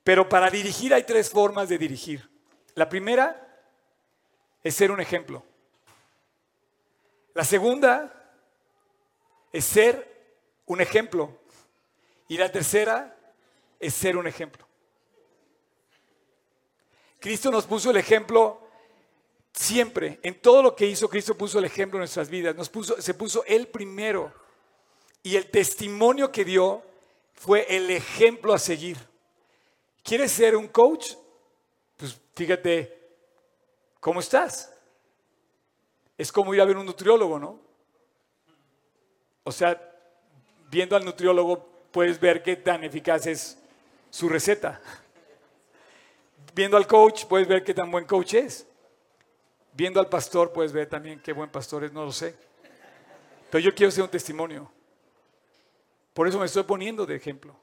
pero 0.03 0.27
para 0.27 0.49
dirigir 0.49 0.93
hay 0.93 1.03
tres 1.03 1.29
formas 1.29 1.69
de 1.69 1.77
dirigir. 1.77 2.29
La 2.75 2.89
primera 2.89 3.63
es 4.61 4.75
ser 4.75 4.91
un 4.91 4.99
ejemplo. 4.99 5.45
La 7.33 7.45
segunda 7.45 8.11
es 9.53 9.63
ser 9.63 10.12
un 10.65 10.81
ejemplo. 10.81 11.39
Y 12.27 12.37
la 12.37 12.51
tercera 12.51 13.17
es 13.79 13.93
ser 13.93 14.17
un 14.17 14.27
ejemplo. 14.27 14.67
Cristo 17.19 17.51
nos 17.51 17.65
puso 17.65 17.91
el 17.91 17.97
ejemplo 17.97 18.63
Siempre, 19.53 20.19
en 20.23 20.41
todo 20.41 20.63
lo 20.63 20.75
que 20.75 20.87
hizo, 20.87 21.07
Cristo 21.07 21.37
puso 21.37 21.59
el 21.59 21.65
ejemplo 21.65 21.97
en 21.97 22.01
nuestras 22.01 22.27
vidas. 22.27 22.55
Nos 22.55 22.69
puso, 22.69 22.99
se 22.99 23.13
puso 23.13 23.43
Él 23.45 23.67
primero. 23.67 24.33
Y 25.21 25.35
el 25.35 25.49
testimonio 25.49 26.31
que 26.31 26.43
dio 26.43 26.81
fue 27.33 27.65
el 27.69 27.91
ejemplo 27.91 28.51
a 28.53 28.57
seguir. 28.57 28.97
¿Quieres 30.03 30.31
ser 30.31 30.55
un 30.55 30.67
coach? 30.67 31.13
Pues 31.97 32.19
fíjate 32.35 32.99
cómo 33.99 34.19
estás. 34.19 34.73
Es 36.17 36.31
como 36.31 36.53
ir 36.55 36.61
a 36.61 36.65
ver 36.65 36.75
un 36.75 36.85
nutriólogo, 36.87 37.37
¿no? 37.37 37.59
O 39.43 39.51
sea, 39.51 39.92
viendo 40.73 40.95
al 40.95 41.05
nutriólogo 41.05 41.69
puedes 41.91 42.19
ver 42.19 42.41
qué 42.41 42.55
tan 42.55 42.83
eficaz 42.83 43.27
es 43.27 43.59
su 44.09 44.27
receta. 44.27 44.81
Viendo 46.55 46.77
al 46.77 46.87
coach 46.87 47.25
puedes 47.25 47.47
ver 47.47 47.63
qué 47.63 47.75
tan 47.75 47.91
buen 47.91 48.05
coach 48.05 48.33
es. 48.33 48.65
Viendo 49.73 49.99
al 49.99 50.09
pastor 50.09 50.51
puedes 50.51 50.73
ver 50.73 50.87
también 50.87 51.19
qué 51.19 51.31
buen 51.31 51.51
pastor 51.51 51.83
es, 51.83 51.93
no 51.93 52.03
lo 52.03 52.11
sé. 52.11 52.35
Pero 53.51 53.63
yo 53.63 53.75
quiero 53.75 53.91
ser 53.91 54.03
un 54.03 54.09
testimonio. 54.09 54.71
Por 56.11 56.27
eso 56.27 56.39
me 56.39 56.47
estoy 56.47 56.63
poniendo 56.63 57.05
de 57.05 57.15
ejemplo. 57.15 57.55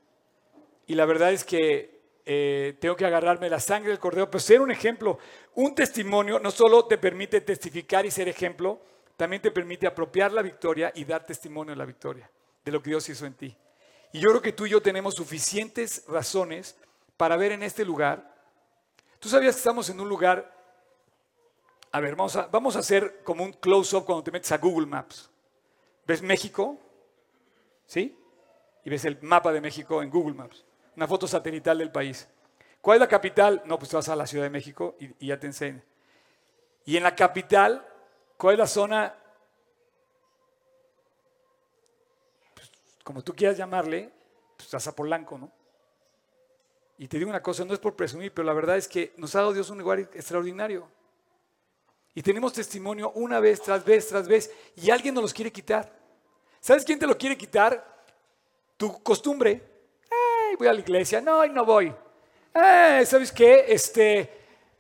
Y 0.87 0.95
la 0.95 1.05
verdad 1.05 1.33
es 1.33 1.45
que 1.45 1.99
eh, 2.25 2.77
tengo 2.79 2.95
que 2.95 3.07
agarrarme 3.07 3.51
la 3.51 3.59
sangre 3.59 3.91
del 3.91 3.99
cordero, 3.99 4.31
pero 4.31 4.41
ser 4.41 4.61
un 4.61 4.71
ejemplo, 4.71 5.19
un 5.57 5.75
testimonio, 5.75 6.39
no 6.39 6.53
solo 6.53 6.85
te 6.85 6.97
permite 6.97 7.41
testificar 7.41 8.07
y 8.07 8.13
ser 8.13 8.29
ejemplo, 8.29 8.81
también 9.17 9.43
te 9.43 9.51
permite 9.51 9.89
apropiar 9.89 10.33
la 10.33 10.43
victoria 10.43 10.93
y 10.95 11.05
dar 11.05 11.27
testimonio 11.27 11.73
de 11.73 11.77
la 11.77 11.85
victoria, 11.85 12.31
de 12.65 12.73
lo 12.73 12.83
que 12.83 12.91
Dios 12.91 13.09
hizo 13.09 13.27
en 13.27 13.35
ti. 13.35 13.57
Y 14.13 14.21
yo 14.21 14.31
creo 14.31 14.43
que 14.43 14.53
tú 14.53 14.67
y 14.67 14.71
yo 14.71 14.83
tenemos 14.83 15.15
suficientes 15.15 16.05
razones 16.09 16.77
para 17.17 17.37
ver 17.37 17.53
en 17.53 17.63
este 17.63 17.85
lugar. 17.85 18.35
Tú 19.19 19.29
sabías 19.29 19.55
que 19.55 19.61
estamos 19.61 19.89
en 19.91 20.01
un 20.01 20.09
lugar 20.09 20.61
a 21.93 22.01
ver, 22.01 22.15
vamos 22.15 22.37
a, 22.37 22.47
vamos 22.47 22.77
a 22.77 22.81
hacer 22.81 23.23
como 23.25 23.45
un 23.45 23.53
close-up 23.53 24.05
cuando 24.05 24.23
te 24.23 24.31
metes 24.31 24.53
a 24.53 24.59
Google 24.59 24.87
Maps. 24.87 25.29
¿Ves 26.07 26.23
México? 26.23 26.79
¿Sí? 27.87 28.17
Y 28.85 28.91
ves 28.91 29.05
el 29.05 29.19
mapa 29.23 29.53
de 29.53 29.61
México 29.61 30.03
en 30.03 30.11
Google 30.11 30.35
Maps. 30.35 30.65
Una 30.97 31.09
foto 31.09 31.27
satelital 31.27 31.79
del 31.79 31.91
país. 31.91 32.29
¿Cuál 32.81 32.97
es 32.97 33.01
la 33.01 33.09
capital? 33.09 33.63
No, 33.67 33.79
pues 33.79 33.91
te 33.91 33.97
vas 33.97 34.09
a 34.09 34.17
la 34.17 34.27
Ciudad 34.27 34.45
de 34.45 34.51
México 34.51 34.97
y, 35.01 35.27
ya 35.27 35.39
te 35.39 35.49
enseño. 35.49 35.83
Y 36.85 36.97
en 36.97 37.03
la 37.03 37.15
capital, 37.15 37.85
¿cuál 38.37 38.55
es 38.55 38.59
la 38.61 38.67
zona? 38.67 39.15
Pues, 42.55 42.71
como 43.11 43.25
tú 43.25 43.35
quieras 43.35 43.59
llamarle, 43.59 44.09
pues 44.57 44.67
estás 44.67 44.87
a 44.87 44.95
Polanco, 44.95 45.37
¿no? 45.37 45.51
Y 46.97 47.09
te 47.09 47.19
digo 47.19 47.29
una 47.29 47.43
cosa, 47.43 47.65
no 47.65 47.75
es 47.75 47.81
por 47.81 47.97
presumir, 47.97 48.33
pero 48.33 48.47
la 48.47 48.53
verdad 48.53 48.77
es 48.77 48.87
que 48.87 49.13
nos 49.17 49.35
ha 49.35 49.41
dado 49.41 49.53
Dios 49.53 49.69
un 49.69 49.79
lugar 49.79 49.99
extraordinario. 49.99 50.87
Y 52.15 52.23
tenemos 52.23 52.53
testimonio 52.53 53.11
una 53.17 53.41
vez 53.41 53.63
tras 53.63 53.85
vez 53.85 54.07
tras 54.07 54.29
vez 54.29 54.55
y 54.77 54.91
alguien 54.91 55.13
nos 55.13 55.23
los 55.25 55.35
quiere 55.35 55.51
quitar. 55.51 55.93
¿Sabes 56.61 56.85
quién 56.85 57.01
te 57.01 57.07
lo 57.09 57.19
quiere 57.19 57.37
quitar? 57.37 57.85
Tu 58.77 59.03
costumbre. 59.03 59.61
Ay, 60.09 60.55
voy 60.57 60.69
a 60.69 60.73
la 60.73 60.79
iglesia. 60.79 61.21
No, 61.21 61.45
no 61.49 61.65
voy. 61.65 61.93
¿Sabes 62.55 63.33
qué? 63.33 63.65
Este, 63.67 64.31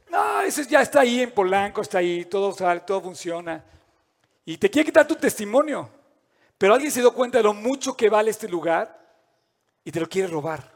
no, 0.08 0.42
eso 0.42 0.62
ya 0.62 0.82
está 0.82 1.00
ahí 1.00 1.20
en 1.22 1.32
Polanco, 1.32 1.80
está 1.80 1.98
ahí, 1.98 2.26
todo 2.26 2.52
sale, 2.52 2.82
todo 2.82 3.00
funciona. 3.00 3.64
Y 4.44 4.56
te 4.56 4.70
quiere 4.70 4.86
quitar 4.86 5.04
tu 5.04 5.16
testimonio. 5.16 5.98
Pero 6.60 6.74
alguien 6.74 6.92
se 6.92 7.00
dio 7.00 7.14
cuenta 7.14 7.38
de 7.38 7.44
lo 7.44 7.54
mucho 7.54 7.96
que 7.96 8.10
vale 8.10 8.30
este 8.30 8.46
lugar 8.46 8.94
y 9.82 9.90
te 9.90 9.98
lo 9.98 10.06
quiere 10.06 10.28
robar. 10.28 10.70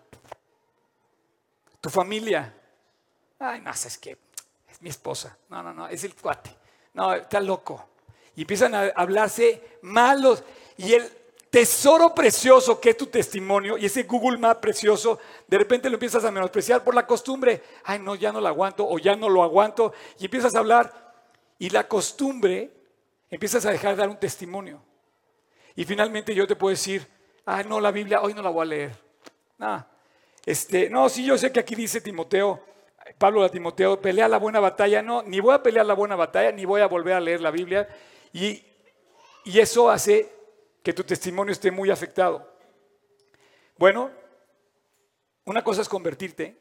Tu 1.78 1.90
familia. 1.90 2.54
Ay, 3.38 3.60
no, 3.60 3.70
¿sabes 3.74 3.98
qué? 3.98 4.16
mi 4.80 4.88
esposa. 4.88 5.36
No, 5.50 5.62
no, 5.62 5.74
no, 5.74 5.86
es 5.86 6.02
el 6.04 6.14
cuate. 6.14 6.56
No, 6.94 7.12
está 7.12 7.38
loco. 7.38 7.84
Y 8.34 8.40
empiezan 8.40 8.74
a 8.74 8.92
hablarse 8.96 9.78
malos. 9.82 10.42
Y 10.78 10.94
el 10.94 11.06
tesoro 11.50 12.14
precioso 12.14 12.80
que 12.80 12.88
es 12.88 12.96
tu 12.96 13.08
testimonio 13.08 13.76
y 13.76 13.84
ese 13.84 14.04
Google 14.04 14.38
Map 14.38 14.60
precioso, 14.60 15.18
de 15.46 15.58
repente 15.58 15.90
lo 15.90 15.96
empiezas 15.96 16.24
a 16.24 16.30
menospreciar 16.30 16.82
por 16.82 16.94
la 16.94 17.06
costumbre. 17.06 17.62
Ay, 17.84 17.98
no, 17.98 18.14
ya 18.14 18.32
no 18.32 18.40
lo 18.40 18.48
aguanto 18.48 18.88
o 18.88 18.98
ya 18.98 19.16
no 19.16 19.28
lo 19.28 19.42
aguanto. 19.42 19.92
Y 20.18 20.24
empiezas 20.24 20.54
a 20.54 20.60
hablar. 20.60 21.12
Y 21.58 21.68
la 21.68 21.86
costumbre, 21.86 22.72
empiezas 23.28 23.66
a 23.66 23.70
dejar 23.70 23.90
de 23.90 23.96
dar 24.00 24.08
un 24.08 24.18
testimonio. 24.18 24.80
Y 25.76 25.84
finalmente 25.84 26.34
yo 26.34 26.46
te 26.46 26.56
puedo 26.56 26.70
decir, 26.70 27.06
ay, 27.44 27.64
no, 27.68 27.80
la 27.80 27.90
Biblia 27.90 28.20
hoy 28.20 28.34
no 28.34 28.42
la 28.42 28.50
voy 28.50 28.62
a 28.62 28.66
leer. 28.66 28.96
No, 29.58 29.86
este, 30.46 30.90
no, 30.90 31.08
sí, 31.08 31.24
yo 31.24 31.38
sé 31.38 31.50
que 31.52 31.60
aquí 31.60 31.74
dice 31.74 32.00
Timoteo, 32.00 32.62
Pablo 33.18 33.44
a 33.44 33.48
Timoteo, 33.48 34.00
pelea 34.00 34.28
la 34.28 34.38
buena 34.38 34.60
batalla. 34.60 35.02
No, 35.02 35.22
ni 35.22 35.40
voy 35.40 35.54
a 35.54 35.62
pelear 35.62 35.86
la 35.86 35.94
buena 35.94 36.16
batalla, 36.16 36.52
ni 36.52 36.64
voy 36.64 36.80
a 36.80 36.86
volver 36.86 37.14
a 37.14 37.20
leer 37.20 37.40
la 37.40 37.50
Biblia. 37.50 37.88
Y, 38.32 38.64
y 39.44 39.58
eso 39.58 39.90
hace 39.90 40.32
que 40.82 40.92
tu 40.92 41.04
testimonio 41.04 41.52
esté 41.52 41.70
muy 41.70 41.90
afectado. 41.90 42.50
Bueno, 43.78 44.10
una 45.44 45.62
cosa 45.62 45.82
es 45.82 45.88
convertirte 45.88 46.56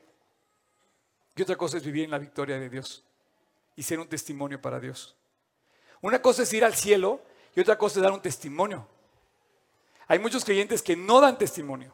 y 1.36 1.42
otra 1.42 1.56
cosa 1.56 1.78
es 1.78 1.84
vivir 1.84 2.06
en 2.06 2.12
la 2.12 2.18
victoria 2.18 2.60
de 2.60 2.70
Dios 2.70 3.04
y 3.76 3.84
ser 3.84 4.00
un 4.00 4.08
testimonio 4.08 4.62
para 4.62 4.80
Dios. 4.80 5.16
Una 6.02 6.22
cosa 6.22 6.44
es 6.44 6.54
ir 6.54 6.66
al 6.66 6.74
cielo 6.74 7.22
y 7.56 7.60
otra 7.60 7.78
cosa 7.78 8.00
es 8.00 8.04
dar 8.04 8.12
un 8.12 8.22
testimonio. 8.22 8.88
Hay 10.08 10.20
muchos 10.20 10.44
creyentes 10.46 10.82
que 10.82 10.96
no 10.96 11.22
dan 11.22 11.38
testimonio, 11.38 11.94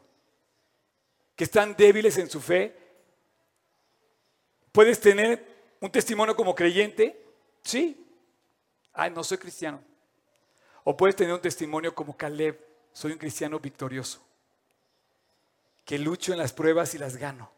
que 1.36 1.44
están 1.44 1.76
débiles 1.76 2.18
en 2.18 2.28
su 2.28 2.40
fe 2.40 2.80
¿Puedes 4.72 5.00
tener 5.00 5.44
un 5.80 5.90
testimonio 5.90 6.36
como 6.36 6.54
creyente? 6.54 7.20
Sí. 7.62 8.06
Ay, 8.92 9.10
no 9.10 9.24
soy 9.24 9.38
cristiano. 9.38 9.82
O 10.84 10.96
puedes 10.96 11.16
tener 11.16 11.34
un 11.34 11.40
testimonio 11.40 11.94
como 11.94 12.16
Caleb. 12.16 12.58
Soy 12.92 13.12
un 13.12 13.18
cristiano 13.18 13.58
victorioso. 13.58 14.20
Que 15.84 15.98
lucho 15.98 16.32
en 16.32 16.38
las 16.38 16.52
pruebas 16.52 16.94
y 16.94 16.98
las 16.98 17.16
gano. 17.16 17.50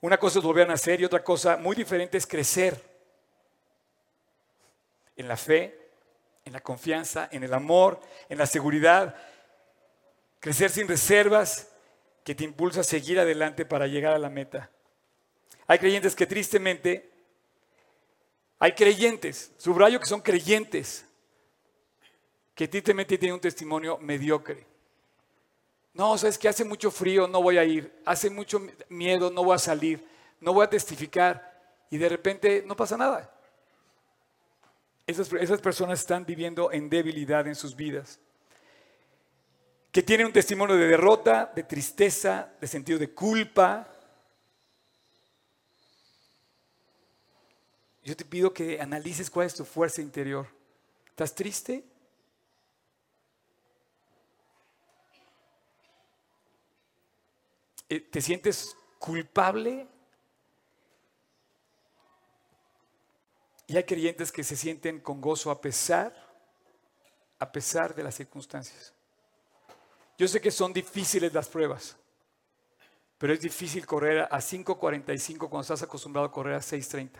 Una 0.00 0.18
cosa 0.18 0.38
es 0.38 0.44
volver 0.44 0.64
a 0.64 0.70
nacer 0.70 1.00
y 1.00 1.04
otra 1.04 1.22
cosa 1.22 1.56
muy 1.56 1.76
diferente 1.76 2.18
es 2.18 2.26
crecer. 2.26 2.82
En 5.16 5.28
la 5.28 5.36
fe, 5.36 5.85
en 6.46 6.52
la 6.52 6.60
confianza, 6.60 7.28
en 7.30 7.42
el 7.42 7.52
amor, 7.52 8.00
en 8.28 8.38
la 8.38 8.46
seguridad. 8.46 9.16
Crecer 10.40 10.70
sin 10.70 10.88
reservas 10.88 11.68
que 12.24 12.34
te 12.34 12.44
impulsa 12.44 12.80
a 12.80 12.84
seguir 12.84 13.18
adelante 13.18 13.66
para 13.66 13.88
llegar 13.88 14.14
a 14.14 14.18
la 14.18 14.30
meta. 14.30 14.70
Hay 15.66 15.78
creyentes 15.78 16.14
que 16.14 16.24
tristemente, 16.24 17.10
hay 18.60 18.72
creyentes, 18.72 19.52
subrayo 19.58 19.98
que 19.98 20.06
son 20.06 20.20
creyentes, 20.20 21.04
que 22.54 22.68
tristemente 22.68 23.18
tienen 23.18 23.34
un 23.34 23.40
testimonio 23.40 23.98
mediocre. 23.98 24.64
No, 25.92 26.16
sabes 26.16 26.38
que 26.38 26.48
hace 26.48 26.64
mucho 26.64 26.92
frío, 26.92 27.26
no 27.26 27.42
voy 27.42 27.58
a 27.58 27.64
ir, 27.64 27.92
hace 28.04 28.30
mucho 28.30 28.64
miedo, 28.88 29.30
no 29.30 29.42
voy 29.42 29.56
a 29.56 29.58
salir, 29.58 30.06
no 30.40 30.52
voy 30.52 30.64
a 30.64 30.70
testificar 30.70 31.60
y 31.90 31.98
de 31.98 32.08
repente 32.08 32.62
no 32.64 32.76
pasa 32.76 32.96
nada. 32.96 33.35
Esas, 35.06 35.32
esas 35.32 35.60
personas 35.60 36.00
están 36.00 36.26
viviendo 36.26 36.72
en 36.72 36.88
debilidad 36.88 37.46
en 37.46 37.54
sus 37.54 37.76
vidas 37.76 38.18
que 39.92 40.02
tienen 40.02 40.26
un 40.26 40.32
testimonio 40.32 40.76
de 40.76 40.88
derrota, 40.88 41.50
de 41.54 41.62
tristeza, 41.62 42.52
de 42.60 42.66
sentido 42.66 42.98
de 42.98 43.14
culpa, 43.14 43.96
Yo 48.06 48.16
te 48.16 48.24
pido 48.24 48.54
que 48.54 48.80
analices 48.80 49.28
cuál 49.28 49.48
es 49.48 49.54
tu 49.56 49.64
fuerza 49.64 50.00
interior. 50.00 50.46
¿Estás 51.08 51.34
triste? 51.34 51.84
Eh, 57.88 57.98
¿Te 57.98 58.20
sientes 58.20 58.76
culpable? 59.00 59.88
Y 63.66 63.76
hay 63.76 63.84
creyentes 63.84 64.30
que 64.30 64.44
se 64.44 64.56
sienten 64.56 65.00
con 65.00 65.20
gozo 65.20 65.50
a 65.50 65.60
pesar, 65.60 66.14
a 67.38 67.50
pesar 67.50 67.94
de 67.94 68.02
las 68.02 68.14
circunstancias. 68.14 68.92
Yo 70.18 70.28
sé 70.28 70.40
que 70.40 70.50
son 70.50 70.72
difíciles 70.72 71.32
las 71.32 71.48
pruebas, 71.48 71.96
pero 73.18 73.32
es 73.32 73.40
difícil 73.40 73.86
correr 73.86 74.20
a 74.20 74.38
5.45 74.38 75.38
cuando 75.38 75.60
estás 75.60 75.82
acostumbrado 75.82 76.26
a 76.26 76.32
correr 76.32 76.54
a 76.54 76.60
6.30. 76.60 77.10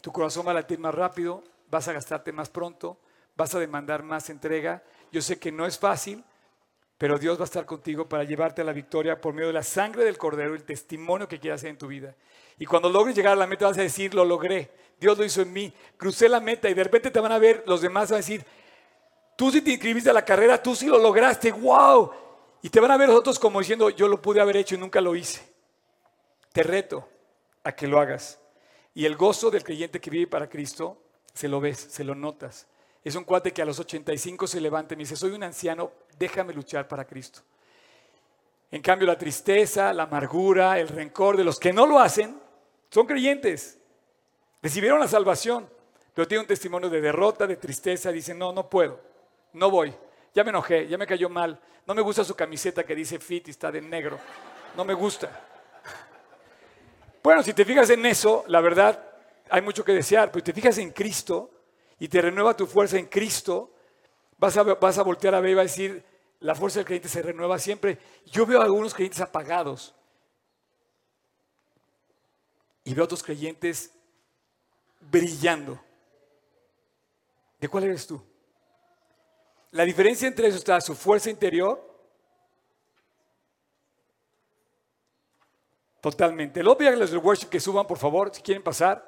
Tu 0.00 0.12
corazón 0.12 0.46
va 0.46 0.52
a 0.52 0.54
latir 0.54 0.78
más 0.78 0.94
rápido, 0.94 1.42
vas 1.70 1.88
a 1.88 1.92
gastarte 1.92 2.32
más 2.32 2.48
pronto, 2.48 2.98
vas 3.36 3.54
a 3.54 3.58
demandar 3.58 4.02
más 4.02 4.30
entrega. 4.30 4.82
Yo 5.12 5.20
sé 5.20 5.38
que 5.38 5.52
no 5.52 5.66
es 5.66 5.78
fácil, 5.78 6.24
pero 7.00 7.18
Dios 7.18 7.38
va 7.38 7.44
a 7.44 7.46
estar 7.46 7.64
contigo 7.64 8.06
para 8.06 8.24
llevarte 8.24 8.60
a 8.60 8.64
la 8.64 8.74
victoria 8.74 9.18
por 9.18 9.32
medio 9.32 9.46
de 9.46 9.54
la 9.54 9.62
sangre 9.62 10.04
del 10.04 10.18
Cordero, 10.18 10.54
el 10.54 10.64
testimonio 10.64 11.26
que 11.26 11.40
quieras 11.40 11.62
hacer 11.62 11.70
en 11.70 11.78
tu 11.78 11.86
vida. 11.86 12.14
Y 12.58 12.66
cuando 12.66 12.90
logres 12.90 13.16
llegar 13.16 13.32
a 13.32 13.36
la 13.36 13.46
meta 13.46 13.64
vas 13.64 13.78
a 13.78 13.82
decir, 13.82 14.12
lo 14.12 14.22
logré, 14.22 14.70
Dios 15.00 15.16
lo 15.16 15.24
hizo 15.24 15.40
en 15.40 15.50
mí, 15.50 15.72
crucé 15.96 16.28
la 16.28 16.40
meta 16.40 16.68
y 16.68 16.74
de 16.74 16.84
repente 16.84 17.10
te 17.10 17.18
van 17.18 17.32
a 17.32 17.38
ver, 17.38 17.64
los 17.66 17.80
demás 17.80 18.10
van 18.10 18.16
a 18.16 18.18
decir, 18.18 18.44
tú 19.34 19.50
sí 19.50 19.62
te 19.62 19.70
inscribiste 19.70 20.10
a 20.10 20.12
la 20.12 20.26
carrera, 20.26 20.62
tú 20.62 20.76
sí 20.76 20.88
lo 20.88 20.98
lograste, 20.98 21.50
wow. 21.52 22.12
Y 22.60 22.68
te 22.68 22.80
van 22.80 22.90
a 22.90 22.98
ver 22.98 23.08
los 23.08 23.16
otros 23.16 23.38
como 23.38 23.60
diciendo, 23.60 23.88
yo 23.88 24.06
lo 24.06 24.20
pude 24.20 24.42
haber 24.42 24.58
hecho 24.58 24.74
y 24.74 24.78
nunca 24.78 25.00
lo 25.00 25.16
hice. 25.16 25.40
Te 26.52 26.62
reto 26.62 27.08
a 27.64 27.72
que 27.72 27.86
lo 27.86 27.98
hagas. 27.98 28.38
Y 28.92 29.06
el 29.06 29.16
gozo 29.16 29.50
del 29.50 29.64
creyente 29.64 30.02
que 30.02 30.10
vive 30.10 30.26
para 30.26 30.50
Cristo, 30.50 30.98
se 31.32 31.48
lo 31.48 31.62
ves, 31.62 31.78
se 31.78 32.04
lo 32.04 32.14
notas. 32.14 32.66
Es 33.02 33.14
un 33.14 33.24
cuate 33.24 33.52
que 33.52 33.62
a 33.62 33.64
los 33.64 33.78
85 33.78 34.46
se 34.46 34.60
levanta 34.60 34.94
y 34.94 34.96
me 34.96 35.02
dice, 35.02 35.16
soy 35.16 35.32
un 35.32 35.42
anciano, 35.42 35.92
déjame 36.18 36.52
luchar 36.52 36.86
para 36.86 37.06
Cristo. 37.06 37.40
En 38.70 38.82
cambio, 38.82 39.06
la 39.06 39.18
tristeza, 39.18 39.92
la 39.92 40.04
amargura, 40.04 40.78
el 40.78 40.88
rencor 40.88 41.36
de 41.36 41.44
los 41.44 41.58
que 41.58 41.72
no 41.72 41.86
lo 41.86 41.98
hacen, 41.98 42.38
son 42.90 43.06
creyentes. 43.06 43.78
Recibieron 44.62 45.00
la 45.00 45.08
salvación, 45.08 45.68
pero 46.14 46.28
tienen 46.28 46.42
un 46.42 46.48
testimonio 46.48 46.90
de 46.90 47.00
derrota, 47.00 47.46
de 47.46 47.56
tristeza. 47.56 48.12
Dicen, 48.12 48.38
no, 48.38 48.52
no 48.52 48.68
puedo, 48.68 49.00
no 49.54 49.70
voy. 49.70 49.92
Ya 50.34 50.44
me 50.44 50.50
enojé, 50.50 50.86
ya 50.86 50.98
me 50.98 51.06
cayó 51.06 51.28
mal. 51.28 51.58
No 51.86 51.94
me 51.94 52.02
gusta 52.02 52.22
su 52.22 52.36
camiseta 52.36 52.84
que 52.84 52.94
dice 52.94 53.18
fit 53.18 53.48
y 53.48 53.50
está 53.50 53.72
de 53.72 53.80
negro. 53.80 54.18
No 54.76 54.84
me 54.84 54.94
gusta. 54.94 55.46
Bueno, 57.22 57.42
si 57.42 57.52
te 57.52 57.64
fijas 57.64 57.90
en 57.90 58.06
eso, 58.06 58.44
la 58.46 58.60
verdad, 58.60 59.02
hay 59.50 59.62
mucho 59.62 59.84
que 59.84 59.92
desear, 59.92 60.30
pero 60.30 60.44
si 60.44 60.52
te 60.52 60.52
fijas 60.52 60.78
en 60.78 60.90
Cristo 60.90 61.50
y 62.00 62.08
te 62.08 62.20
renueva 62.20 62.56
tu 62.56 62.66
fuerza 62.66 62.98
en 62.98 63.06
Cristo, 63.06 63.72
vas 64.36 64.56
a, 64.56 64.64
vas 64.64 64.98
a 64.98 65.04
voltear 65.04 65.36
a 65.36 65.40
ver 65.40 65.52
y 65.52 65.54
vas 65.54 65.60
a 65.60 65.70
decir, 65.70 66.04
la 66.40 66.56
fuerza 66.56 66.80
del 66.80 66.86
creyente 66.86 67.08
se 67.08 67.22
renueva 67.22 67.58
siempre. 67.60 67.98
Yo 68.26 68.44
veo 68.44 68.60
a 68.60 68.64
algunos 68.64 68.92
creyentes 68.92 69.20
apagados 69.20 69.94
y 72.82 72.92
veo 72.94 73.04
a 73.04 73.04
otros 73.04 73.22
creyentes 73.22 73.92
brillando. 74.98 75.80
¿De 77.60 77.68
cuál 77.68 77.84
eres 77.84 78.06
tú? 78.06 78.20
La 79.70 79.84
diferencia 79.84 80.26
entre 80.26 80.48
eso 80.48 80.56
está 80.56 80.80
su 80.80 80.96
fuerza 80.96 81.30
interior 81.30 81.90
Totalmente. 86.00 86.62
Los 86.62 86.78
del 87.10 87.18
worship 87.18 87.48
que 87.48 87.60
suban, 87.60 87.86
por 87.86 87.98
favor, 87.98 88.34
si 88.34 88.40
quieren 88.40 88.62
pasar. 88.62 89.06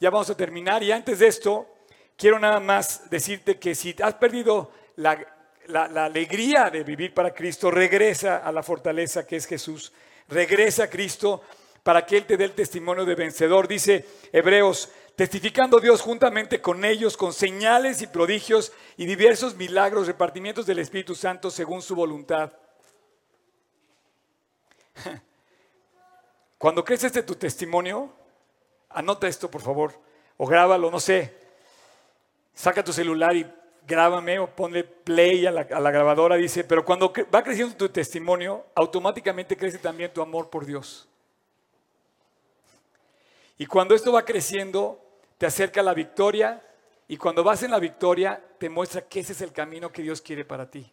Ya 0.00 0.10
vamos 0.10 0.28
a 0.28 0.36
terminar. 0.36 0.82
Y 0.82 0.90
antes 0.90 1.20
de 1.20 1.28
esto, 1.28 1.71
quiero 2.22 2.38
nada 2.38 2.60
más 2.60 3.10
decirte 3.10 3.58
que 3.58 3.74
si 3.74 3.96
has 4.00 4.14
perdido 4.14 4.70
la, 4.94 5.26
la 5.66 6.04
alegría 6.04 6.70
de 6.70 6.84
vivir 6.84 7.12
para 7.12 7.34
Cristo, 7.34 7.68
regresa 7.68 8.36
a 8.36 8.52
la 8.52 8.62
fortaleza 8.62 9.26
que 9.26 9.34
es 9.34 9.44
Jesús. 9.44 9.92
Regresa 10.28 10.84
a 10.84 10.88
Cristo 10.88 11.42
para 11.82 12.06
que 12.06 12.16
Él 12.16 12.24
te 12.24 12.36
dé 12.36 12.44
el 12.44 12.52
testimonio 12.52 13.04
de 13.04 13.16
vencedor. 13.16 13.66
Dice 13.66 14.06
Hebreos, 14.30 14.88
testificando 15.16 15.80
Dios 15.80 16.00
juntamente 16.00 16.60
con 16.60 16.84
ellos, 16.84 17.16
con 17.16 17.32
señales 17.32 18.02
y 18.02 18.06
prodigios 18.06 18.72
y 18.96 19.06
diversos 19.06 19.56
milagros, 19.56 20.06
repartimientos 20.06 20.64
del 20.64 20.78
Espíritu 20.78 21.16
Santo 21.16 21.50
según 21.50 21.82
su 21.82 21.96
voluntad. 21.96 22.52
Cuando 26.56 26.84
crees 26.84 27.02
este 27.02 27.24
tu 27.24 27.34
testimonio, 27.34 28.12
anota 28.90 29.26
esto 29.26 29.50
por 29.50 29.60
favor, 29.60 29.92
o 30.36 30.46
grábalo, 30.46 30.88
no 30.88 31.00
sé. 31.00 31.41
Saca 32.54 32.84
tu 32.84 32.92
celular 32.92 33.34
y 33.36 33.46
grábame 33.86 34.38
o 34.38 34.46
ponle 34.54 34.84
play 34.84 35.46
a 35.46 35.50
la, 35.50 35.64
grabadora, 35.64 36.36
dice, 36.36 36.64
pero 36.64 36.84
cuando 36.84 37.12
va 37.34 37.42
creciendo 37.42 37.74
tu 37.76 37.88
testimonio, 37.88 38.66
automáticamente 38.74 39.56
crece 39.56 39.78
también 39.78 40.12
tu 40.12 40.22
amor 40.22 40.50
por 40.50 40.64
Dios. 40.64 41.08
Y 43.58 43.66
cuando 43.66 43.94
esto 43.94 44.12
va 44.12 44.24
creciendo, 44.24 45.00
te 45.38 45.46
acerca 45.46 45.80
a 45.80 45.84
la 45.84 45.94
victoria 45.94 46.62
y 47.08 47.16
cuando 47.16 47.44
vas 47.44 47.62
en 47.62 47.70
la 47.70 47.78
victoria, 47.78 48.42
te 48.58 48.68
muestra 48.68 49.02
que 49.02 49.20
ese 49.20 49.32
es 49.32 49.40
el 49.40 49.52
camino 49.52 49.92
que 49.92 50.02
Dios 50.02 50.20
quiere 50.22 50.44
para 50.44 50.70
ti. 50.70 50.90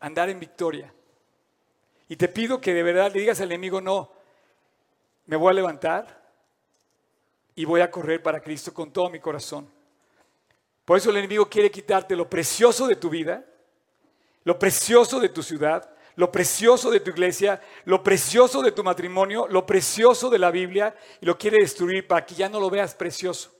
Andar 0.00 0.28
en 0.28 0.38
victoria. 0.38 0.92
Y 2.08 2.16
te 2.16 2.28
pido 2.28 2.60
que 2.60 2.74
de 2.74 2.82
verdad 2.82 3.12
le 3.12 3.20
digas 3.20 3.40
al 3.40 3.46
enemigo, 3.46 3.80
no, 3.80 4.10
me 5.26 5.36
voy 5.36 5.50
a 5.50 5.54
levantar 5.54 6.22
y 7.54 7.64
voy 7.64 7.80
a 7.80 7.90
correr 7.90 8.22
para 8.22 8.40
Cristo 8.40 8.72
con 8.72 8.92
todo 8.92 9.08
mi 9.10 9.18
corazón. 9.18 9.68
Por 10.84 10.98
eso 10.98 11.10
el 11.10 11.16
enemigo 11.16 11.48
quiere 11.48 11.70
quitarte 11.70 12.16
lo 12.16 12.28
precioso 12.28 12.86
de 12.86 12.96
tu 12.96 13.08
vida, 13.08 13.44
lo 14.44 14.58
precioso 14.58 15.20
de 15.20 15.28
tu 15.28 15.42
ciudad, 15.42 15.88
lo 16.16 16.30
precioso 16.30 16.90
de 16.90 17.00
tu 17.00 17.10
iglesia, 17.10 17.60
lo 17.84 18.02
precioso 18.02 18.62
de 18.62 18.72
tu 18.72 18.84
matrimonio, 18.84 19.46
lo 19.48 19.64
precioso 19.64 20.28
de 20.28 20.38
la 20.38 20.50
Biblia 20.50 20.94
y 21.20 21.26
lo 21.26 21.38
quiere 21.38 21.58
destruir 21.58 22.06
para 22.06 22.26
que 22.26 22.34
ya 22.34 22.48
no 22.48 22.60
lo 22.60 22.68
veas 22.68 22.94
precioso. 22.94 23.52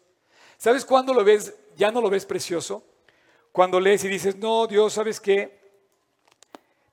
¿Sabes 0.59 0.85
cuándo 0.85 1.15
lo 1.15 1.25
ves, 1.25 1.55
ya 1.77 1.91
no 1.91 2.01
lo 2.01 2.11
ves 2.11 2.27
precioso? 2.27 2.85
Cuando 3.53 3.81
lees 3.81 4.05
y 4.05 4.09
dices, 4.09 4.37
no, 4.37 4.67
Dios, 4.67 4.93
¿sabes 4.93 5.21
qué? 5.21 5.61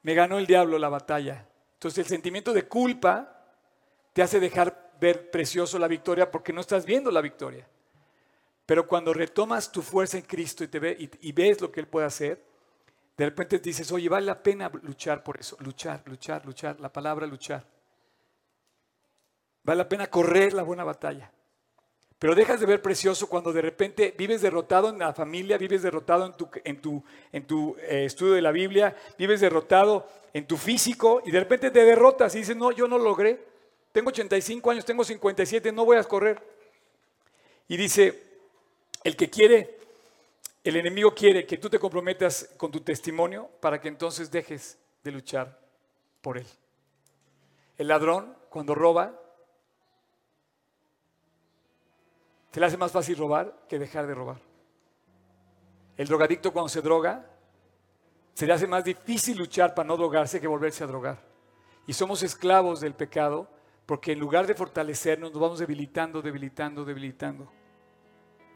Me 0.03 0.13
ganó 0.13 0.37
el 0.37 0.47
diablo 0.47 0.77
la 0.77 0.89
batalla. 0.89 1.45
Entonces 1.73 1.99
el 1.99 2.05
sentimiento 2.05 2.53
de 2.53 2.67
culpa 2.67 3.45
te 4.13 4.21
hace 4.21 4.39
dejar 4.39 4.91
ver 4.99 5.31
precioso 5.31 5.79
la 5.79 5.87
victoria 5.87 6.29
porque 6.29 6.53
no 6.53 6.61
estás 6.61 6.85
viendo 6.85 7.11
la 7.11 7.21
victoria. 7.21 7.67
Pero 8.69 8.85
cuando 8.85 9.15
retomas 9.15 9.71
tu 9.71 9.81
fuerza 9.81 10.19
en 10.19 10.25
Cristo 10.25 10.63
y, 10.63 10.67
te 10.67 10.77
ve, 10.77 10.95
y, 10.99 11.31
ves 11.31 11.59
lo 11.59 11.71
que 11.71 11.79
Él 11.79 11.87
puede 11.87 12.05
hacer, 12.05 12.39
de 13.17 13.25
repente 13.25 13.57
dices, 13.57 13.91
oye, 13.91 14.07
vale 14.07 14.27
la 14.27 14.43
pena 14.43 14.69
luchar 14.83 15.23
por 15.23 15.39
eso. 15.39 15.57
Luchar, 15.61 16.03
luchar, 16.05 16.45
luchar. 16.45 16.79
La 16.79 16.93
palabra 16.93 17.25
luchar. 17.25 17.65
Vale 19.63 19.75
la 19.75 19.89
pena 19.89 20.05
correr 20.05 20.53
la 20.53 20.61
buena 20.61 20.83
batalla. 20.83 21.31
Pero 22.19 22.35
dejas 22.35 22.59
de 22.59 22.67
ver 22.67 22.79
precioso 22.79 23.27
cuando 23.27 23.51
de 23.51 23.63
repente 23.63 24.13
vives 24.15 24.43
derrotado 24.43 24.89
en 24.89 24.99
la 24.99 25.15
familia, 25.15 25.57
vives 25.57 25.81
derrotado 25.81 26.27
en 26.27 26.33
tu, 26.33 26.47
en 26.63 26.79
tu, 26.79 27.03
en 27.31 27.47
tu 27.47 27.75
eh, 27.79 28.05
estudio 28.05 28.33
de 28.33 28.43
la 28.43 28.51
Biblia, 28.51 28.95
vives 29.17 29.41
derrotado 29.41 30.07
en 30.31 30.45
tu 30.45 30.57
físico 30.57 31.23
y 31.25 31.31
de 31.31 31.39
repente 31.39 31.71
te 31.71 31.83
derrotas 31.83 32.35
y 32.35 32.37
dices, 32.37 32.55
no, 32.55 32.71
yo 32.71 32.87
no 32.87 32.99
lo 32.99 33.05
logré. 33.05 33.43
Tengo 33.91 34.09
85 34.09 34.69
años, 34.69 34.85
tengo 34.85 35.03
57, 35.03 35.71
no 35.71 35.85
voy 35.85 35.97
a 35.97 36.03
correr. 36.03 36.39
Y 37.67 37.75
dice, 37.75 38.28
el 39.03 39.15
que 39.15 39.29
quiere, 39.29 39.79
el 40.63 40.75
enemigo 40.75 41.13
quiere 41.13 41.45
que 41.45 41.57
tú 41.57 41.69
te 41.69 41.79
comprometas 41.79 42.49
con 42.57 42.71
tu 42.71 42.81
testimonio 42.81 43.49
para 43.59 43.79
que 43.79 43.87
entonces 43.87 44.29
dejes 44.29 44.77
de 45.03 45.11
luchar 45.11 45.59
por 46.21 46.37
él. 46.37 46.47
El 47.77 47.87
ladrón, 47.87 48.35
cuando 48.49 48.75
roba, 48.75 49.17
se 52.51 52.59
le 52.59 52.65
hace 52.65 52.77
más 52.77 52.91
fácil 52.91 53.17
robar 53.17 53.65
que 53.69 53.79
dejar 53.79 54.07
de 54.07 54.15
robar. 54.15 54.41
El 55.97 56.07
drogadicto 56.07 56.51
cuando 56.51 56.69
se 56.69 56.81
droga, 56.81 57.25
se 58.33 58.47
le 58.47 58.53
hace 58.53 58.67
más 58.67 58.83
difícil 58.83 59.37
luchar 59.37 59.73
para 59.75 59.87
no 59.87 59.97
drogarse 59.97 60.41
que 60.41 60.47
volverse 60.47 60.83
a 60.83 60.87
drogar. 60.87 61.19
Y 61.87 61.93
somos 61.93 62.23
esclavos 62.23 62.81
del 62.81 62.93
pecado 62.93 63.49
porque 63.85 64.11
en 64.11 64.19
lugar 64.19 64.45
de 64.45 64.53
fortalecernos, 64.53 65.31
nos 65.31 65.41
vamos 65.41 65.59
debilitando, 65.59 66.21
debilitando, 66.21 66.85
debilitando. 66.85 67.51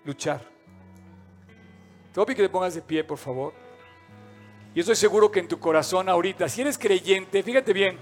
Luchar. 0.05 0.41
Te 2.13 2.19
voy 2.19 2.23
a 2.23 2.25
pedir 2.25 2.37
que 2.37 2.43
te 2.43 2.49
pongas 2.49 2.75
de 2.75 2.81
pie, 2.81 3.03
por 3.03 3.17
favor. 3.17 3.53
Y 4.75 4.79
estoy 4.79 4.95
seguro 4.95 5.31
que 5.31 5.39
en 5.39 5.47
tu 5.47 5.59
corazón 5.59 6.09
ahorita, 6.09 6.49
si 6.49 6.61
eres 6.61 6.77
creyente, 6.77 7.41
fíjate 7.43 7.73
bien, 7.73 7.97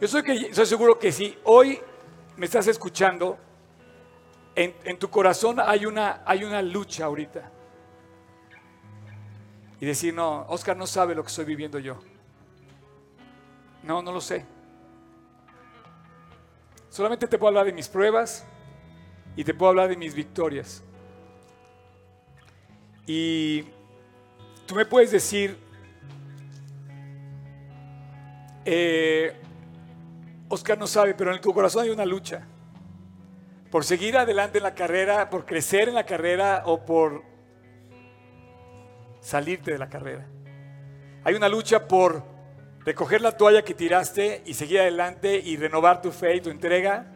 yo 0.00 0.08
soy, 0.08 0.52
soy 0.52 0.66
seguro 0.66 0.98
que 0.98 1.12
si 1.12 1.38
hoy 1.44 1.80
me 2.36 2.46
estás 2.46 2.66
escuchando, 2.66 3.38
en, 4.54 4.74
en, 4.84 4.98
tu 4.98 5.08
corazón 5.08 5.60
hay 5.60 5.86
una, 5.86 6.22
hay 6.26 6.44
una 6.44 6.60
lucha 6.60 7.06
ahorita. 7.06 7.50
Y 9.80 9.86
decir, 9.86 10.14
no, 10.14 10.46
Oscar 10.48 10.76
no 10.76 10.86
sabe 10.86 11.14
lo 11.14 11.22
que 11.22 11.28
estoy 11.28 11.44
viviendo 11.44 11.78
yo. 11.78 11.98
No, 13.82 14.02
no 14.02 14.12
lo 14.12 14.20
sé. 14.20 14.44
Solamente 16.88 17.26
te 17.26 17.38
puedo 17.38 17.48
hablar 17.48 17.66
de 17.66 17.72
mis 17.72 17.88
pruebas 17.88 18.44
y 19.34 19.44
te 19.44 19.54
puedo 19.54 19.70
hablar 19.70 19.88
de 19.88 19.96
mis 19.96 20.14
victorias. 20.14 20.82
Y 23.06 23.62
tú 24.66 24.74
me 24.74 24.84
puedes 24.84 25.10
decir, 25.10 25.56
eh, 28.64 29.34
Oscar 30.48 30.78
no 30.78 30.86
sabe, 30.86 31.14
pero 31.14 31.34
en 31.34 31.40
tu 31.40 31.52
corazón 31.52 31.84
hay 31.84 31.90
una 31.90 32.06
lucha. 32.06 32.46
Por 33.70 33.84
seguir 33.84 34.16
adelante 34.16 34.58
en 34.58 34.64
la 34.64 34.74
carrera, 34.74 35.30
por 35.30 35.46
crecer 35.46 35.88
en 35.88 35.94
la 35.94 36.04
carrera 36.04 36.62
o 36.66 36.84
por 36.84 37.24
salirte 39.20 39.72
de 39.72 39.78
la 39.78 39.88
carrera. 39.88 40.26
Hay 41.24 41.34
una 41.34 41.48
lucha 41.48 41.88
por 41.88 42.22
recoger 42.84 43.20
la 43.20 43.36
toalla 43.36 43.62
que 43.62 43.74
tiraste 43.74 44.42
y 44.44 44.54
seguir 44.54 44.80
adelante 44.80 45.40
y 45.42 45.56
renovar 45.56 46.02
tu 46.02 46.10
fe 46.10 46.36
y 46.36 46.40
tu 46.40 46.50
entrega. 46.50 47.06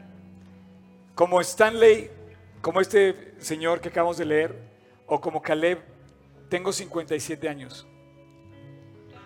Como 1.14 1.40
Stanley, 1.40 2.10
como 2.62 2.80
este 2.80 3.34
señor 3.38 3.80
que 3.80 3.88
acabamos 3.88 4.16
de 4.16 4.24
leer, 4.24 4.65
o 5.06 5.20
como 5.20 5.40
Caleb, 5.40 5.82
tengo 6.48 6.72
57 6.72 7.48
años. 7.48 7.86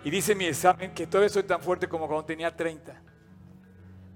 Y 0.05 0.11
dice 0.11 0.35
mi 0.35 0.47
examen 0.47 0.95
que 0.95 1.07
todavía 1.07 1.29
soy 1.29 1.43
tan 1.43 1.61
fuerte 1.61 1.89
como 1.89 2.07
cuando 2.07 2.25
tenía 2.25 2.55
30. 2.55 3.03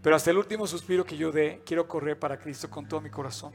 Pero 0.03 0.17
hasta 0.17 0.31
el 0.31 0.39
último 0.39 0.67
suspiro 0.67 1.05
que 1.05 1.17
yo 1.17 1.33
dé, 1.33 1.63
quiero 1.65 1.87
correr 1.89 2.19
para 2.19 2.39
Cristo 2.39 2.69
con 2.71 2.87
todo 2.87 3.01
mi 3.01 3.11
corazón. 3.11 3.55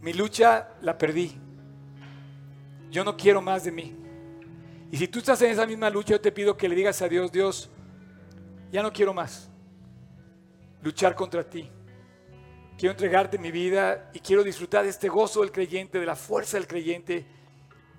Mi 0.00 0.12
lucha 0.12 0.68
la 0.82 0.96
perdí. 0.96 1.38
Yo 2.90 3.04
no 3.04 3.16
quiero 3.16 3.42
más 3.42 3.64
de 3.64 3.72
mí. 3.72 3.96
Y 4.90 4.96
si 4.96 5.08
tú 5.08 5.18
estás 5.18 5.40
en 5.42 5.50
esa 5.50 5.66
misma 5.66 5.90
lucha, 5.90 6.10
yo 6.10 6.20
te 6.20 6.32
pido 6.32 6.56
que 6.56 6.68
le 6.68 6.74
digas 6.74 7.00
a 7.02 7.08
Dios, 7.08 7.32
Dios, 7.32 7.70
ya 8.70 8.82
no 8.82 8.92
quiero 8.92 9.12
más 9.12 9.50
luchar 10.82 11.14
contra 11.14 11.42
ti. 11.42 11.68
Quiero 12.78 12.92
entregarte 12.92 13.38
mi 13.38 13.50
vida 13.50 14.10
y 14.12 14.20
quiero 14.20 14.44
disfrutar 14.44 14.84
de 14.84 14.90
este 14.90 15.08
gozo 15.08 15.40
del 15.40 15.52
creyente, 15.52 15.98
de 15.98 16.06
la 16.06 16.16
fuerza 16.16 16.56
del 16.58 16.66
creyente 16.66 17.24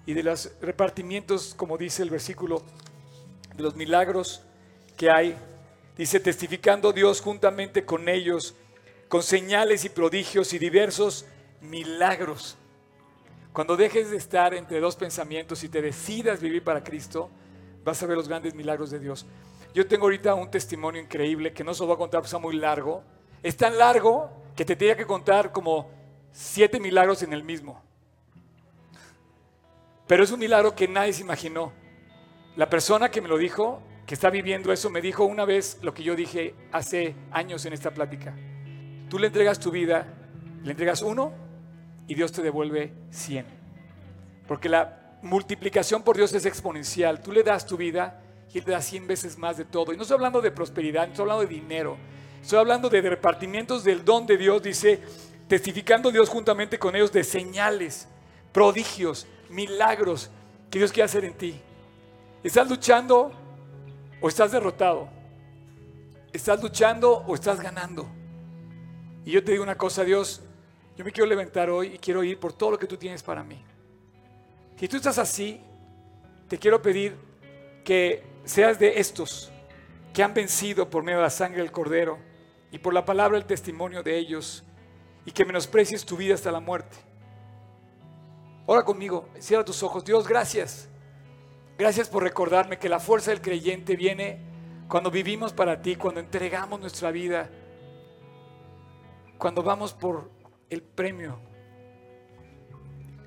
y 0.06 0.14
de 0.14 0.24
los 0.24 0.52
repartimientos, 0.62 1.54
como 1.56 1.78
dice 1.78 2.04
el 2.04 2.10
versículo, 2.10 2.62
de 3.56 3.64
los 3.64 3.76
milagros 3.76 4.44
que 4.96 5.10
hay. 5.10 5.36
Dice, 5.98 6.20
testificando 6.20 6.94
Dios 6.94 7.22
juntamente 7.22 7.84
con 7.84 8.08
ellos, 8.08 8.56
con 9.08 9.24
señales 9.24 9.84
y 9.84 9.90
prodigios 9.90 10.54
y 10.54 10.60
diversos 10.60 11.26
milagros. 11.62 12.56
Cuando 13.52 13.76
dejes 13.76 14.12
de 14.12 14.18
estar 14.18 14.54
entre 14.54 14.80
dos 14.80 14.96
pensamientos 14.96 15.64
y 15.64 15.70
te 15.70 15.82
decidas 15.82 16.40
vivir 16.40 16.64
para 16.64 16.84
Cristo, 16.84 17.32
vas 17.84 18.04
a 18.04 18.06
ver 18.06 18.16
los 18.16 18.28
grandes 18.28 18.54
milagros 18.54 18.92
de 18.92 19.00
Dios. 19.00 19.26
Yo 19.74 19.88
tengo 19.88 20.04
ahorita 20.04 20.36
un 20.36 20.52
testimonio 20.52 21.02
increíble 21.02 21.52
que 21.54 21.64
no 21.64 21.74
se 21.74 21.82
lo 21.82 21.88
voy 21.88 21.96
a 21.96 21.98
contar 21.98 22.20
porque 22.20 22.28
está 22.28 22.38
muy 22.38 22.56
largo. 22.56 23.04
Es 23.42 23.58
tan 23.58 23.78
largo 23.78 24.30
que 24.58 24.66
te 24.66 24.76
tenía 24.76 24.98
que 24.98 25.06
contar 25.06 25.52
como 25.52 25.90
siete 26.32 26.80
milagros 26.80 27.22
en 27.22 27.32
el 27.32 27.44
mismo. 27.44 27.80
Pero 30.08 30.24
es 30.24 30.32
un 30.32 30.40
milagro 30.40 30.74
que 30.74 30.88
nadie 30.88 31.14
se 31.14 31.22
imaginó. 31.22 31.72
La 32.56 32.68
persona 32.68 33.12
que 33.12 33.22
me 33.22 33.28
lo 33.28 33.38
dijo, 33.38 33.84
que 34.08 34.16
está 34.16 34.32
viviendo 34.32 34.74
eso, 34.74 34.90
me 34.90 35.00
dijo 35.00 35.26
una 35.26 35.46
vez 35.46 35.78
lo 35.84 35.94
que 35.94 36.02
yo 36.02 36.16
dije 36.16 36.56
hace 36.72 37.14
años 37.30 37.66
en 37.66 37.74
esta 37.74 37.92
plática. 37.92 38.36
Tú 39.10 39.20
le 39.20 39.28
entregas 39.28 39.60
tu 39.60 39.70
vida, 39.70 40.08
le 40.64 40.72
entregas 40.72 41.04
uno 41.04 41.34
y 42.08 42.16
Dios 42.16 42.32
te 42.32 42.42
devuelve 42.42 42.94
cien. 43.12 43.46
Porque 44.48 44.70
la 44.70 45.20
multiplicación 45.22 46.02
por 46.02 46.18
Dios 46.18 46.34
es 46.34 46.48
exponencial. 46.48 47.22
Tú 47.22 47.32
le 47.32 47.44
das 47.44 47.68
tu 47.68 47.78
vida 47.78 48.24
y 48.52 48.58
Él 48.58 48.66
te 48.66 48.72
da 48.72 48.82
cien 48.82 49.06
veces 49.06 49.38
más 49.38 49.56
de 49.58 49.66
todo. 49.66 49.94
Y 49.94 49.98
no 49.98 50.02
estoy 50.02 50.16
hablando 50.16 50.42
de 50.42 50.50
prosperidad, 50.50 51.06
no 51.06 51.12
estoy 51.12 51.24
hablando 51.24 51.44
de 51.44 51.54
dinero. 51.54 51.98
Estoy 52.48 52.60
hablando 52.60 52.90
de 52.90 53.02
repartimientos 53.02 53.84
del 53.84 54.06
don 54.06 54.26
de 54.26 54.38
Dios, 54.38 54.64
dice, 54.64 55.02
testificando 55.50 56.12
Dios 56.12 56.30
juntamente 56.30 56.80
con 56.80 56.96
ellos 56.96 57.12
de 57.12 57.26
señales, 57.26 58.08
prodigios, 58.54 59.28
milagros 59.50 60.30
que 60.72 60.80
Dios 60.80 60.94
quiere 60.94 61.08
hacer 61.08 61.26
en 61.26 61.34
ti. 61.34 61.60
¿Estás 62.42 62.70
luchando 62.70 63.34
o 64.22 64.30
estás 64.30 64.54
derrotado? 64.54 65.10
¿Estás 66.32 66.64
luchando 66.64 67.18
o 67.28 67.36
estás 67.36 67.60
ganando? 67.60 68.08
Y 69.26 69.32
yo 69.32 69.44
te 69.44 69.52
digo 69.52 69.64
una 69.66 69.78
cosa, 69.78 70.06
Dios, 70.06 70.42
yo 70.96 71.04
me 71.04 71.12
quiero 71.12 71.28
levantar 71.28 71.70
hoy 71.70 71.96
y 71.96 71.98
quiero 71.98 72.24
ir 72.24 72.40
por 72.40 72.54
todo 72.54 72.72
lo 72.72 72.80
que 72.80 72.88
tú 72.88 72.96
tienes 72.96 73.22
para 73.24 73.44
mí. 73.44 73.62
Si 74.80 74.88
tú 74.88 74.96
estás 74.96 75.18
así, 75.18 75.60
te 76.48 76.58
quiero 76.58 76.82
pedir 76.82 77.14
que 77.84 78.24
seas 78.46 78.80
de 78.80 79.02
estos 79.02 79.52
que 80.14 80.24
han 80.24 80.34
vencido 80.34 80.90
por 80.90 81.04
medio 81.04 81.18
de 81.18 81.24
la 81.24 81.30
sangre 81.30 81.62
del 81.62 81.74
Cordero 81.74 82.26
y 82.78 82.80
por 82.80 82.94
la 82.94 83.04
palabra 83.04 83.40
el 83.40 83.46
testimonio 83.46 84.04
de 84.04 84.16
ellos 84.20 84.64
y 85.26 85.32
que 85.32 85.44
menosprecies 85.44 86.06
tu 86.06 86.16
vida 86.16 86.36
hasta 86.36 86.52
la 86.52 86.60
muerte. 86.60 86.96
Ora 88.68 88.86
conmigo, 88.86 89.28
cierra 89.40 89.66
tus 89.66 89.82
ojos. 89.82 90.06
Dios, 90.06 90.28
gracias. 90.28 90.88
Gracias 91.76 92.08
por 92.08 92.22
recordarme 92.22 92.78
que 92.78 92.88
la 92.88 93.00
fuerza 93.00 93.32
del 93.32 93.42
creyente 93.42 93.96
viene 93.96 94.40
cuando 94.88 95.10
vivimos 95.10 95.54
para 95.54 95.82
ti, 95.82 95.96
cuando 95.96 96.20
entregamos 96.20 96.80
nuestra 96.80 97.10
vida, 97.10 97.50
cuando 99.40 99.64
vamos 99.64 99.92
por 99.92 100.30
el 100.70 100.84
premio. 100.84 101.40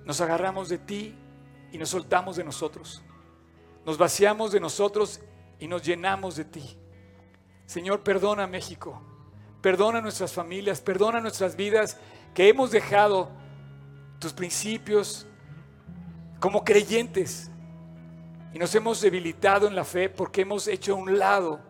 Nos 0.04 0.20
agarramos 0.20 0.68
de 0.68 0.78
ti 0.78 1.16
y 1.72 1.78
nos 1.78 1.88
soltamos 1.88 2.36
de 2.36 2.44
nosotros. 2.44 3.02
Nos 3.84 3.98
vaciamos 3.98 4.52
de 4.52 4.60
nosotros 4.60 5.20
y 5.58 5.66
nos 5.66 5.82
llenamos 5.82 6.36
de 6.36 6.44
ti. 6.44 6.78
Señor, 7.66 8.04
perdona 8.04 8.46
México. 8.46 9.09
Perdona 9.60 10.00
nuestras 10.00 10.32
familias, 10.32 10.80
perdona 10.80 11.20
nuestras 11.20 11.54
vidas 11.54 11.98
que 12.34 12.48
hemos 12.48 12.70
dejado 12.70 13.30
tus 14.18 14.32
principios 14.32 15.26
como 16.38 16.64
creyentes 16.64 17.50
y 18.54 18.58
nos 18.58 18.74
hemos 18.74 19.00
debilitado 19.00 19.68
en 19.68 19.74
la 19.74 19.84
fe 19.84 20.08
porque 20.08 20.42
hemos 20.42 20.66
hecho 20.66 20.94
a 20.94 20.96
un 20.96 21.18
lado 21.18 21.60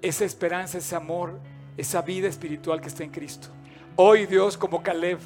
esa 0.00 0.24
esperanza, 0.24 0.78
ese 0.78 0.96
amor, 0.96 1.38
esa 1.76 2.00
vida 2.00 2.26
espiritual 2.26 2.80
que 2.80 2.88
está 2.88 3.04
en 3.04 3.10
Cristo. 3.10 3.48
Hoy 3.96 4.24
Dios, 4.24 4.56
como 4.56 4.82
Caleb, 4.82 5.18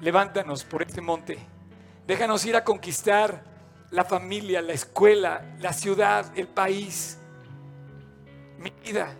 levántanos 0.00 0.64
por 0.64 0.82
este 0.82 1.02
monte. 1.02 1.38
Déjanos 2.06 2.46
ir 2.46 2.56
a 2.56 2.64
conquistar 2.64 3.44
la 3.90 4.04
familia, 4.04 4.62
la 4.62 4.72
escuela, 4.72 5.56
la 5.60 5.74
ciudad, 5.74 6.32
el 6.36 6.48
país 6.48 7.17
mi 8.58 8.72
vida 8.84 9.14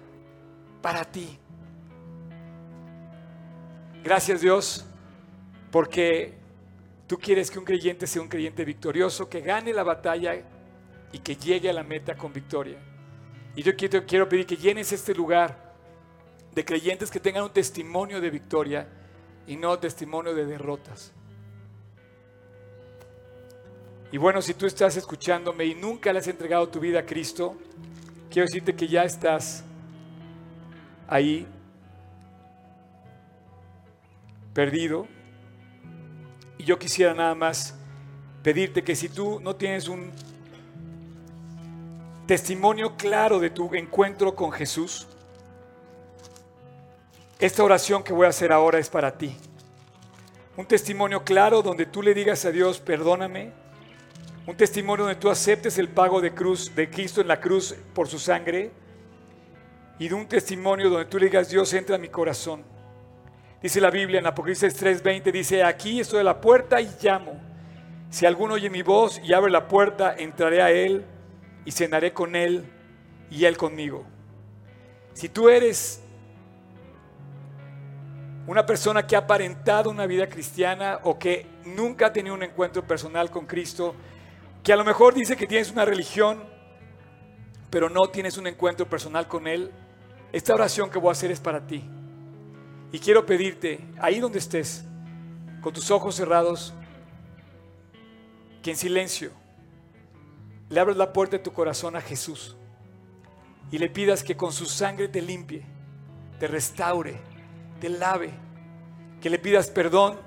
para 0.82 1.04
ti. 1.04 1.38
Gracias 4.02 4.40
Dios, 4.40 4.86
porque 5.70 6.34
tú 7.06 7.18
quieres 7.18 7.50
que 7.50 7.58
un 7.58 7.64
creyente 7.64 8.06
sea 8.06 8.22
un 8.22 8.28
creyente 8.28 8.64
victorioso, 8.64 9.28
que 9.28 9.40
gane 9.40 9.72
la 9.72 9.82
batalla 9.82 10.34
y 11.12 11.18
que 11.18 11.36
llegue 11.36 11.70
a 11.70 11.72
la 11.72 11.82
meta 11.82 12.16
con 12.16 12.32
victoria. 12.32 12.78
Y 13.56 13.62
yo 13.62 13.74
quiero, 13.76 14.06
quiero 14.06 14.28
pedir 14.28 14.46
que 14.46 14.56
llenes 14.56 14.92
este 14.92 15.14
lugar 15.14 15.74
de 16.54 16.64
creyentes 16.64 17.10
que 17.10 17.20
tengan 17.20 17.44
un 17.44 17.52
testimonio 17.52 18.20
de 18.20 18.30
victoria 18.30 18.88
y 19.46 19.56
no 19.56 19.78
testimonio 19.78 20.34
de 20.34 20.46
derrotas. 20.46 21.12
Y 24.10 24.16
bueno, 24.16 24.40
si 24.40 24.54
tú 24.54 24.66
estás 24.66 24.96
escuchándome 24.96 25.66
y 25.66 25.74
nunca 25.74 26.12
le 26.12 26.20
has 26.20 26.28
entregado 26.28 26.68
tu 26.68 26.80
vida 26.80 27.00
a 27.00 27.06
Cristo, 27.06 27.56
quiero 28.38 28.46
decirte 28.46 28.76
que 28.76 28.86
ya 28.86 29.02
estás 29.02 29.64
ahí 31.08 31.44
perdido. 34.54 35.08
Y 36.56 36.62
yo 36.62 36.78
quisiera 36.78 37.14
nada 37.14 37.34
más 37.34 37.74
pedirte 38.44 38.84
que 38.84 38.94
si 38.94 39.08
tú 39.08 39.40
no 39.40 39.56
tienes 39.56 39.88
un 39.88 40.12
testimonio 42.28 42.96
claro 42.96 43.40
de 43.40 43.50
tu 43.50 43.74
encuentro 43.74 44.36
con 44.36 44.52
Jesús, 44.52 45.08
esta 47.40 47.64
oración 47.64 48.04
que 48.04 48.12
voy 48.12 48.26
a 48.26 48.28
hacer 48.28 48.52
ahora 48.52 48.78
es 48.78 48.88
para 48.88 49.18
ti. 49.18 49.36
Un 50.56 50.64
testimonio 50.64 51.24
claro 51.24 51.60
donde 51.60 51.86
tú 51.86 52.02
le 52.02 52.14
digas 52.14 52.44
a 52.44 52.52
Dios, 52.52 52.78
perdóname, 52.78 53.50
un 54.48 54.56
testimonio 54.56 55.04
donde 55.04 55.20
tú 55.20 55.28
aceptes 55.28 55.76
el 55.76 55.90
pago 55.90 56.22
de 56.22 56.32
cruz 56.32 56.74
de 56.74 56.88
Cristo 56.88 57.20
en 57.20 57.28
la 57.28 57.38
cruz 57.38 57.76
por 57.92 58.08
su 58.08 58.18
sangre 58.18 58.70
y 59.98 60.08
de 60.08 60.14
un 60.14 60.26
testimonio 60.26 60.88
donde 60.88 61.04
tú 61.04 61.18
le 61.18 61.26
digas 61.26 61.50
Dios 61.50 61.70
entra 61.74 61.96
a 61.96 61.98
mi 61.98 62.08
corazón. 62.08 62.64
Dice 63.60 63.78
la 63.78 63.90
Biblia 63.90 64.20
en 64.20 64.26
Apocalipsis 64.26 64.74
3:20 64.74 65.30
dice, 65.32 65.62
"Aquí 65.62 66.00
estoy 66.00 66.20
a 66.20 66.24
la 66.24 66.40
puerta 66.40 66.80
y 66.80 66.88
llamo. 66.98 67.38
Si 68.08 68.24
alguno 68.24 68.54
oye 68.54 68.70
mi 68.70 68.80
voz 68.80 69.20
y 69.22 69.34
abre 69.34 69.50
la 69.50 69.68
puerta, 69.68 70.14
entraré 70.16 70.62
a 70.62 70.70
él 70.70 71.04
y 71.66 71.70
cenaré 71.70 72.14
con 72.14 72.34
él 72.34 72.64
y 73.30 73.44
él 73.44 73.58
conmigo." 73.58 74.06
Si 75.12 75.28
tú 75.28 75.50
eres 75.50 76.02
una 78.46 78.64
persona 78.64 79.06
que 79.06 79.14
ha 79.14 79.18
aparentado 79.18 79.90
una 79.90 80.06
vida 80.06 80.26
cristiana 80.26 81.00
o 81.02 81.18
que 81.18 81.44
nunca 81.66 82.06
ha 82.06 82.12
tenido 82.14 82.34
un 82.34 82.44
encuentro 82.44 82.82
personal 82.86 83.30
con 83.30 83.44
Cristo, 83.44 83.94
que 84.62 84.72
a 84.72 84.76
lo 84.76 84.84
mejor 84.84 85.14
dice 85.14 85.36
que 85.36 85.46
tienes 85.46 85.70
una 85.70 85.84
religión, 85.84 86.42
pero 87.70 87.88
no 87.88 88.08
tienes 88.08 88.36
un 88.38 88.46
encuentro 88.46 88.88
personal 88.88 89.28
con 89.28 89.46
Él, 89.46 89.70
esta 90.32 90.54
oración 90.54 90.90
que 90.90 90.98
voy 90.98 91.10
a 91.10 91.12
hacer 91.12 91.30
es 91.30 91.40
para 91.40 91.66
ti. 91.66 91.84
Y 92.92 92.98
quiero 92.98 93.24
pedirte, 93.26 93.80
ahí 94.00 94.20
donde 94.20 94.38
estés, 94.38 94.84
con 95.60 95.72
tus 95.72 95.90
ojos 95.90 96.14
cerrados, 96.14 96.74
que 98.62 98.70
en 98.70 98.76
silencio 98.76 99.30
le 100.68 100.80
abras 100.80 100.96
la 100.96 101.12
puerta 101.12 101.36
de 101.36 101.42
tu 101.42 101.52
corazón 101.52 101.96
a 101.96 102.00
Jesús 102.00 102.56
y 103.70 103.78
le 103.78 103.88
pidas 103.88 104.22
que 104.22 104.36
con 104.36 104.52
su 104.52 104.66
sangre 104.66 105.08
te 105.08 105.22
limpie, 105.22 105.64
te 106.38 106.46
restaure, 106.46 107.18
te 107.80 107.88
lave, 107.88 108.30
que 109.20 109.30
le 109.30 109.38
pidas 109.38 109.68
perdón 109.68 110.18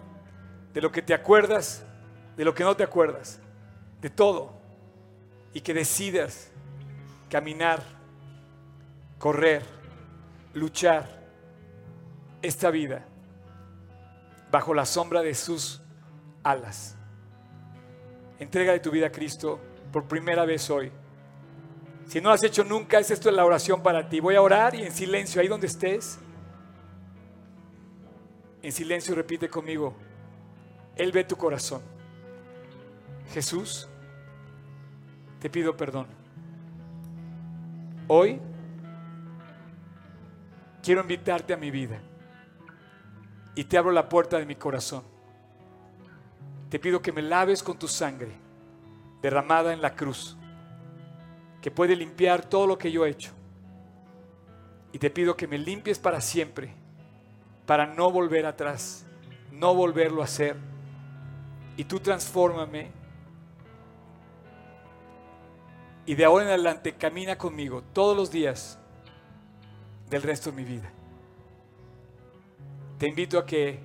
de 0.73 0.81
lo 0.81 0.91
que 0.91 1.01
te 1.01 1.13
acuerdas, 1.13 1.83
de 2.37 2.45
lo 2.45 2.53
que 2.53 2.63
no 2.63 2.75
te 2.75 2.83
acuerdas 2.83 3.39
de 4.01 4.09
todo 4.09 4.51
y 5.53 5.61
que 5.61 5.73
decidas 5.73 6.49
caminar, 7.29 7.83
correr, 9.19 9.63
luchar 10.53 11.21
esta 12.41 12.71
vida 12.71 13.05
bajo 14.51 14.73
la 14.73 14.85
sombra 14.85 15.21
de 15.21 15.33
sus 15.33 15.81
alas. 16.43 16.95
Entrega 18.39 18.73
de 18.73 18.79
tu 18.79 18.91
vida 18.91 19.07
a 19.07 19.11
Cristo 19.11 19.59
por 19.91 20.05
primera 20.05 20.45
vez 20.45 20.69
hoy. 20.69 20.91
Si 22.07 22.19
no 22.19 22.29
lo 22.29 22.35
has 22.35 22.43
hecho 22.43 22.63
nunca, 22.63 22.99
es 22.99 23.11
esto 23.11 23.31
la 23.31 23.45
oración 23.45 23.83
para 23.83 24.09
ti. 24.09 24.19
Voy 24.19 24.35
a 24.35 24.41
orar 24.41 24.75
y 24.75 24.83
en 24.83 24.91
silencio, 24.91 25.39
ahí 25.39 25.47
donde 25.47 25.67
estés, 25.67 26.19
en 28.61 28.71
silencio 28.71 29.15
repite 29.15 29.47
conmigo, 29.47 29.95
Él 30.95 31.11
ve 31.11 31.23
tu 31.23 31.37
corazón. 31.37 31.81
Jesús, 33.33 33.87
te 35.41 35.49
pido 35.49 35.75
perdón. 35.75 36.05
Hoy 38.07 38.39
quiero 40.83 41.01
invitarte 41.01 41.51
a 41.53 41.57
mi 41.57 41.71
vida 41.71 41.99
y 43.55 43.63
te 43.63 43.77
abro 43.77 43.91
la 43.91 44.07
puerta 44.07 44.37
de 44.37 44.45
mi 44.45 44.55
corazón. 44.55 45.03
Te 46.69 46.77
pido 46.77 47.01
que 47.01 47.11
me 47.11 47.23
laves 47.23 47.63
con 47.63 47.77
tu 47.77 47.87
sangre 47.87 48.31
derramada 49.23 49.73
en 49.73 49.81
la 49.81 49.95
cruz, 49.95 50.37
que 51.59 51.71
puede 51.71 51.95
limpiar 51.95 52.45
todo 52.45 52.67
lo 52.67 52.77
que 52.77 52.91
yo 52.91 53.05
he 53.05 53.09
hecho. 53.09 53.31
Y 54.93 54.99
te 54.99 55.09
pido 55.09 55.35
que 55.35 55.47
me 55.47 55.57
limpies 55.57 55.97
para 55.97 56.21
siempre, 56.21 56.71
para 57.65 57.87
no 57.87 58.11
volver 58.11 58.45
atrás, 58.45 59.07
no 59.51 59.73
volverlo 59.73 60.21
a 60.21 60.25
hacer. 60.25 60.55
Y 61.77 61.85
tú 61.85 61.99
transfórmame. 61.99 63.00
Y 66.11 66.15
de 66.15 66.25
ahora 66.25 66.43
en 66.43 66.49
adelante 66.49 66.95
camina 66.95 67.37
conmigo 67.37 67.83
todos 67.93 68.17
los 68.17 68.29
días 68.29 68.77
del 70.09 70.21
resto 70.21 70.51
de 70.51 70.57
mi 70.57 70.65
vida. 70.65 70.91
Te 72.97 73.07
invito 73.07 73.39
a 73.39 73.45
que 73.45 73.79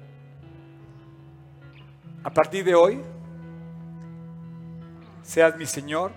a 2.25 2.35
partir 2.35 2.65
de 2.65 2.75
hoy 2.75 3.01
seas 5.23 5.57
mi 5.57 5.67
Señor 5.67 6.11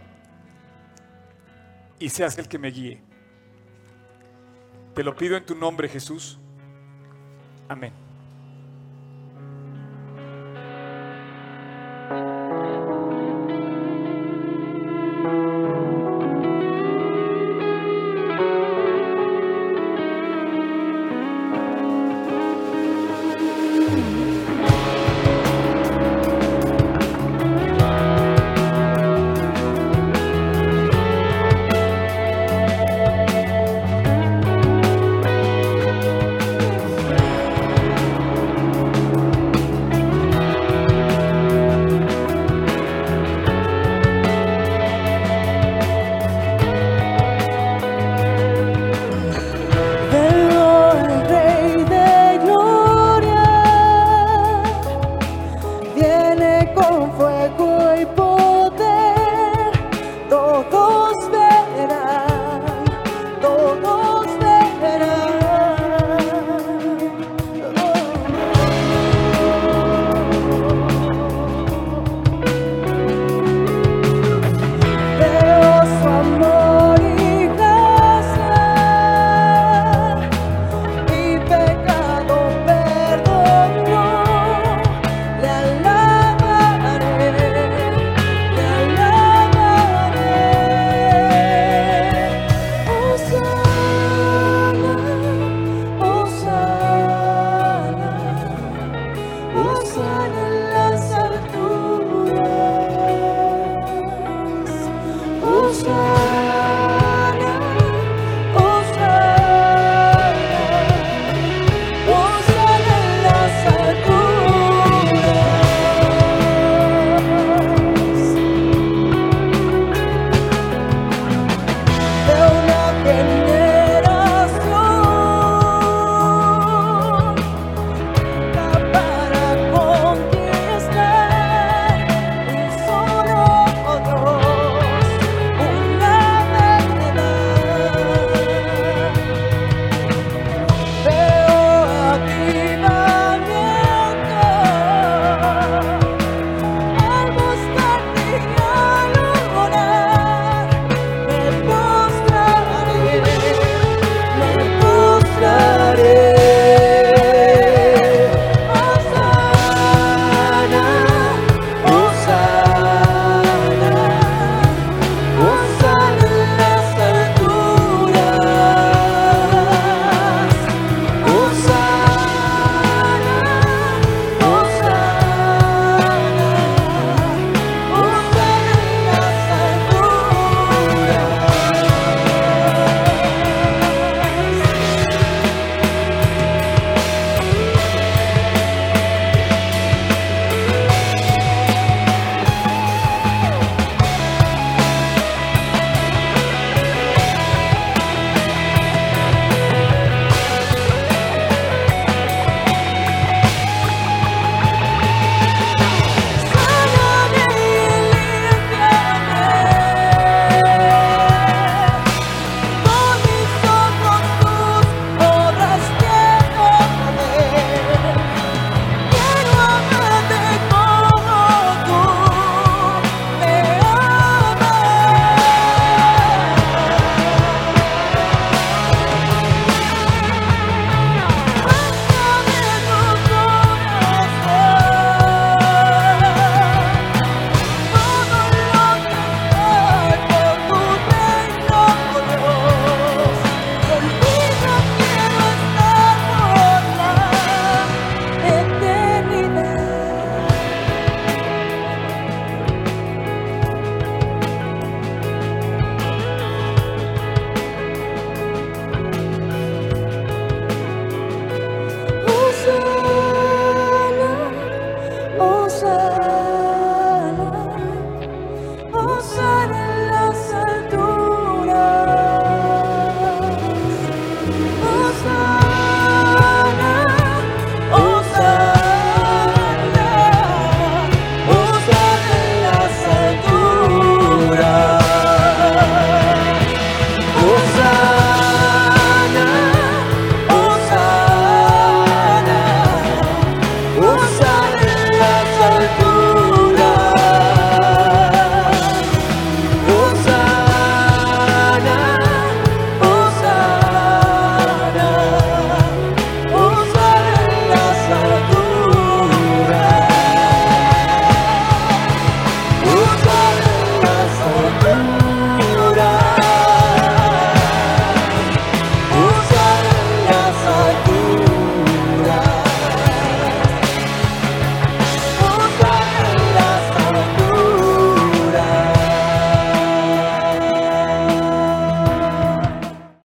y 1.99 2.09
seas 2.09 2.39
el 2.39 2.47
que 2.47 2.57
me 2.57 2.71
guíe. 2.71 3.03
Te 4.95 5.03
lo 5.03 5.15
pido 5.15 5.37
en 5.37 5.45
tu 5.45 5.53
nombre, 5.53 5.87
Jesús. 5.87 6.39
Amén. 7.67 8.08